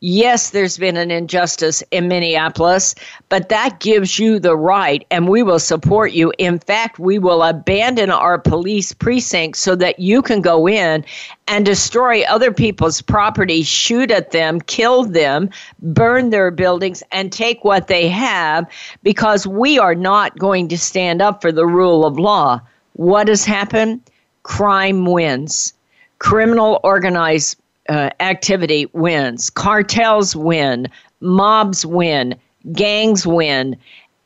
Yes, 0.00 0.50
there's 0.50 0.76
been 0.76 0.98
an 0.98 1.10
injustice 1.10 1.82
in 1.90 2.06
Minneapolis, 2.06 2.94
but 3.30 3.48
that 3.48 3.80
gives 3.80 4.18
you 4.18 4.38
the 4.38 4.54
right, 4.54 5.06
and 5.10 5.26
we 5.26 5.42
will 5.42 5.58
support 5.58 6.12
you. 6.12 6.34
In 6.36 6.58
fact, 6.58 6.98
we 6.98 7.18
will 7.18 7.42
abandon 7.42 8.10
our 8.10 8.38
police 8.38 8.92
precincts 8.92 9.60
so 9.60 9.74
that 9.76 9.98
you 9.98 10.20
can 10.20 10.42
go 10.42 10.68
in 10.68 11.02
and 11.48 11.64
destroy 11.64 12.24
other 12.24 12.52
people's 12.52 13.00
property, 13.00 13.62
shoot 13.62 14.10
at 14.10 14.32
them, 14.32 14.60
kill 14.60 15.04
them, 15.04 15.48
burn 15.80 16.28
their 16.28 16.50
buildings, 16.50 17.02
and 17.10 17.32
take 17.32 17.64
what 17.64 17.88
they 17.88 18.06
have 18.06 18.66
because 19.02 19.46
we 19.46 19.78
are 19.78 19.94
not 19.94 20.38
going 20.38 20.68
to 20.68 20.76
stand 20.76 21.22
up 21.22 21.40
for 21.40 21.50
the 21.50 21.66
rule 21.66 22.04
of 22.04 22.18
law. 22.18 22.60
What 22.92 23.28
has 23.28 23.46
happened? 23.46 24.02
Crime 24.42 25.06
wins. 25.06 25.72
Criminal 26.18 26.80
organized 26.82 27.56
uh, 27.88 28.10
activity 28.20 28.86
wins, 28.92 29.50
cartels 29.50 30.34
win, 30.36 30.88
mobs 31.20 31.84
win, 31.86 32.34
gangs 32.72 33.26
win, 33.26 33.76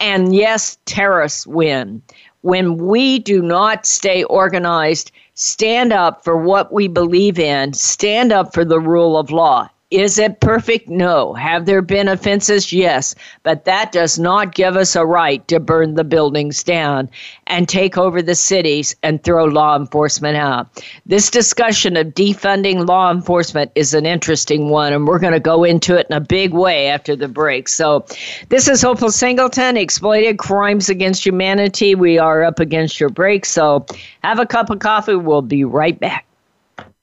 and 0.01 0.35
yes, 0.35 0.79
terrorists 0.87 1.47
win. 1.47 2.03
When 2.43 2.79
we 2.79 3.19
do 3.19 3.43
not 3.43 3.85
stay 3.85 4.25
organized, 4.25 5.13
stand 5.35 5.93
up 5.93 6.25
for 6.25 6.37
what 6.37 6.73
we 6.73 6.89
believe 6.89 7.39
in, 7.39 7.75
stand 7.75 8.33
up 8.33 8.55
for 8.55 8.65
the 8.65 8.81
rule 8.81 9.19
of 9.19 9.31
law, 9.31 9.69
is 9.91 10.19
it 10.19 10.41
perfect? 10.41 10.89
No. 10.89 11.35
Have 11.35 11.67
there 11.67 11.83
been 11.83 12.07
offenses? 12.07 12.73
Yes. 12.73 13.15
But 13.43 13.65
that 13.65 13.91
does 13.91 14.19
not 14.19 14.55
give 14.55 14.77
us 14.77 14.95
a 14.95 15.05
right 15.05 15.47
to 15.49 15.59
burn 15.59 15.95
the 15.95 16.05
buildings 16.05 16.63
down 16.63 17.11
and 17.49 17.69
take 17.69 17.99
over 17.99 18.23
the 18.23 18.37
cities 18.37 18.95
and 19.03 19.23
throw 19.23 19.45
law 19.45 19.77
enforcement 19.77 20.37
out. 20.37 20.69
This 21.07 21.29
discussion 21.29 21.97
of 21.97 22.09
defunding 22.09 22.87
law 22.87 23.11
enforcement 23.11 23.73
is 23.75 23.93
an 23.93 24.07
interesting 24.07 24.69
one, 24.69 24.93
and 24.93 25.09
we're 25.09 25.19
going 25.19 25.33
to 25.33 25.41
go 25.41 25.65
into 25.65 25.97
it 25.97 26.07
in 26.09 26.17
a 26.17 26.21
big 26.21 26.55
way 26.55 26.87
after 26.87 27.17
the 27.17 27.29
break. 27.29 27.67
So, 27.69 28.07
this 28.49 28.69
is 28.69 28.85
Opal 28.85 29.11
Singleton, 29.11 29.77
Exploited 29.77 30.39
Crimes 30.39 30.89
Against 30.89 31.27
Humanity. 31.27 31.97
We 31.97 32.19
are 32.19 32.45
up 32.45 32.61
against 32.61 33.01
your 33.01 33.11
break. 33.11 33.45
So, 33.45 33.85
have 34.23 34.39
a 34.39 34.47
cup 34.47 34.71
of 34.71 34.79
coffee. 34.79 35.17
We'll 35.17 35.43
be 35.43 35.65
right 35.65 35.99
back. 35.99 36.27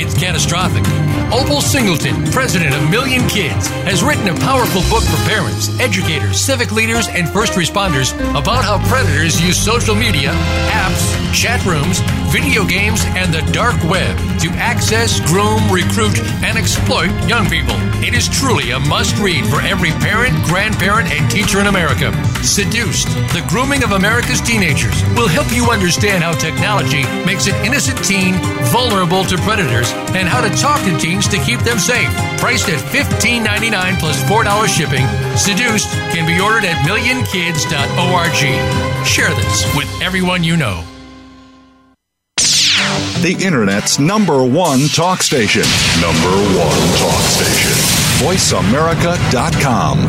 it's 0.00 0.14
catastrophic. 0.18 0.84
Opal 1.30 1.60
Singleton, 1.60 2.24
president 2.32 2.74
of 2.74 2.90
Million 2.90 3.28
Kids, 3.28 3.68
has 3.84 4.02
written 4.02 4.28
a 4.28 4.34
powerful 4.40 4.80
book 4.88 5.04
for 5.04 5.16
parents, 5.28 5.68
educators, 5.78 6.40
civic 6.40 6.72
leaders, 6.72 7.06
and 7.08 7.28
first 7.28 7.52
responders 7.52 8.14
about 8.30 8.64
how 8.64 8.78
predators 8.88 9.40
use 9.40 9.58
social 9.58 9.94
media, 9.94 10.30
apps, 10.72 11.04
chat 11.34 11.64
rooms, 11.66 12.00
video 12.32 12.64
games, 12.64 13.04
and 13.14 13.32
the 13.32 13.42
dark 13.52 13.76
web 13.84 14.16
to 14.40 14.48
access, 14.56 15.20
groom, 15.28 15.60
recruit, 15.70 16.18
and 16.42 16.56
exploit 16.56 17.10
young 17.28 17.44
people. 17.46 17.76
It 18.02 18.14
is 18.14 18.28
truly 18.28 18.70
a 18.70 18.80
must 18.80 19.18
read 19.18 19.44
for 19.46 19.60
every 19.60 19.90
parent, 20.00 20.34
grandparent, 20.46 21.12
and 21.12 21.30
teacher 21.30 21.60
in 21.60 21.66
America. 21.66 22.10
Seduced, 22.42 23.06
the 23.34 23.44
grooming 23.48 23.82
of 23.84 23.92
America's 23.92 24.40
teenagers 24.40 25.04
will 25.14 25.28
help 25.28 25.52
you 25.52 25.70
understand 25.70 26.24
how 26.24 26.32
technology 26.32 27.04
makes 27.24 27.46
an 27.46 27.54
innocent 27.64 28.02
teen 28.02 28.34
vulnerable 28.72 29.22
to 29.24 29.36
predators 29.38 29.92
and 30.16 30.26
how 30.26 30.40
to 30.40 30.48
talk 30.56 30.80
to 30.84 30.96
teens 30.98 31.28
to 31.28 31.38
keep 31.44 31.60
them 31.60 31.78
safe. 31.78 32.08
Priced 32.38 32.68
at 32.70 32.80
$15.99 32.80 33.98
plus 34.00 34.22
$4 34.24 34.66
shipping, 34.68 35.06
Seduced 35.36 35.90
can 36.12 36.26
be 36.26 36.40
ordered 36.40 36.64
at 36.64 36.76
millionkids.org. 36.86 38.34
Share 39.06 39.34
this 39.34 39.76
with 39.76 39.88
everyone 40.02 40.42
you 40.42 40.56
know. 40.56 40.82
The 43.20 43.36
Internet's 43.38 43.98
number 43.98 44.42
one 44.42 44.88
talk 44.88 45.22
station. 45.22 45.64
Number 46.00 46.30
one 46.56 46.80
talk 46.96 47.20
station. 47.28 47.76
VoiceAmerica.com. 48.24 50.08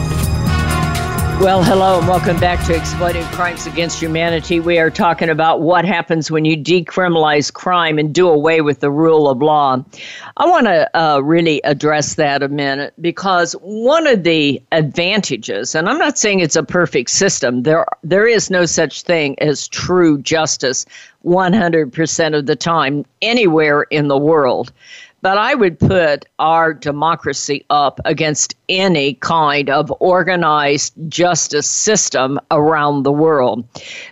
Well, 1.41 1.63
hello 1.63 1.97
and 1.97 2.07
welcome 2.07 2.39
back 2.39 2.63
to 2.67 2.75
Exploiting 2.75 3.23
Crimes 3.29 3.65
Against 3.65 3.99
Humanity. 3.99 4.59
We 4.59 4.77
are 4.77 4.91
talking 4.91 5.27
about 5.27 5.61
what 5.61 5.85
happens 5.85 6.29
when 6.29 6.45
you 6.45 6.55
decriminalize 6.55 7.51
crime 7.51 7.97
and 7.97 8.13
do 8.13 8.29
away 8.29 8.61
with 8.61 8.79
the 8.79 8.91
rule 8.91 9.27
of 9.27 9.41
law. 9.41 9.83
I 10.37 10.45
want 10.45 10.67
to 10.67 10.95
uh, 10.95 11.19
really 11.21 11.59
address 11.63 12.13
that 12.13 12.43
a 12.43 12.47
minute 12.47 12.93
because 13.01 13.53
one 13.53 14.05
of 14.05 14.23
the 14.23 14.61
advantages, 14.71 15.73
and 15.73 15.89
I'm 15.89 15.97
not 15.97 16.19
saying 16.19 16.41
it's 16.41 16.55
a 16.55 16.61
perfect 16.61 17.09
system, 17.09 17.63
there 17.63 17.87
there 18.03 18.27
is 18.27 18.51
no 18.51 18.67
such 18.67 19.01
thing 19.01 19.35
as 19.41 19.67
true 19.67 20.21
justice 20.21 20.85
100% 21.25 22.37
of 22.37 22.45
the 22.45 22.55
time 22.55 23.03
anywhere 23.23 23.87
in 23.89 24.09
the 24.09 24.17
world. 24.17 24.71
But 25.21 25.37
I 25.37 25.53
would 25.53 25.79
put 25.79 26.25
our 26.39 26.73
democracy 26.73 27.63
up 27.69 27.99
against 28.05 28.55
any 28.69 29.15
kind 29.15 29.69
of 29.69 29.93
organized 29.99 30.93
justice 31.09 31.69
system 31.69 32.39
around 32.49 33.03
the 33.03 33.11
world. 33.11 33.63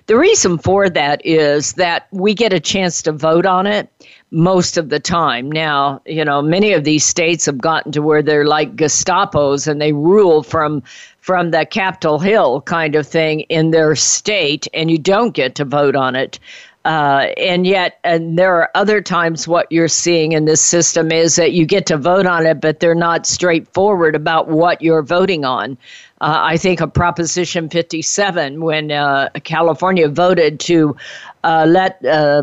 The 0.06 0.18
reason 0.18 0.58
for 0.58 0.90
that 0.90 1.26
is 1.26 1.74
that 1.74 2.08
we 2.12 2.34
get 2.34 2.54
a 2.54 2.60
chance 2.60 3.02
to 3.04 3.12
vote 3.12 3.46
on 3.46 3.66
it 3.66 3.90
most 4.32 4.78
of 4.78 4.90
the 4.90 5.00
time. 5.00 5.52
Now, 5.52 6.02
you 6.06 6.24
know, 6.24 6.42
many 6.42 6.74
of 6.74 6.84
these 6.84 7.04
states 7.04 7.46
have 7.48 7.58
gotten 7.58 7.92
to 7.94 8.02
where 8.02 8.22
they're 8.22 8.46
like 8.46 8.76
Gestapos 8.76 9.68
and 9.68 9.82
they 9.82 9.94
rule 9.94 10.44
from 10.44 10.84
from 11.30 11.52
the 11.52 11.64
Capitol 11.64 12.18
Hill 12.18 12.62
kind 12.62 12.96
of 12.96 13.06
thing 13.06 13.42
in 13.42 13.70
their 13.70 13.96
state, 13.96 14.68
and 14.74 14.90
you 14.90 14.98
don't 14.98 15.36
get 15.36 15.54
to 15.54 15.64
vote 15.64 15.96
on 15.96 16.16
it. 16.16 16.40
Uh, 16.86 17.28
and 17.38 17.68
yet, 17.68 18.00
and 18.04 18.40
there 18.40 18.56
are 18.56 18.72
other 18.74 19.00
times 19.00 19.48
what 19.48 19.72
you're 19.72 19.88
seeing 19.88 20.32
in 20.32 20.46
this 20.46 20.60
system 20.60 21.12
is 21.12 21.36
that 21.36 21.52
you 21.52 21.68
get 21.68 21.86
to 21.86 21.98
vote 21.98 22.26
on 22.26 22.48
it, 22.48 22.60
but 22.60 22.80
they're 22.80 22.96
not 22.96 23.28
straightforward 23.28 24.16
about 24.16 24.48
what 24.48 24.82
you're 24.82 25.04
voting 25.04 25.46
on. 25.46 25.74
Uh, 26.20 26.40
I 26.42 26.58
think 26.58 26.82
of 26.82 26.92
Proposition 26.92 27.70
57 27.70 28.62
when 28.62 28.92
uh, 28.92 29.30
California 29.44 30.10
voted 30.10 30.60
to 30.62 30.96
uh, 31.44 31.68
let 31.70 32.04
uh, 32.08 32.42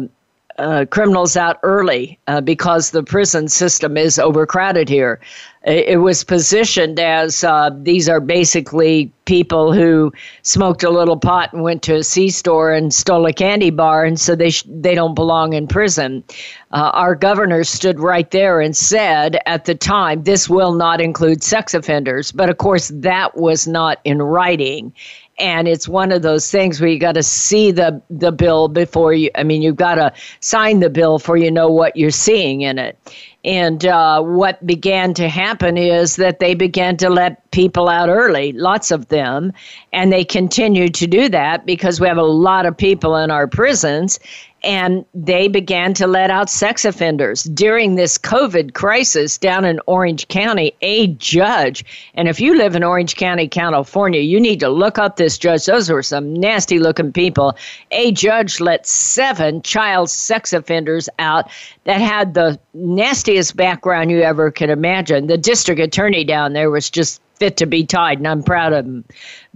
uh, 0.59 0.85
criminals 0.93 1.37
out 1.37 1.59
early 1.65 2.21
because 2.45 2.93
the 2.93 3.03
prison 3.03 3.49
system 3.49 3.97
is 3.97 4.17
overcrowded 4.17 4.89
here. 4.89 5.19
It, 5.67 6.01
was 6.01 6.23
positioned 6.23 7.01
as 7.01 7.43
uh, 7.43 7.71
these 7.83 8.09
are 8.09 8.21
basically 8.21 9.13
people 9.25 9.73
who 9.73 10.13
smoked 10.43 10.85
a 10.85 10.91
little 10.91 11.17
pot 11.17 11.53
and 11.53 11.65
went 11.65 11.83
to 11.83 11.97
a 11.97 12.05
C 12.05 12.31
store 12.31 12.73
and 12.73 12.95
stole 12.95 13.27
a 13.27 13.33
candy 13.33 13.71
bar, 13.71 14.05
and 14.05 14.19
so 14.19 14.37
they 14.37 14.51
sh- 14.51 14.63
they 14.69 14.95
don't 14.95 15.17
belong 15.17 15.55
in 15.55 15.67
prison. 15.67 16.23
Uh, 16.71 16.91
our 16.95 17.17
governor 17.17 17.65
stood 17.65 17.99
right 17.99 18.31
there 18.31 18.61
and 18.61 18.77
said 18.77 19.39
at 19.47 19.65
the 19.65 19.75
time, 19.75 20.23
this 20.23 20.49
will 20.49 20.73
not 20.73 21.01
include 21.01 21.43
sex 21.43 21.75
offenders. 21.75 22.31
But 22.31 22.49
of 22.49 22.59
course, 22.59 22.93
that 22.95 23.37
was 23.37 23.67
not 23.67 23.99
in 24.05 24.23
writing 24.23 24.93
and 25.39 25.69
it's 25.69 25.87
one 25.87 26.13
of 26.13 26.23
those 26.23 26.51
things 26.51 26.81
where 26.81 26.89
you 26.89 26.99
got 26.99 27.13
to 27.13 27.23
see 27.23 27.71
the 27.71 28.01
the 28.11 28.33
bill 28.33 28.69
before 28.69 29.13
you 29.13 29.31
i 29.35 29.43
mean 29.43 29.63
you've 29.63 29.77
got 29.77 29.97
to 29.97 30.13
sign 30.41 30.81
the 30.81 30.91
bill 30.91 31.19
before 31.19 31.37
you 31.37 31.51
know 31.51 31.69
what 31.69 31.97
you're 31.97 32.11
seeing 32.11 32.63
in 32.63 32.79
it. 32.79 32.99
And 33.45 33.87
uh, 33.87 34.23
what 34.23 34.65
began 34.67 35.15
to 35.15 35.29
happen 35.29 35.77
is 35.77 36.17
that 36.17 36.41
they 36.41 36.55
began 36.55 36.97
to 36.97 37.09
let 37.09 37.49
people 37.53 37.89
out 37.89 38.09
early 38.09 38.53
lots 38.53 38.91
of 38.91 39.09
them 39.09 39.53
and 39.93 40.13
they 40.13 40.25
continue 40.25 40.89
to 40.89 41.07
do 41.07 41.29
that 41.29 41.65
because 41.65 42.01
we 42.01 42.09
have 42.09 42.19
a 42.19 42.23
lot 42.23 42.67
of 42.67 42.77
people 42.77 43.17
in 43.17 43.31
our 43.31 43.47
prisons 43.47 44.19
and 44.67 45.05
they 45.15 45.47
began 45.47 45.95
to 45.95 46.09
let 46.09 46.29
out 46.29 46.51
sex 46.51 46.85
offenders 46.85 47.45
during 47.45 47.95
this 47.95 48.19
COVID 48.19 48.75
crisis 48.75 49.39
down 49.39 49.65
in 49.65 49.79
Orange 49.87 50.27
County. 50.27 50.75
A 50.83 51.07
judge, 51.07 51.85
and 52.15 52.27
if 52.27 52.41
you 52.41 52.59
live 52.59 52.75
in 52.75 52.83
Orange 52.83 53.15
County, 53.15 53.47
California, 53.47 54.21
you 54.21 54.41
need 54.41 54.59
to 54.61 54.69
look 54.69 54.99
up 54.99 55.17
this 55.17 55.39
judge. 55.39 55.67
Those 55.67 55.89
were 55.89 56.03
some 56.03 56.35
nasty 56.35 56.81
looking 56.81 57.13
people. 57.13 57.57
A 57.93 58.11
judge 58.11 58.61
let 58.61 58.89
seven 58.89 59.63
child 59.63 60.11
sex 60.11 60.53
offenders 60.53 61.09
out 61.21 61.49
that 61.85 62.01
had 62.01 62.35
the 62.35 62.59
nastiest 62.75 63.57
background 63.57 64.11
you 64.11 64.21
ever 64.23 64.51
could 64.51 64.71
imagine. 64.71 65.29
The 65.29 65.39
district 65.39 65.81
attorney 65.81 66.25
down 66.25 66.55
there 66.55 66.71
was 66.71 66.91
just 66.91 67.23
fit 67.39 67.57
to 67.59 67.67
be 67.67 67.85
tied, 67.85 68.19
and 68.19 68.27
I'm 68.27 68.43
proud 68.43 68.73
of 68.73 68.85
them. 68.85 69.05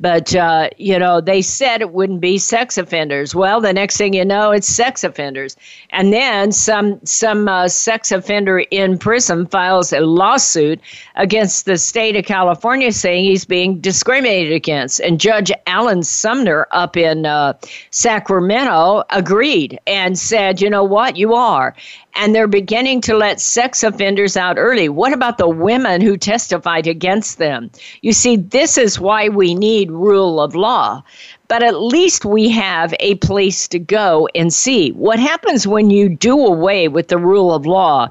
But, 0.01 0.35
uh, 0.35 0.71
you 0.79 0.99
know, 0.99 1.21
they 1.21 1.43
said 1.43 1.83
it 1.83 1.93
wouldn't 1.93 2.21
be 2.21 2.39
sex 2.39 2.79
offenders. 2.79 3.35
Well, 3.35 3.61
the 3.61 3.75
next 3.75 3.99
thing 3.99 4.15
you 4.15 4.25
know, 4.25 4.51
it's 4.51 4.67
sex 4.67 5.05
offenders. 5.05 5.57
And 5.91 6.11
then 6.11 6.53
some, 6.53 7.05
some 7.05 7.49
uh, 7.49 7.69
sex 7.69 8.11
offender 8.11 8.61
in 8.71 8.97
prison 8.99 9.47
files 9.47 9.93
a 9.93 10.01
lawsuit 10.01 10.81
against 11.17 11.67
the 11.67 11.77
state 11.77 12.17
of 12.17 12.25
California 12.25 12.93
saying 12.93 13.25
he's 13.25 13.45
being 13.45 13.79
discriminated 13.79 14.55
against. 14.55 15.01
And 15.01 15.21
Judge 15.21 15.53
Alan 15.67 16.03
Sumner 16.03 16.67
up 16.73 16.97
in 16.97 17.27
uh, 17.27 17.53
Sacramento 17.91 19.05
agreed 19.11 19.79
and 19.87 20.19
said, 20.19 20.63
you 20.63 20.71
know 20.71 20.85
what, 20.85 21.17
you 21.17 21.35
are 21.35 21.75
and 22.15 22.35
they're 22.35 22.49
beginning 22.49 23.01
to 23.03 23.17
let 23.17 23.41
sex 23.41 23.83
offenders 23.83 24.37
out 24.37 24.59
early. 24.59 24.89
What 24.89 25.13
about 25.13 25.39
the 25.39 25.49
women 25.49 26.01
who 26.01 26.17
testified 26.17 26.87
against 26.87 27.39
them? 27.39 27.71
You 28.03 28.13
see, 28.13 28.37
this 28.37 28.79
is 28.79 28.99
why 28.99 29.29
we 29.29 29.55
need 29.55 29.90
rule 29.91 30.41
of 30.41 30.55
law. 30.55 31.03
But 31.49 31.63
at 31.65 31.81
least 31.81 32.25
we 32.25 32.49
have 32.51 32.95
a 33.01 33.17
place 33.17 33.67
to 33.69 33.79
go 33.79 34.29
and 34.35 34.53
see 34.53 34.93
what 34.93 35.19
happens 35.19 35.67
when 35.67 35.91
you 35.91 36.09
do 36.09 36.39
away 36.39 36.87
with 36.87 37.09
the 37.09 37.19
rule 37.19 37.53
of 37.53 37.67
law 37.67 38.09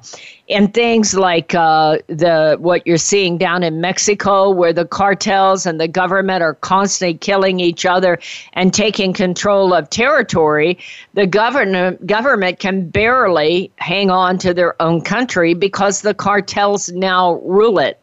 and 0.49 0.73
things 0.73 1.13
like 1.13 1.53
uh, 1.53 1.99
the 2.07 2.57
what 2.59 2.85
you're 2.85 2.97
seeing 2.97 3.37
down 3.37 3.63
in 3.63 3.79
Mexico, 3.79 4.49
where 4.49 4.73
the 4.73 4.85
cartels 4.85 5.65
and 5.65 5.79
the 5.79 5.87
government 5.87 6.41
are 6.41 6.55
constantly 6.55 7.17
killing 7.17 7.59
each 7.59 7.85
other 7.85 8.19
and 8.53 8.73
taking 8.73 9.13
control 9.13 9.73
of 9.73 9.89
territory. 9.89 10.77
The 11.13 11.27
government 11.27 12.05
government 12.05 12.59
can 12.59 12.89
barely 12.89 13.71
hang 13.77 14.09
on 14.09 14.37
to 14.39 14.53
their 14.53 14.79
own 14.81 15.01
country 15.01 15.53
because 15.53 16.01
the 16.01 16.13
cartels 16.13 16.89
now 16.91 17.35
rule 17.43 17.79
it. 17.79 18.01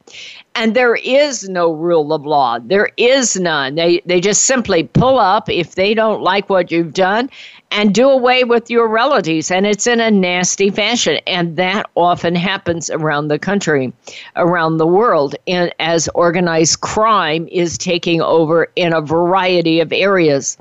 And 0.59 0.75
there 0.75 0.97
is 0.97 1.49
no 1.51 1.71
rule 1.71 2.15
of 2.15 2.25
law. 2.25 2.59
There 2.59 2.89
is 2.97 3.37
none. 3.37 3.75
They, 3.75 4.01
they 4.07 4.23
just 4.23 4.47
simply 4.47 4.85
pull 4.85 5.19
up 5.19 5.51
if 5.51 5.75
they 5.75 5.93
don't 5.93 6.23
like 6.23 6.49
what 6.49 6.73
you've 6.73 6.95
done 6.95 7.29
and 7.71 7.95
do 7.95 8.09
away 8.09 8.43
with 8.43 8.71
your 8.71 8.89
relatives. 8.89 9.51
And 9.51 9.67
it's 9.67 9.87
in 9.87 10.01
a 10.01 10.11
nasty 10.11 10.71
fashion. 10.71 11.19
And 11.27 11.57
that 11.57 11.91
often 11.95 12.35
happens 12.35 12.89
around 12.89 13.29
the 13.29 13.39
country, 13.39 13.93
around 14.35 14.79
the 14.79 14.87
world, 14.87 15.35
and 15.47 15.75
as 15.79 16.09
organized 16.15 16.81
crime 16.81 17.47
is 17.53 17.77
taking 17.77 18.23
over 18.23 18.71
in 18.77 18.95
a 18.95 19.03
variety 19.03 19.81
of 19.81 19.93
areas. 19.93 20.57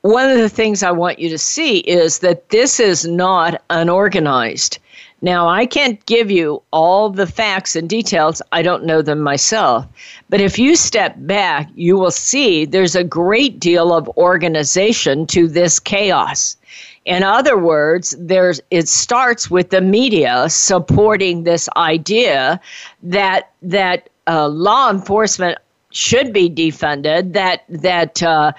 One 0.00 0.28
of 0.28 0.38
the 0.38 0.48
things 0.48 0.82
I 0.82 0.90
want 0.90 1.20
you 1.20 1.28
to 1.28 1.38
see 1.38 1.78
is 1.78 2.18
that 2.18 2.48
this 2.48 2.80
is 2.80 3.06
not 3.06 3.62
unorganized. 3.70 4.78
Now, 5.24 5.48
I 5.48 5.64
can't 5.64 6.04
give 6.04 6.30
you 6.30 6.62
all 6.70 7.08
the 7.08 7.26
facts 7.26 7.76
and 7.76 7.88
details, 7.88 8.42
I 8.52 8.60
don't 8.60 8.84
know 8.84 9.00
them 9.00 9.20
myself. 9.20 9.86
But 10.28 10.42
if 10.42 10.58
you 10.58 10.76
step 10.76 11.14
back, 11.16 11.70
you 11.74 11.96
will 11.96 12.10
see 12.10 12.66
there's 12.66 12.94
a 12.94 13.02
great 13.02 13.58
deal 13.58 13.94
of 13.94 14.06
organization 14.18 15.26
to 15.28 15.48
this 15.48 15.80
chaos. 15.80 16.58
In 17.06 17.22
other 17.22 17.56
words, 17.56 18.14
there's 18.18 18.60
it 18.70 18.86
starts 18.86 19.50
with 19.50 19.70
the 19.70 19.80
media 19.80 20.50
supporting 20.50 21.44
this 21.44 21.70
idea 21.74 22.60
that 23.02 23.50
that 23.62 24.10
uh, 24.26 24.48
law 24.48 24.90
enforcement 24.90 25.56
should 25.90 26.34
be 26.34 26.50
defunded. 26.50 27.32
That 27.32 27.64
that 27.70 28.22
uh, 28.22 28.52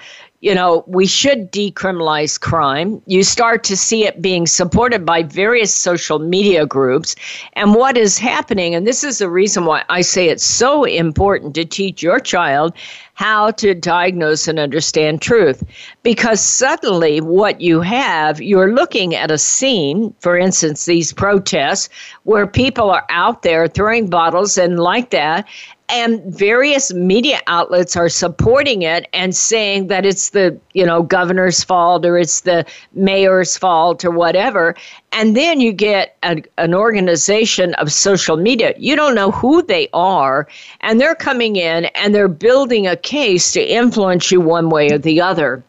you 0.46 0.54
know, 0.54 0.84
we 0.86 1.06
should 1.06 1.50
decriminalize 1.50 2.40
crime. 2.40 3.02
You 3.06 3.24
start 3.24 3.64
to 3.64 3.76
see 3.76 4.04
it 4.04 4.22
being 4.22 4.46
supported 4.46 5.04
by 5.04 5.24
various 5.24 5.74
social 5.74 6.20
media 6.20 6.64
groups. 6.64 7.16
And 7.54 7.74
what 7.74 7.96
is 7.96 8.16
happening, 8.16 8.72
and 8.72 8.86
this 8.86 9.02
is 9.02 9.18
the 9.18 9.28
reason 9.28 9.64
why 9.64 9.82
I 9.88 10.02
say 10.02 10.28
it's 10.28 10.44
so 10.44 10.84
important 10.84 11.56
to 11.56 11.64
teach 11.64 12.00
your 12.00 12.20
child 12.20 12.74
how 13.14 13.50
to 13.50 13.74
diagnose 13.74 14.46
and 14.46 14.60
understand 14.60 15.20
truth. 15.20 15.64
Because 16.04 16.40
suddenly, 16.40 17.20
what 17.20 17.60
you 17.60 17.80
have, 17.80 18.40
you're 18.40 18.72
looking 18.72 19.16
at 19.16 19.32
a 19.32 19.38
scene, 19.38 20.14
for 20.20 20.38
instance, 20.38 20.84
these 20.84 21.12
protests, 21.12 21.88
where 22.22 22.46
people 22.46 22.90
are 22.90 23.06
out 23.08 23.42
there 23.42 23.66
throwing 23.66 24.08
bottles 24.08 24.58
and 24.58 24.78
like 24.78 25.10
that, 25.10 25.48
and 25.88 26.22
various 26.24 26.92
media 26.92 27.40
outlets 27.46 27.96
are 27.96 28.08
supporting 28.08 28.82
it 28.82 29.08
and 29.12 29.34
saying 29.34 29.86
that 29.86 30.04
it's 30.04 30.30
the 30.30 30.58
you 30.72 30.84
know 30.84 31.02
governor's 31.02 31.62
fault 31.62 32.04
or 32.04 32.18
it's 32.18 32.40
the 32.40 32.64
mayor's 32.92 33.56
fault 33.56 34.04
or 34.04 34.10
whatever. 34.10 34.74
And 35.12 35.36
then 35.36 35.60
you 35.60 35.72
get 35.72 36.16
a, 36.22 36.42
an 36.58 36.74
organization 36.74 37.74
of 37.74 37.90
social 37.92 38.36
media. 38.36 38.74
You 38.76 38.96
don't 38.96 39.14
know 39.14 39.30
who 39.30 39.62
they 39.62 39.88
are 39.92 40.48
and 40.80 41.00
they're 41.00 41.14
coming 41.14 41.56
in 41.56 41.86
and 41.86 42.14
they're 42.14 42.28
building 42.28 42.86
a 42.86 42.96
case 42.96 43.52
to 43.52 43.62
influence 43.62 44.30
you 44.30 44.40
one 44.40 44.68
way 44.70 44.90
or 44.90 44.98
the 44.98 45.20
other 45.20 45.62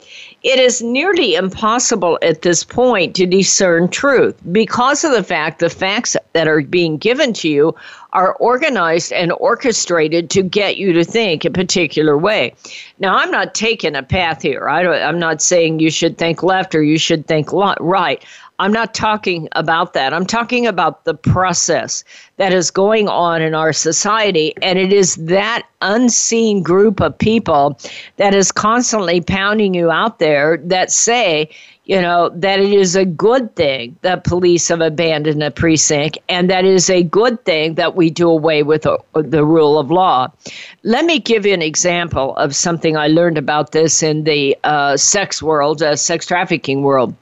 it 0.47 0.59
is 0.59 0.81
nearly 0.81 1.35
impossible 1.35 2.17
at 2.21 2.41
this 2.41 2.63
point 2.63 3.13
to 3.17 3.25
discern 3.25 3.89
truth 3.89 4.33
because 4.53 5.03
of 5.03 5.11
the 5.11 5.21
fact 5.21 5.59
the 5.59 5.69
facts 5.69 6.15
that 6.31 6.47
are 6.47 6.61
being 6.61 6.97
given 6.97 7.33
to 7.33 7.49
you 7.49 7.75
are 8.13 8.33
organized 8.35 9.11
and 9.11 9.33
orchestrated 9.33 10.29
to 10.29 10.41
get 10.41 10.77
you 10.77 10.93
to 10.93 11.03
think 11.03 11.43
a 11.43 11.49
particular 11.49 12.17
way. 12.17 12.53
Now, 12.97 13.17
I'm 13.17 13.29
not 13.29 13.55
taking 13.55 13.93
a 13.93 14.03
path 14.03 14.41
here. 14.41 14.69
I 14.69 14.83
am 14.83 15.19
not 15.19 15.41
saying 15.41 15.81
you 15.81 15.91
should 15.91 16.17
think 16.17 16.41
left 16.43 16.73
or 16.73 16.81
you 16.81 16.97
should 16.97 17.27
think 17.27 17.51
right. 17.51 18.23
I'm 18.59 18.71
not 18.71 18.95
talking 18.95 19.47
about 19.51 19.93
that. 19.93 20.13
I'm 20.13 20.25
talking 20.25 20.65
about 20.65 21.05
the 21.05 21.13
process 21.13 22.03
that 22.37 22.53
is 22.53 22.71
going 22.71 23.07
on 23.07 23.41
in 23.41 23.53
our 23.53 23.71
society. 23.71 24.53
And 24.61 24.79
it 24.79 24.91
is 24.91 25.15
that 25.15 25.67
unseen 25.81 26.63
group 26.63 26.99
of 26.99 27.15
people 27.17 27.79
that 28.15 28.33
is 28.33 28.51
constantly 28.51 29.21
pounding 29.21 29.75
you 29.75 29.91
out 29.91 30.17
there 30.17 30.57
that 30.57 30.91
say, 30.91 31.49
you 31.85 32.01
know, 32.01 32.29
that 32.29 32.59
it 32.59 32.73
is 32.73 32.95
a 32.95 33.05
good 33.05 33.55
thing 33.55 33.95
that 34.01 34.23
police 34.23 34.67
have 34.67 34.81
abandoned 34.81 35.41
a 35.41 35.51
precinct 35.51 36.17
and 36.27 36.49
that 36.49 36.65
is 36.65 36.89
a 36.89 37.03
good 37.03 37.43
thing 37.45 37.75
that 37.75 37.95
we 37.95 38.09
do 38.09 38.27
away 38.27 38.63
with 38.63 38.81
the 38.81 39.45
rule 39.45 39.77
of 39.77 39.91
law. 39.91 40.27
Let 40.83 41.05
me 41.05 41.19
give 41.19 41.45
you 41.45 41.53
an 41.53 41.61
example 41.61 42.35
of 42.37 42.55
something 42.55 42.97
I 42.97 43.07
learned 43.07 43.37
about 43.37 43.71
this 43.71 44.03
in 44.03 44.23
the 44.23 44.57
uh, 44.63 44.97
sex 44.97 45.41
world, 45.41 45.81
uh, 45.81 45.95
sex 45.95 46.25
trafficking 46.25 46.81
world. 46.81 47.15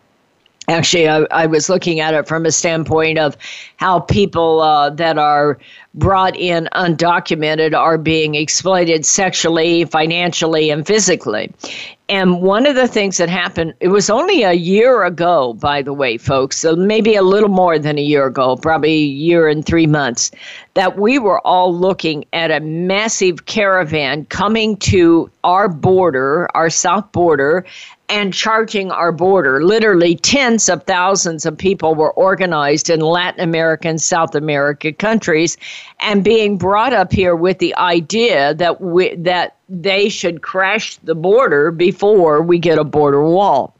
Actually, 0.67 1.07
I, 1.07 1.25
I, 1.31 1.45
was 1.45 1.69
looking 1.69 1.99
at 1.99 2.13
it 2.15 2.27
from 2.27 2.45
a 2.45 2.51
standpoint 2.51 3.19
of 3.19 3.37
how 3.77 3.99
people 3.99 4.61
uh, 4.61 4.89
that 4.91 5.17
are 5.17 5.59
brought 5.95 6.35
in 6.35 6.69
undocumented 6.73 7.73
are 7.73 7.97
being 7.97 8.35
exploited 8.35 9.05
sexually, 9.05 9.85
financially, 9.85 10.69
and 10.69 10.85
physically. 10.85 11.51
And 12.07 12.41
one 12.43 12.67
of 12.67 12.75
the 12.75 12.87
things 12.87 13.17
that 13.17 13.29
happened, 13.29 13.73
it 13.79 13.87
was 13.87 14.11
only 14.11 14.43
a 14.43 14.53
year 14.53 15.03
ago, 15.03 15.53
by 15.53 15.81
the 15.81 15.93
way, 15.93 16.19
folks, 16.19 16.59
so 16.59 16.75
maybe 16.75 17.15
a 17.15 17.23
little 17.23 17.49
more 17.49 17.79
than 17.79 17.97
a 17.97 18.01
year 18.01 18.27
ago, 18.27 18.57
probably 18.57 18.93
a 18.93 19.07
year 19.07 19.47
and 19.47 19.65
three 19.65 19.87
months, 19.87 20.29
that 20.75 20.99
we 20.99 21.17
were 21.17 21.39
all 21.47 21.75
looking 21.75 22.23
at 22.31 22.51
a 22.51 22.59
massive 22.59 23.47
caravan 23.47 24.25
coming 24.25 24.77
to 24.77 25.31
our 25.43 25.67
border, 25.67 26.47
our 26.53 26.69
south 26.69 27.11
border, 27.11 27.65
and 28.07 28.35
charging 28.35 28.91
our 28.91 29.11
border. 29.11 29.63
Literally, 29.63 30.15
tens 30.15 30.69
of 30.69 30.83
thousands 30.83 31.43
of 31.43 31.57
people 31.57 31.95
were 31.95 32.11
organized 32.13 32.89
in 32.89 32.99
Latin 32.99 33.41
American, 33.41 33.97
South 33.97 34.35
American 34.35 34.93
countries 34.93 35.57
and 35.99 36.23
being 36.23 36.57
brought 36.57 36.93
up 36.93 37.11
here 37.11 37.35
with 37.35 37.59
the 37.59 37.75
idea 37.75 38.53
that 38.55 38.81
we, 38.81 39.15
that 39.15 39.55
they 39.69 40.09
should 40.09 40.41
crash 40.41 40.97
the 40.97 41.15
border 41.15 41.71
before 41.71 42.41
we 42.41 42.59
get 42.59 42.77
a 42.77 42.83
border 42.83 43.23
wall. 43.23 43.75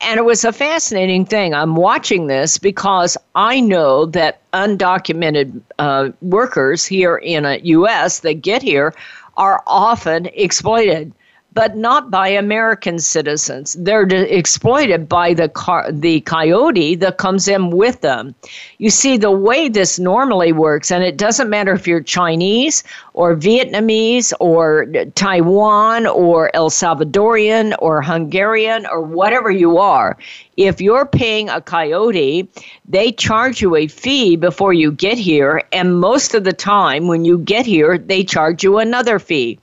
And 0.00 0.18
it 0.18 0.24
was 0.24 0.44
a 0.44 0.52
fascinating 0.52 1.24
thing. 1.24 1.54
I'm 1.54 1.76
watching 1.76 2.26
this 2.26 2.58
because 2.58 3.16
I 3.34 3.60
know 3.60 4.06
that 4.06 4.40
undocumented 4.52 5.60
uh, 5.78 6.10
workers 6.20 6.84
here 6.84 7.16
in 7.16 7.44
the 7.44 7.64
U.S. 7.66 8.20
that 8.20 8.34
get 8.34 8.62
here 8.62 8.94
are 9.36 9.62
often 9.66 10.26
exploited 10.34 11.12
but 11.56 11.74
not 11.74 12.10
by 12.10 12.28
American 12.28 12.98
citizens. 12.98 13.74
They're 13.78 14.02
exploited 14.02 15.08
by 15.08 15.32
the 15.32 15.48
car, 15.48 15.90
the 15.90 16.20
coyote 16.20 16.96
that 16.96 17.16
comes 17.16 17.48
in 17.48 17.70
with 17.70 18.02
them. 18.02 18.34
You 18.76 18.90
see, 18.90 19.16
the 19.16 19.30
way 19.30 19.70
this 19.70 19.98
normally 19.98 20.52
works, 20.52 20.90
and 20.90 21.02
it 21.02 21.16
doesn't 21.16 21.48
matter 21.48 21.72
if 21.72 21.86
you're 21.86 22.02
Chinese 22.02 22.84
or 23.14 23.34
Vietnamese 23.34 24.34
or 24.38 24.84
Taiwan 25.14 26.06
or 26.06 26.54
El 26.54 26.68
Salvadorian 26.68 27.74
or 27.78 28.02
Hungarian 28.02 28.84
or 28.84 29.00
whatever 29.00 29.50
you 29.50 29.78
are, 29.78 30.18
if 30.58 30.82
you're 30.82 31.06
paying 31.06 31.48
a 31.48 31.62
coyote, 31.62 32.48
they 32.86 33.12
charge 33.12 33.62
you 33.62 33.76
a 33.76 33.86
fee 33.86 34.36
before 34.36 34.74
you 34.74 34.92
get 34.92 35.16
here, 35.16 35.62
and 35.72 36.00
most 36.00 36.34
of 36.34 36.44
the 36.44 36.52
time 36.52 37.08
when 37.08 37.24
you 37.24 37.38
get 37.38 37.64
here, 37.64 37.96
they 37.96 38.24
charge 38.24 38.62
you 38.62 38.78
another 38.78 39.18
fee. 39.18 39.58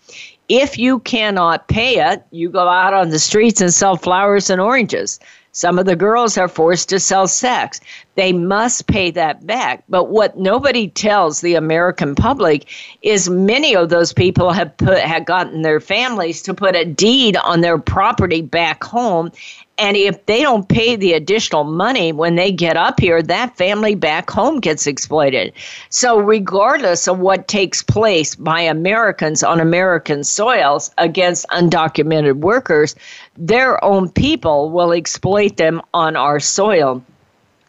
If 0.56 0.78
you 0.78 1.00
cannot 1.00 1.68
pay 1.68 1.98
it, 1.98 2.24
you 2.30 2.48
go 2.48 2.68
out 2.68 2.94
on 2.94 3.10
the 3.10 3.18
streets 3.18 3.60
and 3.60 3.74
sell 3.74 3.96
flowers 3.96 4.52
and 4.52 4.62
oranges. 4.62 5.20
Some 5.52 5.80
of 5.80 5.88
the 5.88 5.96
girls 5.96 6.38
are 6.38 6.48
forced 6.48 6.90
to 6.90 7.00
sell 7.00 7.28
sex. 7.28 7.80
They 8.14 8.34
must 8.34 8.86
pay 8.86 9.10
that 9.10 9.48
back. 9.48 9.84
But 9.90 10.10
what 10.10 10.38
nobody 10.38 10.90
tells 10.90 11.42
the 11.42 11.56
American 11.56 12.14
public 12.14 12.68
is 13.02 13.32
many 13.32 13.76
of 13.76 13.90
those 13.90 14.14
people 14.14 14.52
have 14.52 14.78
put 14.78 15.00
have 15.00 15.26
gotten 15.26 15.64
their 15.64 15.80
families 15.80 16.44
to 16.44 16.54
put 16.54 16.76
a 16.76 16.86
deed 16.86 17.36
on 17.38 17.62
their 17.62 17.80
property 17.80 18.44
back 18.44 18.84
home 18.84 19.32
and 19.78 19.98
if 19.98 20.24
they 20.28 20.42
don't 20.42 20.70
pay 20.70 20.96
the 20.96 21.14
additional 21.14 21.64
money 21.64 22.12
when 22.12 22.36
they 22.36 22.52
get 22.52 22.78
up 22.78 23.00
here, 23.00 23.24
that 23.24 23.58
family 23.58 23.96
back 23.96 24.30
home 24.30 24.60
gets 24.60 24.86
exploited. 24.86 25.52
So, 25.90 26.20
regardless 26.20 27.08
of 27.08 27.20
what 27.20 27.48
takes 27.48 27.82
place 27.82 28.36
by 28.36 28.62
Americans 28.62 29.44
on 29.44 29.60
American 29.60 30.24
soils 30.24 30.92
against 30.98 31.48
undocumented 31.50 32.38
workers, 32.38 32.96
their 33.36 33.84
own 33.84 34.10
people 34.10 34.70
will 34.70 34.92
exploit 34.92 35.58
them 35.58 35.82
on 35.94 36.16
our 36.16 36.40
soil. 36.40 37.04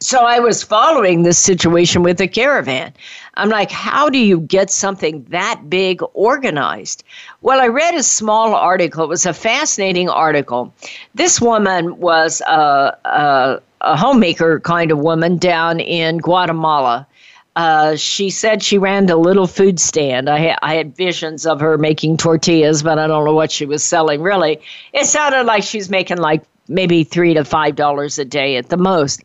So 0.05 0.27
I 0.27 0.39
was 0.39 0.63
following 0.63 1.23
this 1.23 1.39
situation 1.39 2.03
with 2.03 2.19
the 2.19 2.29
caravan. 2.29 2.93
I'm 3.39 3.49
like, 3.49 3.71
how 3.71 4.11
do 4.11 4.19
you 4.19 4.41
get 4.41 4.71
something 4.71 5.25
that 5.31 5.71
big 5.71 6.03
organized? 6.13 7.05
Well, 7.41 7.59
I 7.59 7.69
read 7.69 7.95
a 7.95 8.03
small 8.03 8.55
article. 8.55 9.05
It 9.05 9.09
was 9.09 9.25
a 9.25 9.33
fascinating 9.33 10.11
article. 10.11 10.75
This 11.15 11.41
woman 11.41 11.97
was 11.97 12.43
a, 12.43 12.95
a, 13.07 13.63
a 13.81 13.97
homemaker 13.97 14.61
kind 14.61 14.91
of 14.91 14.99
woman 14.99 15.39
down 15.39 15.81
in 15.81 16.19
Guatemala. 16.19 17.07
Uh, 17.57 17.97
she 17.97 18.29
said 18.29 18.63
she 18.63 18.77
ran 18.77 19.09
a 19.09 19.17
little 19.17 19.47
food 19.47 19.81
stand. 19.81 20.29
I, 20.29 20.51
ha- 20.51 20.59
I 20.61 20.75
had 20.75 20.95
visions 20.95 21.47
of 21.47 21.61
her 21.61 21.79
making 21.79 22.19
tortillas, 22.19 22.83
but 22.83 22.99
I 22.99 23.07
don't 23.07 23.25
know 23.25 23.33
what 23.33 23.51
she 23.51 23.65
was 23.65 23.83
selling 23.83 24.21
really. 24.21 24.61
It 24.93 25.07
sounded 25.07 25.45
like 25.45 25.63
she's 25.63 25.89
making 25.89 26.19
like 26.19 26.43
maybe 26.69 27.05
three 27.05 27.35
to 27.35 27.45
five 27.45 27.77
dollars 27.77 28.19
a 28.19 28.25
day 28.25 28.57
at 28.57 28.69
the 28.69 28.77
most. 28.77 29.23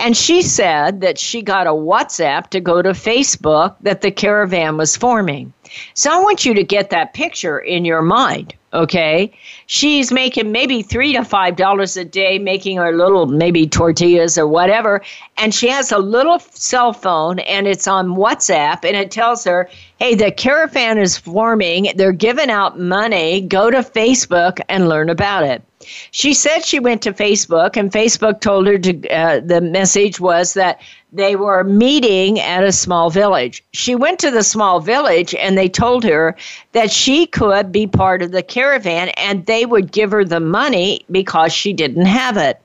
And 0.00 0.16
she 0.16 0.42
said 0.42 1.00
that 1.00 1.18
she 1.18 1.42
got 1.42 1.66
a 1.66 1.70
WhatsApp 1.70 2.48
to 2.50 2.60
go 2.60 2.82
to 2.82 2.90
Facebook 2.90 3.74
that 3.80 4.00
the 4.00 4.10
caravan 4.10 4.76
was 4.76 4.96
forming. 4.96 5.52
So 5.94 6.12
I 6.12 6.22
want 6.22 6.44
you 6.44 6.54
to 6.54 6.62
get 6.62 6.90
that 6.90 7.14
picture 7.14 7.58
in 7.58 7.84
your 7.84 8.02
mind, 8.02 8.54
okay? 8.72 9.32
She's 9.66 10.12
making 10.12 10.52
maybe 10.52 10.82
three 10.82 11.12
to 11.14 11.24
five 11.24 11.56
dollars 11.56 11.96
a 11.96 12.04
day, 12.04 12.38
making 12.38 12.76
her 12.76 12.92
little 12.92 13.26
maybe 13.26 13.66
tortillas 13.66 14.38
or 14.38 14.46
whatever, 14.46 15.00
and 15.38 15.54
she 15.54 15.68
has 15.68 15.90
a 15.90 15.98
little 15.98 16.38
cell 16.38 16.92
phone 16.92 17.38
and 17.40 17.66
it's 17.66 17.88
on 17.88 18.08
WhatsApp 18.08 18.84
and 18.84 18.96
it 18.96 19.10
tells 19.10 19.42
her, 19.44 19.68
hey, 19.98 20.14
the 20.14 20.30
caravan 20.30 20.98
is 20.98 21.16
forming, 21.16 21.90
they're 21.96 22.12
giving 22.12 22.50
out 22.50 22.78
money, 22.78 23.40
go 23.40 23.70
to 23.70 23.78
Facebook 23.78 24.60
and 24.68 24.88
learn 24.88 25.08
about 25.08 25.44
it. 25.44 25.62
She 26.10 26.34
said 26.34 26.64
she 26.64 26.80
went 26.80 27.02
to 27.02 27.12
Facebook, 27.12 27.76
and 27.76 27.92
Facebook 27.92 28.40
told 28.40 28.66
her 28.66 28.78
to. 28.78 29.08
Uh, 29.08 29.40
the 29.40 29.60
message 29.60 30.20
was 30.20 30.54
that 30.54 30.80
they 31.12 31.36
were 31.36 31.62
meeting 31.62 32.40
at 32.40 32.64
a 32.64 32.72
small 32.72 33.08
village. 33.08 33.62
She 33.72 33.94
went 33.94 34.18
to 34.20 34.30
the 34.30 34.42
small 34.42 34.80
village, 34.80 35.34
and 35.34 35.56
they 35.56 35.68
told 35.68 36.02
her 36.04 36.36
that 36.72 36.90
she 36.90 37.26
could 37.26 37.70
be 37.70 37.86
part 37.86 38.20
of 38.22 38.32
the 38.32 38.42
caravan, 38.42 39.10
and 39.10 39.46
they 39.46 39.64
would 39.64 39.92
give 39.92 40.10
her 40.10 40.24
the 40.24 40.40
money 40.40 41.04
because 41.10 41.52
she 41.52 41.72
didn't 41.72 42.06
have 42.06 42.36
it. 42.36 42.60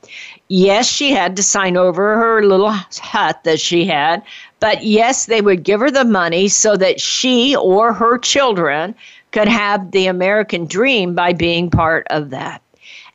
Yes, 0.47 0.87
she 0.87 1.11
had 1.11 1.35
to 1.35 1.43
sign 1.43 1.77
over 1.77 2.15
her 2.15 2.43
little 2.43 2.71
hut 2.71 3.43
that 3.43 3.59
she 3.59 3.85
had, 3.85 4.23
but 4.59 4.83
yes, 4.83 5.27
they 5.27 5.41
would 5.41 5.61
give 5.61 5.79
her 5.79 5.91
the 5.91 6.05
money 6.05 6.47
so 6.47 6.75
that 6.75 6.99
she 6.99 7.55
or 7.55 7.93
her 7.93 8.17
children 8.17 8.95
could 9.31 9.47
have 9.47 9.91
the 9.91 10.07
American 10.07 10.65
dream 10.65 11.13
by 11.13 11.33
being 11.33 11.69
part 11.69 12.07
of 12.09 12.31
that. 12.31 12.63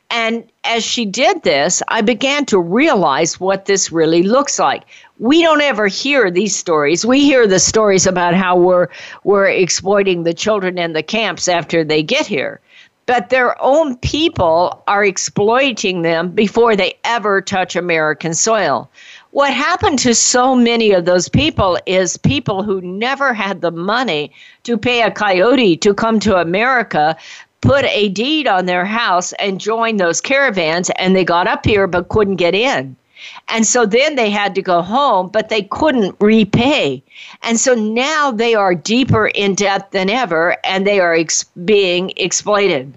And 0.09 0.43
as 0.63 0.83
she 0.83 1.05
did 1.05 1.43
this, 1.43 1.81
I 1.87 2.01
began 2.01 2.45
to 2.45 2.59
realize 2.59 3.39
what 3.39 3.65
this 3.65 3.91
really 3.91 4.23
looks 4.23 4.59
like. 4.59 4.83
We 5.19 5.41
don't 5.41 5.61
ever 5.61 5.87
hear 5.87 6.29
these 6.29 6.55
stories. 6.55 7.05
We 7.05 7.21
hear 7.21 7.47
the 7.47 7.59
stories 7.59 8.05
about 8.05 8.33
how 8.33 8.57
we're 8.57 8.87
we're 9.23 9.49
exploiting 9.49 10.23
the 10.23 10.33
children 10.33 10.77
in 10.77 10.93
the 10.93 11.03
camps 11.03 11.47
after 11.47 11.83
they 11.83 12.03
get 12.03 12.27
here. 12.27 12.59
But 13.07 13.29
their 13.29 13.61
own 13.61 13.97
people 13.97 14.83
are 14.87 15.05
exploiting 15.05 16.01
them 16.01 16.31
before 16.31 16.75
they 16.75 16.95
ever 17.03 17.39
touch 17.39 17.75
American 17.75 18.33
soil. 18.33 18.89
What 19.29 19.53
happened 19.53 19.99
to 19.99 20.15
so 20.15 20.55
many 20.55 20.91
of 20.91 21.05
those 21.05 21.29
people 21.29 21.77
is 21.85 22.17
people 22.17 22.63
who 22.63 22.81
never 22.81 23.33
had 23.33 23.61
the 23.61 23.71
money 23.71 24.31
to 24.63 24.77
pay 24.77 25.03
a 25.03 25.11
coyote 25.11 25.77
to 25.77 25.93
come 25.93 26.19
to 26.21 26.37
America 26.37 27.15
put 27.65 27.85
a 27.85 28.09
deed 28.09 28.47
on 28.47 28.65
their 28.65 28.85
house 28.85 29.33
and 29.33 29.59
joined 29.59 29.99
those 29.99 30.21
caravans, 30.21 30.91
and 30.97 31.15
they 31.15 31.25
got 31.25 31.47
up 31.47 31.65
here 31.65 31.87
but 31.87 32.09
couldn't 32.09 32.35
get 32.35 32.53
in. 32.53 32.95
And 33.47 33.65
so 33.65 33.85
then 33.85 34.15
they 34.15 34.29
had 34.29 34.53
to 34.55 34.61
go 34.61 34.81
home, 34.81 35.29
but 35.29 35.49
they 35.49 35.63
couldn't 35.63 36.15
repay. 36.19 37.01
And 37.41 37.59
so 37.59 37.73
now 37.73 38.31
they 38.31 38.53
are 38.53 38.75
deeper 38.75 39.27
in 39.27 39.55
debt 39.55 39.91
than 39.91 40.09
ever, 40.09 40.57
and 40.63 40.85
they 40.85 40.99
are 40.99 41.15
ex- 41.15 41.45
being 41.65 42.13
exploited. 42.17 42.93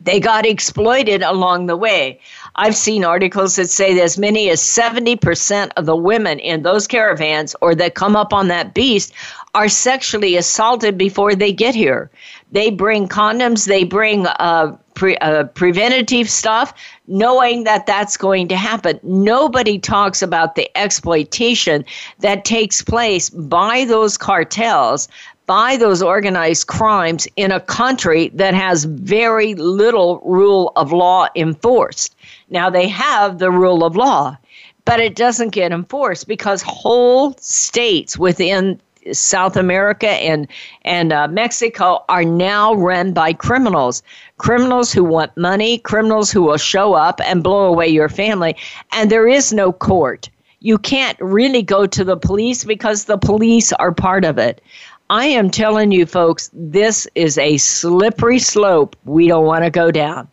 They 0.00 0.20
got 0.20 0.46
exploited 0.46 1.22
along 1.22 1.66
the 1.66 1.76
way. 1.76 2.20
I've 2.54 2.76
seen 2.76 3.04
articles 3.04 3.56
that 3.56 3.68
say 3.68 3.98
as 4.00 4.16
many 4.16 4.48
as 4.48 4.60
70% 4.60 5.70
of 5.76 5.86
the 5.86 5.96
women 5.96 6.38
in 6.38 6.62
those 6.62 6.86
caravans 6.86 7.56
or 7.60 7.74
that 7.74 7.94
come 7.94 8.14
up 8.14 8.32
on 8.32 8.46
that 8.48 8.74
beast 8.74 9.12
are 9.54 9.68
sexually 9.68 10.36
assaulted 10.36 10.96
before 10.96 11.34
they 11.34 11.52
get 11.52 11.74
here. 11.74 12.10
They 12.52 12.70
bring 12.70 13.08
condoms, 13.08 13.66
they 13.66 13.84
bring 13.84 14.26
uh, 14.26 14.76
pre- 14.94 15.18
uh, 15.18 15.44
preventative 15.44 16.30
stuff, 16.30 16.72
knowing 17.06 17.64
that 17.64 17.86
that's 17.86 18.16
going 18.16 18.48
to 18.48 18.56
happen. 18.56 18.98
Nobody 19.02 19.78
talks 19.78 20.22
about 20.22 20.54
the 20.54 20.70
exploitation 20.76 21.84
that 22.20 22.44
takes 22.44 22.82
place 22.82 23.30
by 23.30 23.84
those 23.84 24.16
cartels, 24.16 25.08
by 25.46 25.76
those 25.76 26.02
organized 26.02 26.66
crimes 26.66 27.26
in 27.36 27.52
a 27.52 27.60
country 27.60 28.28
that 28.34 28.54
has 28.54 28.84
very 28.84 29.54
little 29.54 30.20
rule 30.24 30.72
of 30.76 30.92
law 30.92 31.28
enforced. 31.36 32.14
Now, 32.50 32.68
they 32.68 32.88
have 32.88 33.38
the 33.38 33.50
rule 33.50 33.84
of 33.84 33.96
law, 33.96 34.36
but 34.84 35.00
it 35.00 35.16
doesn't 35.16 35.50
get 35.50 35.72
enforced 35.72 36.28
because 36.28 36.62
whole 36.62 37.34
states 37.38 38.18
within 38.18 38.80
South 39.12 39.56
America 39.56 40.08
and 40.08 40.46
and 40.82 41.12
uh, 41.12 41.28
Mexico 41.28 42.04
are 42.08 42.24
now 42.24 42.74
run 42.74 43.12
by 43.12 43.32
criminals, 43.32 44.02
criminals 44.38 44.92
who 44.92 45.04
want 45.04 45.36
money, 45.36 45.78
criminals 45.78 46.30
who 46.30 46.42
will 46.42 46.56
show 46.56 46.94
up 46.94 47.20
and 47.24 47.42
blow 47.42 47.66
away 47.66 47.88
your 47.88 48.08
family, 48.08 48.56
and 48.92 49.10
there 49.10 49.28
is 49.28 49.52
no 49.52 49.72
court. 49.72 50.28
You 50.60 50.78
can't 50.78 51.18
really 51.20 51.62
go 51.62 51.86
to 51.86 52.04
the 52.04 52.16
police 52.16 52.64
because 52.64 53.04
the 53.04 53.18
police 53.18 53.72
are 53.74 53.92
part 53.92 54.24
of 54.24 54.38
it. 54.38 54.60
I 55.10 55.26
am 55.26 55.50
telling 55.50 55.92
you, 55.92 56.04
folks, 56.04 56.50
this 56.52 57.06
is 57.14 57.38
a 57.38 57.56
slippery 57.56 58.38
slope 58.38 58.96
we 59.04 59.28
don't 59.28 59.46
want 59.46 59.64
to 59.64 59.70
go 59.70 59.90
down 59.90 60.28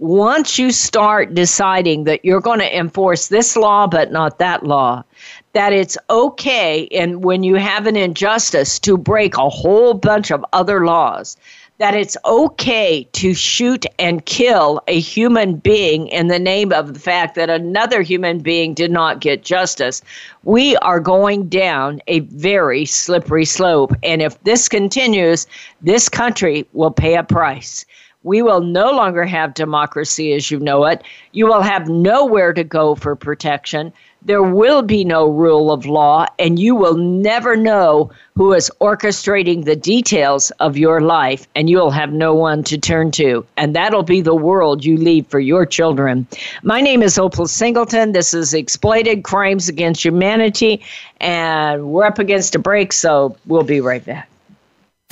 once 0.00 0.58
you 0.58 0.70
start 0.72 1.34
deciding 1.34 2.04
that 2.04 2.24
you're 2.24 2.40
going 2.40 2.58
to 2.58 2.76
enforce 2.76 3.28
this 3.28 3.54
law 3.54 3.86
but 3.86 4.10
not 4.10 4.38
that 4.38 4.64
law, 4.64 5.04
that 5.52 5.72
it's 5.72 5.98
okay 6.08 6.86
and 6.88 7.24
when 7.24 7.42
you 7.42 7.56
have 7.56 7.86
an 7.86 7.96
injustice 7.96 8.78
to 8.78 8.96
break 8.96 9.36
a 9.36 9.48
whole 9.48 9.94
bunch 9.94 10.30
of 10.30 10.44
other 10.52 10.84
laws 10.84 11.36
that 11.80 11.94
it's 11.94 12.16
okay 12.26 13.08
to 13.12 13.32
shoot 13.32 13.86
and 13.98 14.26
kill 14.26 14.82
a 14.86 15.00
human 15.00 15.56
being 15.56 16.08
in 16.08 16.26
the 16.26 16.38
name 16.38 16.74
of 16.74 16.92
the 16.92 17.00
fact 17.00 17.34
that 17.34 17.48
another 17.48 18.02
human 18.02 18.38
being 18.40 18.74
did 18.74 18.90
not 18.90 19.20
get 19.20 19.42
justice. 19.42 20.02
We 20.44 20.76
are 20.76 21.00
going 21.00 21.48
down 21.48 22.02
a 22.06 22.20
very 22.20 22.84
slippery 22.84 23.46
slope. 23.46 23.94
And 24.02 24.20
if 24.20 24.38
this 24.44 24.68
continues, 24.68 25.46
this 25.80 26.10
country 26.10 26.66
will 26.74 26.90
pay 26.90 27.16
a 27.16 27.24
price. 27.24 27.86
We 28.24 28.42
will 28.42 28.60
no 28.60 28.90
longer 28.90 29.24
have 29.24 29.54
democracy 29.54 30.34
as 30.34 30.50
you 30.50 30.60
know 30.60 30.84
it. 30.84 31.02
You 31.32 31.46
will 31.46 31.62
have 31.62 31.88
nowhere 31.88 32.52
to 32.52 32.62
go 32.62 32.94
for 32.94 33.16
protection. 33.16 33.90
There 34.22 34.42
will 34.42 34.82
be 34.82 35.04
no 35.04 35.28
rule 35.28 35.72
of 35.72 35.86
law, 35.86 36.26
and 36.38 36.58
you 36.58 36.74
will 36.74 36.96
never 36.96 37.56
know 37.56 38.10
who 38.34 38.52
is 38.52 38.70
orchestrating 38.80 39.64
the 39.64 39.76
details 39.76 40.50
of 40.60 40.76
your 40.76 41.00
life, 41.00 41.46
and 41.54 41.70
you'll 41.70 41.90
have 41.90 42.12
no 42.12 42.34
one 42.34 42.62
to 42.64 42.78
turn 42.78 43.10
to. 43.12 43.46
And 43.56 43.74
that'll 43.74 44.02
be 44.02 44.20
the 44.20 44.34
world 44.34 44.84
you 44.84 44.96
leave 44.96 45.26
for 45.26 45.40
your 45.40 45.64
children. 45.64 46.26
My 46.62 46.80
name 46.80 47.02
is 47.02 47.18
Opal 47.18 47.46
Singleton. 47.46 48.12
This 48.12 48.34
is 48.34 48.52
Exploited 48.52 49.24
Crimes 49.24 49.68
Against 49.68 50.04
Humanity, 50.04 50.82
and 51.20 51.90
we're 51.90 52.04
up 52.04 52.18
against 52.18 52.54
a 52.54 52.58
break, 52.58 52.92
so 52.92 53.36
we'll 53.46 53.62
be 53.62 53.80
right 53.80 54.04
back. 54.04 54.28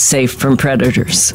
safe 0.00 0.32
from 0.32 0.56
predators. 0.56 1.34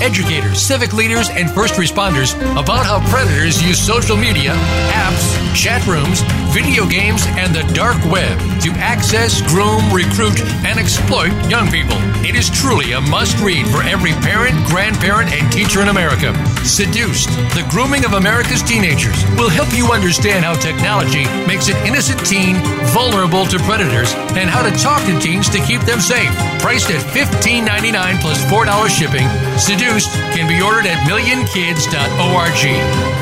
educators, 0.00 0.60
civic 0.60 0.92
leaders, 0.92 1.28
and 1.30 1.50
first 1.50 1.74
responders 1.74 2.34
about 2.52 2.86
how 2.86 3.00
predators 3.10 3.62
use 3.62 3.78
social 3.78 4.16
media, 4.16 4.52
apps, 4.94 5.26
chat 5.54 5.84
rooms, 5.86 6.22
video 6.54 6.86
games, 6.86 7.22
and 7.40 7.54
the 7.54 7.62
dark 7.74 7.98
web 8.06 8.38
to 8.60 8.70
access, 8.78 9.42
groom, 9.50 9.82
recruit, 9.92 10.40
and 10.64 10.78
exploit 10.78 11.32
young 11.50 11.70
people. 11.70 11.96
It 12.22 12.34
is 12.34 12.50
truly 12.50 12.92
a 12.92 13.00
must 13.00 13.38
read 13.40 13.66
for 13.68 13.82
every 13.82 14.12
parent, 14.22 14.54
grandparent, 14.66 15.32
and 15.32 15.50
teacher 15.52 15.80
in 15.82 15.88
America. 15.88 16.34
Seduced, 16.64 17.28
the 17.56 17.66
grooming 17.70 18.04
of 18.04 18.12
America's 18.14 18.62
teenagers 18.62 19.24
will 19.34 19.50
help 19.50 19.72
you 19.72 19.90
understand 19.92 20.44
how 20.44 20.54
technology 20.54 21.24
makes 21.46 21.68
an 21.68 21.76
innocent 21.86 22.20
teen 22.26 22.56
vulnerable 22.92 23.46
to 23.46 23.58
predators 23.60 24.12
and 24.38 24.50
how 24.50 24.62
to 24.62 24.70
talk 24.78 25.02
to 25.06 25.18
teens 25.18 25.48
to 25.48 25.58
keep 25.64 25.80
them 25.82 26.00
safe. 26.00 26.30
Priced 26.60 26.90
at 26.90 27.00
$15.99 27.00 28.20
plus 28.20 28.38
$4 28.44 28.88
shipping, 28.88 29.26
Seduced 29.58 29.79
can 29.80 30.46
be 30.46 30.60
ordered 30.60 30.84
at 30.86 30.98
millionkids.org. 31.08 32.54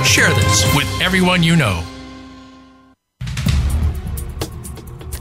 Share 0.05 0.35
this 0.35 0.75
with 0.75 0.89
everyone 1.01 1.43
you 1.43 1.55
know. 1.55 1.98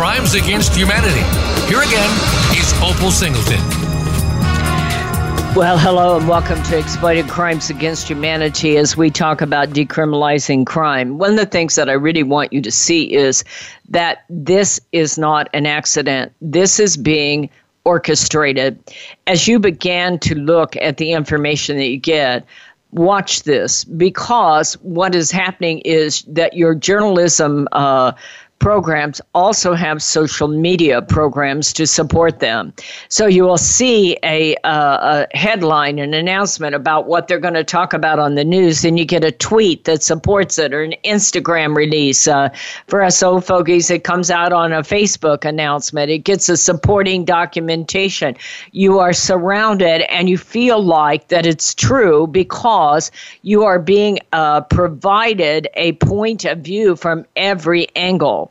Crimes 0.00 0.32
Against 0.32 0.74
Humanity. 0.74 1.20
Here 1.68 1.82
again 1.82 2.10
is 2.56 2.72
Opal 2.80 3.10
Singleton. 3.10 3.60
Well, 5.54 5.76
hello 5.76 6.16
and 6.16 6.26
welcome 6.26 6.62
to 6.62 6.78
Exploited 6.78 7.28
Crimes 7.28 7.68
Against 7.68 8.08
Humanity 8.08 8.78
as 8.78 8.96
we 8.96 9.10
talk 9.10 9.42
about 9.42 9.68
decriminalizing 9.68 10.64
crime. 10.64 11.18
One 11.18 11.32
of 11.32 11.36
the 11.36 11.44
things 11.44 11.74
that 11.74 11.90
I 11.90 11.92
really 11.92 12.22
want 12.22 12.50
you 12.50 12.62
to 12.62 12.70
see 12.70 13.12
is 13.12 13.44
that 13.90 14.24
this 14.30 14.80
is 14.92 15.18
not 15.18 15.50
an 15.52 15.66
accident. 15.66 16.32
This 16.40 16.80
is 16.80 16.96
being 16.96 17.50
orchestrated. 17.84 18.82
As 19.26 19.46
you 19.46 19.58
began 19.58 20.18
to 20.20 20.34
look 20.34 20.76
at 20.76 20.96
the 20.96 21.12
information 21.12 21.76
that 21.76 21.88
you 21.88 21.98
get, 21.98 22.46
watch 22.92 23.42
this 23.42 23.84
because 23.84 24.74
what 24.80 25.14
is 25.14 25.30
happening 25.30 25.80
is 25.80 26.22
that 26.22 26.54
your 26.54 26.74
journalism 26.74 27.68
uh, 27.72 28.12
programs 28.60 29.20
also 29.34 29.74
have 29.74 30.02
social 30.02 30.46
media 30.46 31.02
programs 31.02 31.72
to 31.72 31.86
support 31.86 32.38
them. 32.38 32.72
So 33.08 33.26
you 33.26 33.42
will 33.42 33.58
see 33.58 34.16
a, 34.22 34.54
uh, 34.64 35.26
a 35.32 35.36
headline, 35.36 35.98
an 35.98 36.14
announcement 36.14 36.74
about 36.74 37.06
what 37.06 37.26
they're 37.26 37.40
going 37.40 37.54
to 37.54 37.64
talk 37.64 37.92
about 37.92 38.18
on 38.18 38.34
the 38.34 38.44
news, 38.44 38.84
and 38.84 38.98
you 38.98 39.04
get 39.06 39.24
a 39.24 39.32
tweet 39.32 39.84
that 39.84 40.02
supports 40.02 40.58
it 40.58 40.72
or 40.72 40.82
an 40.82 40.94
Instagram 41.04 41.74
release. 41.74 42.28
Uh, 42.28 42.50
for 42.86 43.02
us 43.02 43.22
old 43.22 43.44
fogies, 43.44 43.90
it 43.90 44.04
comes 44.04 44.30
out 44.30 44.52
on 44.52 44.72
a 44.72 44.82
Facebook 44.82 45.44
announcement. 45.44 46.10
It 46.10 46.18
gets 46.18 46.48
a 46.48 46.56
supporting 46.56 47.24
documentation. 47.24 48.36
You 48.72 48.98
are 48.98 49.14
surrounded 49.14 50.02
and 50.12 50.28
you 50.28 50.36
feel 50.36 50.82
like 50.82 51.28
that 51.28 51.46
it's 51.46 51.74
true 51.74 52.26
because 52.26 53.10
you 53.42 53.64
are 53.64 53.78
being 53.78 54.18
uh, 54.32 54.60
provided 54.62 55.66
a 55.74 55.92
point 55.92 56.44
of 56.44 56.58
view 56.58 56.94
from 56.94 57.24
every 57.36 57.88
angle. 57.96 58.49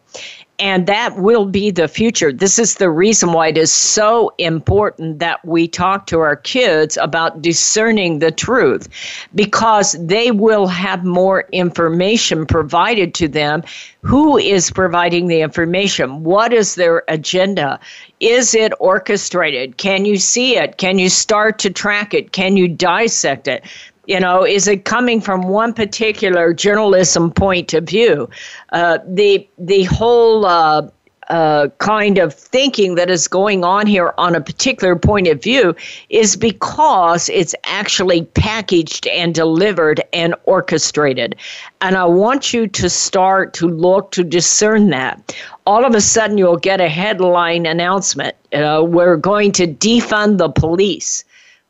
And 0.59 0.87
that 0.87 1.17
will 1.17 1.45
be 1.45 1.71
the 1.71 1.87
future. 1.87 2.33
This 2.33 2.59
is 2.59 2.75
the 2.75 2.89
reason 2.89 3.31
why 3.31 3.47
it 3.47 3.57
is 3.57 3.71
so 3.71 4.33
important 4.39 5.19
that 5.19 5.43
we 5.45 5.69
talk 5.69 6.05
to 6.07 6.19
our 6.19 6.35
kids 6.35 6.97
about 6.97 7.41
discerning 7.41 8.19
the 8.19 8.31
truth 8.31 8.89
because 9.33 9.93
they 9.93 10.31
will 10.31 10.67
have 10.67 11.05
more 11.05 11.45
information 11.53 12.45
provided 12.45 13.13
to 13.15 13.29
them. 13.29 13.63
Who 14.01 14.37
is 14.37 14.69
providing 14.69 15.27
the 15.27 15.39
information? 15.39 16.25
What 16.25 16.51
is 16.51 16.75
their 16.75 17.03
agenda? 17.07 17.79
Is 18.19 18.53
it 18.53 18.73
orchestrated? 18.81 19.77
Can 19.77 20.03
you 20.03 20.17
see 20.17 20.57
it? 20.57 20.77
Can 20.77 20.99
you 20.99 21.07
start 21.07 21.57
to 21.59 21.69
track 21.69 22.13
it? 22.13 22.33
Can 22.33 22.57
you 22.57 22.67
dissect 22.67 23.47
it? 23.47 23.63
You 24.09 24.19
know, 24.19 24.43
is 24.43 24.67
it 24.67 24.85
coming 24.85 25.21
from 25.21 25.43
one 25.43 25.71
particular 25.71 26.51
journalism 26.51 27.29
point 27.29 27.75
of 27.75 27.83
view? 27.83 28.27
Uh, 28.71 28.97
the 29.07 29.47
the 29.59 29.83
whole 29.83 30.47
uh, 30.47 30.89
uh, 31.29 31.67
kind 31.77 32.17
of 32.17 32.33
thinking 32.33 32.95
that 32.95 33.11
is 33.11 33.27
going 33.27 33.63
on 33.63 33.85
here 33.85 34.15
on 34.17 34.33
a 34.33 34.41
particular 34.41 34.95
point 34.95 35.27
of 35.27 35.43
view 35.43 35.75
is 36.09 36.35
because 36.35 37.29
it's 37.29 37.53
actually 37.65 38.23
packaged 38.33 39.05
and 39.05 39.35
delivered 39.35 40.01
and 40.11 40.33
orchestrated. 40.45 41.35
And 41.81 41.95
I 41.95 42.05
want 42.05 42.51
you 42.51 42.65
to 42.65 42.89
start 42.89 43.53
to 43.53 43.67
look 43.67 44.09
to 44.13 44.23
discern 44.23 44.89
that. 44.89 45.35
All 45.67 45.85
of 45.85 45.93
a 45.93 46.01
sudden, 46.01 46.39
you'll 46.39 46.57
get 46.57 46.81
a 46.81 46.89
headline 46.89 47.67
announcement. 47.67 48.35
Uh, 48.51 48.83
we're 48.83 49.17
going 49.17 49.51
to 49.51 49.67
defund 49.67 50.39
the 50.39 50.49
police. 50.49 51.23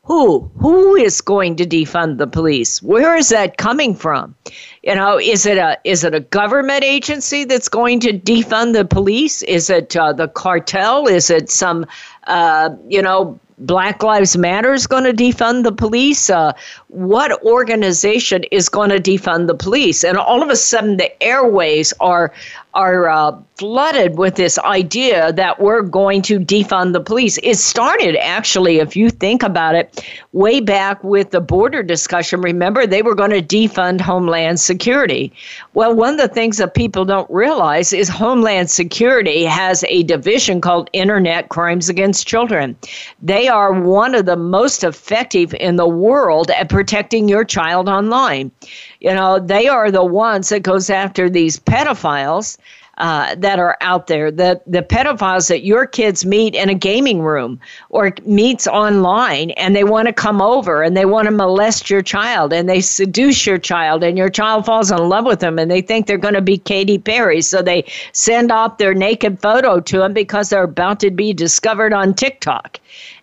Who? 0.09 0.49
Who 0.57 0.95
is 0.95 1.21
going 1.21 1.55
to 1.57 1.67
defund 1.67 2.17
the 2.17 2.25
police? 2.25 2.81
Where 2.81 3.15
is 3.15 3.29
that 3.29 3.57
coming 3.57 3.93
from? 3.93 4.33
You 4.81 4.95
know, 4.95 5.19
is 5.19 5.45
it 5.45 5.59
a 5.59 5.77
is 5.83 6.03
it 6.03 6.15
a 6.15 6.19
government 6.19 6.83
agency 6.83 7.43
that's 7.43 7.69
going 7.69 7.99
to 7.99 8.13
defund 8.13 8.73
the 8.73 8.85
police? 8.85 9.43
Is 9.43 9.69
it 9.69 9.95
uh, 9.95 10.13
the 10.13 10.27
cartel? 10.27 11.05
Is 11.05 11.29
it 11.29 11.51
some 11.51 11.85
uh, 12.25 12.71
you 12.87 13.03
know 13.03 13.39
Black 13.59 14.01
Lives 14.01 14.35
Matter 14.35 14.73
is 14.73 14.87
going 14.87 15.03
to 15.03 15.13
defund 15.13 15.63
the 15.63 15.71
police? 15.71 16.27
Uh, 16.27 16.53
what 16.87 17.43
organization 17.43 18.45
is 18.51 18.67
going 18.67 18.89
to 18.89 18.99
defund 18.99 19.45
the 19.45 19.53
police? 19.53 20.03
And 20.03 20.17
all 20.17 20.41
of 20.41 20.49
a 20.49 20.55
sudden, 20.55 20.97
the 20.97 21.11
airways 21.21 21.93
are 21.99 22.33
are 22.75 23.09
uh, 23.09 23.35
flooded 23.57 24.17
with 24.17 24.35
this 24.35 24.59
idea 24.59 25.33
that 25.33 25.59
we're 25.59 25.81
going 25.81 26.21
to 26.21 26.39
defund 26.39 26.93
the 26.93 27.01
police. 27.01 27.39
It 27.41 27.55
started 27.55 28.15
actually, 28.15 28.77
if 28.77 28.95
you 28.95 29.09
think 29.09 29.41
about 29.41 29.75
it, 29.75 30.05
way 30.33 30.59
back 30.59 31.03
with 31.03 31.31
the 31.31 31.41
border 31.41 31.81
discussion. 31.81 32.41
Remember, 32.41 32.85
they 32.85 33.01
were 33.01 33.15
going 33.15 33.31
to 33.31 33.41
defund 33.41 34.01
Homeland 34.01 34.59
Security. 34.59 35.33
Well, 35.73 35.95
one 35.95 36.11
of 36.13 36.19
the 36.19 36.33
things 36.33 36.57
that 36.57 36.75
people 36.75 37.05
don't 37.05 37.29
realize 37.31 37.91
is 37.91 38.07
Homeland 38.07 38.69
Security 38.69 39.45
has 39.45 39.83
a 39.89 40.03
division 40.03 40.61
called 40.61 40.89
Internet 40.93 41.49
Crimes 41.49 41.89
Against 41.89 42.27
Children. 42.27 42.75
They 43.21 43.47
are 43.47 43.73
one 43.73 44.13
of 44.13 44.25
the 44.27 44.37
most 44.37 44.83
effective 44.83 45.55
in 45.55 45.75
the 45.75 45.87
world 45.87 46.51
at 46.51 46.69
protecting 46.69 47.27
your 47.27 47.43
child 47.43 47.89
online. 47.89 48.51
You 48.99 49.15
know, 49.15 49.39
they 49.39 49.67
are 49.67 49.89
the 49.89 50.05
ones 50.05 50.49
that 50.49 50.61
goes 50.61 50.89
after 50.89 51.29
these 51.29 51.59
pedophiles 51.59 52.58
uh, 52.99 53.35
that 53.35 53.59
are 53.59 53.77
out 53.81 54.07
there, 54.07 54.29
the, 54.29 54.61
the 54.67 54.81
pedophiles 54.81 55.47
that 55.47 55.63
your 55.63 55.85
kids 55.85 56.25
meet 56.25 56.53
in 56.53 56.69
a 56.69 56.73
gaming 56.73 57.21
room 57.21 57.59
or 57.89 58.13
meets 58.25 58.67
online 58.67 59.51
and 59.51 59.75
they 59.75 59.83
want 59.83 60.07
to 60.07 60.13
come 60.13 60.41
over 60.41 60.83
and 60.83 60.97
they 60.97 61.05
want 61.05 61.25
to 61.25 61.31
molest 61.31 61.89
your 61.89 62.01
child 62.01 62.51
and 62.51 62.67
they 62.67 62.81
seduce 62.81 63.45
your 63.45 63.57
child 63.57 64.03
and 64.03 64.17
your 64.17 64.29
child 64.29 64.65
falls 64.65 64.91
in 64.91 64.97
love 64.97 65.25
with 65.25 65.39
them 65.39 65.57
and 65.57 65.71
they 65.71 65.81
think 65.81 66.07
they're 66.07 66.17
going 66.17 66.33
to 66.33 66.41
be 66.41 66.57
Katy 66.57 66.97
Perry. 66.97 67.41
So 67.41 67.61
they 67.61 67.85
send 68.11 68.51
off 68.51 68.77
their 68.77 68.93
naked 68.93 69.41
photo 69.41 69.79
to 69.79 69.99
them 69.99 70.13
because 70.13 70.49
they're 70.49 70.63
about 70.63 70.99
to 70.99 71.11
be 71.11 71.33
discovered 71.33 71.93
on 71.93 72.13
TikTok. 72.13 72.79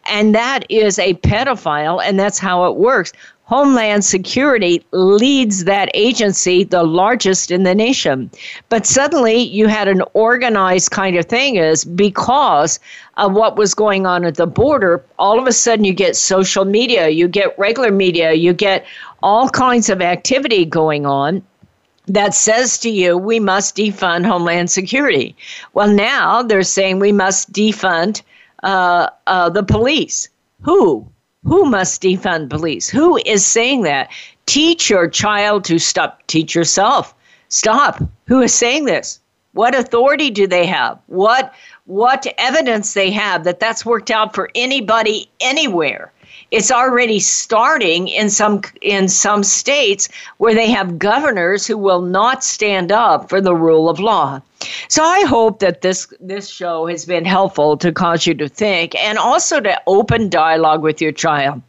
And 0.09 0.35
that 0.35 0.71
is 0.71 0.99
a 0.99 1.15
pedophile, 1.15 2.01
and 2.03 2.19
that's 2.19 2.39
how 2.39 2.67
it 2.67 2.77
works. 2.77 3.13
Homeland 3.47 4.05
Security 4.05 4.85
leads 4.91 5.65
that 5.65 5.89
agency, 5.95 6.65
the 6.65 6.83
largest 6.83 7.53
in 7.53 7.63
the 7.63 7.77
nation. 7.77 8.29
But 8.69 8.87
suddenly 8.87 9.37
you 9.37 9.69
had 9.69 9.87
an 9.87 10.03
organized 10.15 10.91
kind 10.91 11.17
of 11.17 11.27
thing 11.27 11.55
is 11.55 11.85
because 11.85 12.81
of 13.17 13.35
what 13.35 13.57
was 13.57 13.73
going 13.73 14.05
on 14.05 14.25
at 14.25 14.35
the 14.35 14.49
border, 14.49 15.05
all 15.17 15.39
of 15.39 15.47
a 15.47 15.53
sudden 15.53 15.85
you 15.85 15.95
get 15.95 16.17
social 16.17 16.65
media, 16.65 17.09
you 17.09 17.29
get 17.29 17.57
regular 17.57 17.93
media, 17.93 18.33
you 18.33 18.53
get 18.53 18.85
all 19.23 19.49
kinds 19.49 19.89
of 19.91 20.03
activity 20.03 20.65
going 20.65 21.07
on 21.07 21.41
that 22.09 22.35
says 22.35 22.79
to 22.79 22.91
you, 22.91 23.17
we 23.17 23.39
must 23.39 23.77
defund 23.77 24.27
Homeland 24.27 24.73
Security. 24.73 25.37
Well, 25.73 25.89
now 25.89 26.43
they're 26.43 26.65
saying 26.65 26.99
we 26.99 27.13
must 27.13 27.53
defund 27.53 28.23
uh, 28.65 29.09
uh, 29.29 29.51
the 29.51 29.63
police. 29.63 30.29
Who? 30.63 31.07
Who 31.47 31.65
must 31.65 32.03
defund 32.03 32.51
police? 32.51 32.89
Who 32.89 33.19
is 33.25 33.47
saying 33.47 33.83
that? 33.83 34.11
Teach 34.47 34.91
your 34.91 35.09
child 35.09 35.65
to 35.67 35.79
stop. 35.79 36.27
Teach 36.27 36.57
yourself. 36.57 37.15
Stop. 37.49 38.03
Who 38.27 38.41
is 38.43 38.53
saying 38.53 38.87
this? 38.87 39.21
What 39.53 39.75
authority 39.75 40.31
do 40.31 40.49
they 40.49 40.67
have? 40.67 40.99
What 41.07 41.55
what 41.85 42.27
evidence 42.37 42.95
they 42.95 43.13
have 43.13 43.45
that 43.45 43.61
that's 43.61 43.87
worked 43.87 44.11
out 44.11 44.35
for 44.35 44.51
anybody 44.57 45.31
anywhere? 45.41 46.13
It's 46.57 46.71
already 46.71 47.21
starting 47.21 48.09
in 48.09 48.31
some 48.31 48.63
in 48.81 49.09
some 49.09 49.45
states 49.45 50.09
where 50.39 50.55
they 50.55 50.71
have 50.71 50.99
governors 50.99 51.67
who 51.67 51.77
will 51.77 52.01
not 52.01 52.43
stand 52.43 52.91
up 52.91 53.29
for 53.29 53.43
the 53.43 53.55
rule 53.55 53.91
of 53.91 54.01
law. 54.01 54.41
So 54.89 55.05
I 55.05 55.21
hope 55.27 55.59
that 55.59 55.83
this 55.83 56.07
this 56.19 56.49
show 56.49 56.87
has 56.87 57.05
been 57.05 57.27
helpful 57.27 57.77
to 57.77 57.93
cause 57.93 58.27
you 58.27 58.33
to 58.37 58.49
think 58.49 58.95
and 58.95 59.19
also 59.19 59.61
to 59.61 59.83
open 59.87 60.31
dialogue 60.31 60.81
with 60.81 61.03
your 61.03 61.13
child. 61.13 61.61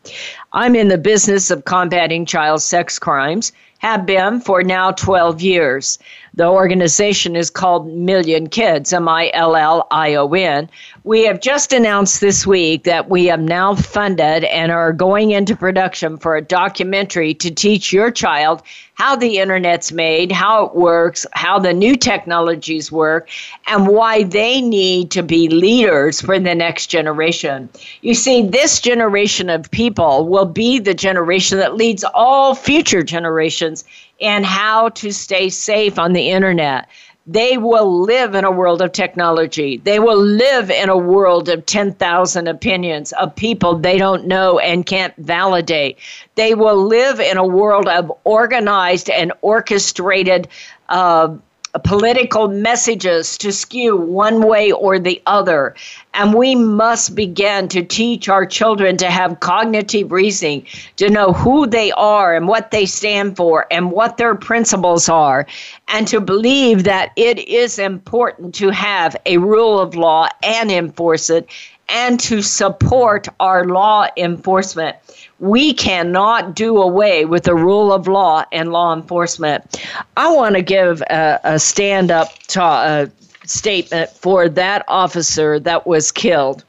I'm 0.53 0.73
in 0.73 0.88
the 0.88 0.97
business 0.97 1.51
of 1.51 1.65
combating 1.65 2.25
child 2.25 2.61
sex 2.61 2.97
crimes, 2.97 3.51
have 3.79 4.05
been 4.05 4.39
for 4.39 4.63
now 4.63 4.91
12 4.91 5.41
years. 5.41 5.99
The 6.38 6.47
organization 6.47 7.35
is 7.35 7.49
called 7.49 7.88
Million 7.88 8.47
Kids, 8.47 8.93
M 8.93 9.09
I 9.09 9.31
L 9.33 9.55
L 9.55 9.88
I 9.89 10.13
O 10.13 10.31
N. 10.31 10.69
We 11.03 11.23
have 11.23 11.41
just 11.41 11.73
announced 11.73 12.21
this 12.21 12.45
week 12.45 12.83
that 12.83 13.09
we 13.09 13.25
have 13.25 13.39
now 13.39 13.73
funded 13.73 14.43
and 14.43 14.71
are 14.71 14.93
going 14.93 15.31
into 15.31 15.55
production 15.55 16.19
for 16.19 16.38
a 16.38 16.43
documentary 16.43 17.33
to 17.33 17.49
teach 17.49 17.91
your 17.91 18.11
child 18.11 18.61
how 18.93 19.15
the 19.15 19.39
internet's 19.39 19.91
made, 19.91 20.31
how 20.31 20.65
it 20.65 20.75
works, 20.75 21.25
how 21.33 21.57
the 21.57 21.73
new 21.73 21.95
technologies 21.95 22.91
work, 22.91 23.29
and 23.65 23.88
why 23.88 24.21
they 24.23 24.61
need 24.61 25.09
to 25.11 25.23
be 25.23 25.49
leaders 25.49 26.21
for 26.21 26.38
the 26.38 26.53
next 26.53 26.88
generation. 26.88 27.67
You 28.01 28.13
see, 28.13 28.43
this 28.43 28.79
generation 28.79 29.49
of 29.49 29.71
people 29.71 30.27
will 30.27 30.45
be 30.45 30.77
the 30.77 30.93
generation 30.93 31.57
that 31.57 31.75
leads 31.75 32.03
all 32.13 32.53
future 32.53 33.01
generations 33.01 33.85
and 34.22 34.45
how 34.45 34.89
to 34.89 35.11
stay 35.11 35.49
safe 35.49 35.99
on 35.99 36.13
the 36.13 36.30
internet. 36.30 36.88
They 37.30 37.57
will 37.57 38.03
live 38.03 38.36
in 38.36 38.45
a 38.45 38.51
world 38.51 38.82
of 38.82 38.93
technology. 38.93 39.78
They 39.84 39.99
will 39.99 40.18
live 40.18 40.72
in 40.72 40.88
a 40.88 40.97
world 40.97 41.49
of 41.49 41.65
10,000 41.65 42.47
opinions 42.47 43.11
of 43.13 43.36
people 43.36 43.78
they 43.78 43.97
don't 43.97 44.28
know 44.28 44.59
and 44.59 44.86
can't 44.86 45.13
validate. 45.18 45.97
They 46.36 46.55
will 46.55 46.88
live 46.88 47.20
in 47.20 47.36
a 47.36 47.45
world 47.45 47.89
of 47.89 48.09
organized 48.24 49.09
and 49.09 49.34
orchestrated 49.41 50.47
uh, 50.88 51.36
political 51.80 52.47
messages 52.47 53.38
to 53.38 53.51
skew 53.51 53.95
one 53.95 54.47
way 54.47 54.71
or 54.71 54.99
the 54.99 55.21
other. 55.25 55.75
And 56.13 56.34
we 56.34 56.55
must 56.55 57.15
begin 57.15 57.67
to 57.69 57.84
teach 57.84 58.30
our 58.30 58.45
children 58.45 58.97
to 58.97 59.09
have 59.09 59.39
cognitive 59.39 60.11
reasoning, 60.11 60.65
to 60.95 61.09
know 61.09 61.34
who 61.34 61.67
they 61.67 61.91
are 61.91 62.36
and 62.36 62.47
what 62.47 62.71
they 62.71 62.86
stand 62.86 63.38
for 63.38 63.67
and 63.71 63.91
what 63.91 64.17
their 64.17 64.36
principles 64.36 65.09
are, 65.09 65.45
and 65.88 66.07
to 66.07 66.19
believe 66.19 66.84
that 66.86 67.11
it 67.15 67.39
is 67.39 67.80
important 67.80 68.55
to 68.55 68.69
have 68.69 69.15
a 69.25 69.38
rule 69.38 69.80
of 69.80 69.95
law 69.95 70.28
and 70.43 70.71
enforce 70.71 71.30
it 71.30 71.49
and 71.89 72.19
to 72.19 72.41
support 72.41 73.27
our 73.39 73.65
law 73.65 74.07
enforcement. 74.17 74.97
We 75.39 75.73
cannot 75.73 76.55
do 76.55 76.81
away 76.81 77.25
with 77.25 77.43
the 77.43 77.55
rule 77.55 77.93
of 77.93 78.07
law 78.07 78.43
and 78.51 78.71
law 78.71 78.93
enforcement. 78.93 79.85
I 80.17 80.33
want 80.33 80.55
to 80.55 80.61
give 80.61 81.01
a, 81.01 81.39
a 81.43 81.59
stand 81.59 82.11
up 82.11 82.29
uh, 82.55 83.07
statement 83.45 84.09
for 84.09 84.49
that 84.49 84.83
officer 84.88 85.59
that 85.59 85.88
was 85.88 86.11
killed. 86.11 86.63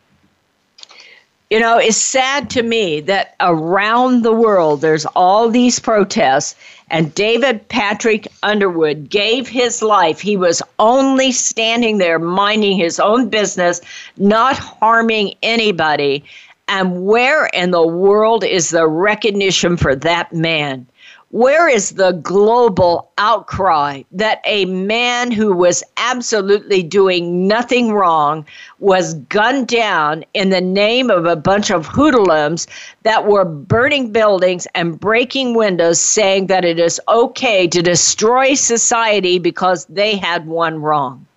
You 1.50 1.60
know, 1.60 1.78
it's 1.78 1.96
sad 1.96 2.50
to 2.50 2.62
me 2.62 3.00
that 3.00 3.34
around 3.40 4.22
the 4.22 4.34
world 4.34 4.82
there's 4.82 5.06
all 5.16 5.48
these 5.48 5.78
protests, 5.78 6.54
and 6.90 7.14
David 7.14 7.66
Patrick 7.68 8.28
Underwood 8.42 9.08
gave 9.08 9.48
his 9.48 9.82
life. 9.82 10.20
He 10.20 10.36
was 10.36 10.60
only 10.78 11.32
standing 11.32 11.96
there 11.96 12.18
minding 12.18 12.76
his 12.76 13.00
own 13.00 13.30
business, 13.30 13.80
not 14.18 14.58
harming 14.58 15.36
anybody. 15.42 16.22
And 16.68 17.06
where 17.06 17.46
in 17.46 17.70
the 17.70 17.86
world 17.86 18.44
is 18.44 18.68
the 18.68 18.86
recognition 18.86 19.78
for 19.78 19.96
that 19.96 20.34
man? 20.34 20.86
Where 21.30 21.68
is 21.68 21.90
the 21.90 22.12
global 22.12 23.10
outcry 23.18 24.02
that 24.12 24.40
a 24.46 24.64
man 24.64 25.30
who 25.30 25.52
was 25.54 25.84
absolutely 25.98 26.82
doing 26.82 27.46
nothing 27.46 27.92
wrong 27.92 28.46
was 28.78 29.12
gunned 29.14 29.68
down 29.68 30.24
in 30.32 30.48
the 30.48 30.62
name 30.62 31.10
of 31.10 31.26
a 31.26 31.36
bunch 31.36 31.70
of 31.70 31.84
hoodlums 31.86 32.66
that 33.02 33.26
were 33.26 33.44
burning 33.44 34.10
buildings 34.10 34.66
and 34.74 34.98
breaking 34.98 35.54
windows, 35.54 36.00
saying 36.00 36.46
that 36.46 36.64
it 36.64 36.78
is 36.78 36.98
okay 37.08 37.68
to 37.68 37.82
destroy 37.82 38.54
society 38.54 39.38
because 39.38 39.84
they 39.86 40.16
had 40.16 40.46
one 40.46 40.80
wrong? 40.80 41.27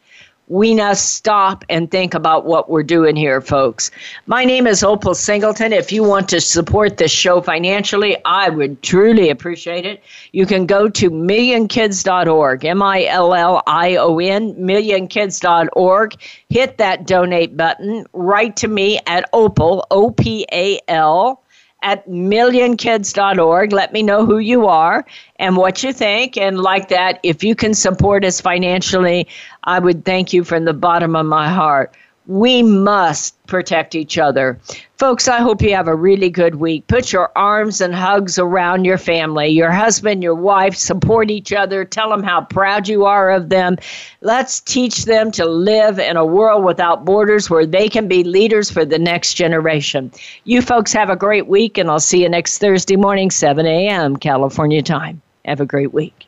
We 0.52 0.76
must 0.76 1.16
stop 1.16 1.64
and 1.70 1.90
think 1.90 2.14
about 2.14 2.46
what 2.46 2.70
we're 2.70 2.84
doing 2.84 3.16
here, 3.16 3.40
folks. 3.40 3.90
My 4.26 4.44
name 4.44 4.68
is 4.68 4.84
Opal 4.84 5.16
Singleton. 5.16 5.72
If 5.72 5.94
you 5.94 6.04
want 6.04 6.28
to 6.28 6.42
support 6.42 6.98
this 6.98 7.10
show 7.10 7.42
financially, 7.42 8.18
I 8.26 8.50
would 8.50 8.82
truly 8.82 9.30
appreciate 9.30 9.86
it. 9.86 10.04
You 10.34 10.46
can 10.46 10.66
go 10.66 10.90
to 10.90 11.10
millionkids.org, 11.10 12.66
M 12.66 12.84
I 12.84 13.06
L 13.06 13.34
L 13.34 13.64
I 13.66 13.96
O 13.96 14.20
N, 14.20 14.54
millionkids.org. 14.56 16.16
Hit 16.50 16.78
that 16.80 17.08
donate 17.08 17.56
button. 17.56 18.06
Write 18.12 18.58
to 18.58 18.68
me 18.68 19.00
at 19.08 19.30
Opal, 19.32 19.88
O 19.90 20.12
P 20.12 20.46
A 20.52 20.82
L 20.90 21.42
at 21.82 22.08
millionkids.org. 22.08 23.74
Let 23.74 23.94
me 23.94 24.04
know 24.04 24.26
who 24.26 24.38
you 24.38 24.68
are 24.68 25.06
and 25.38 25.58
what 25.58 25.84
you 25.84 25.94
think. 25.94 26.38
And 26.38 26.60
like 26.60 26.90
that, 26.90 27.20
if 27.24 27.44
you 27.44 27.56
can 27.56 27.74
support 27.74 28.24
us 28.24 28.40
financially, 28.42 29.28
I 29.64 29.80
would 29.80 30.06
thank 30.06 30.34
you 30.34 30.44
from 30.44 30.66
the 30.66 30.74
bottom 30.74 31.16
of 31.16 31.26
my 31.26 31.50
heart. 31.50 31.96
We 32.28 32.62
must 32.62 33.36
protect 33.48 33.96
each 33.96 34.18
other. 34.18 34.60
Folks, 34.98 35.28
I 35.28 35.40
hope 35.40 35.62
you 35.62 35.76
have 35.76 35.88
a 35.88 35.96
really 35.96 36.30
good 36.30 36.56
week. 36.56 36.86
Put 36.88 37.12
your 37.12 37.32
arms 37.36 37.82
and 37.82 37.94
hugs 37.94 38.38
around 38.38 38.86
your 38.86 39.00
family, 39.00 39.48
your 39.48 39.72
husband, 39.72 40.22
your 40.22 40.36
wife, 40.36 40.76
support 40.76 41.32
each 41.32 41.52
other, 41.52 41.84
tell 41.84 42.10
them 42.10 42.22
how 42.22 42.42
proud 42.42 42.88
you 42.88 43.06
are 43.06 43.32
of 43.32 43.50
them. 43.50 43.78
Let's 44.22 44.60
teach 44.60 45.06
them 45.06 45.32
to 45.32 45.46
live 45.46 45.98
in 45.98 46.18
a 46.18 46.26
world 46.26 46.64
without 46.64 47.04
borders 47.06 47.50
where 47.50 47.66
they 47.66 47.90
can 47.90 48.08
be 48.08 48.24
leaders 48.24 48.70
for 48.70 48.86
the 48.86 49.00
next 49.00 49.34
generation. 49.34 50.12
You 50.44 50.62
folks 50.62 50.94
have 50.94 51.10
a 51.10 51.16
great 51.16 51.48
week, 51.48 51.80
and 51.80 51.90
I'll 51.90 52.00
see 52.00 52.22
you 52.22 52.30
next 52.30 52.60
Thursday 52.60 52.96
morning, 52.96 53.32
7 53.32 53.66
a.m. 53.66 54.16
California 54.18 54.84
time. 54.84 55.22
Have 55.46 55.60
a 55.60 55.66
great 55.66 55.92
week. 55.92 56.28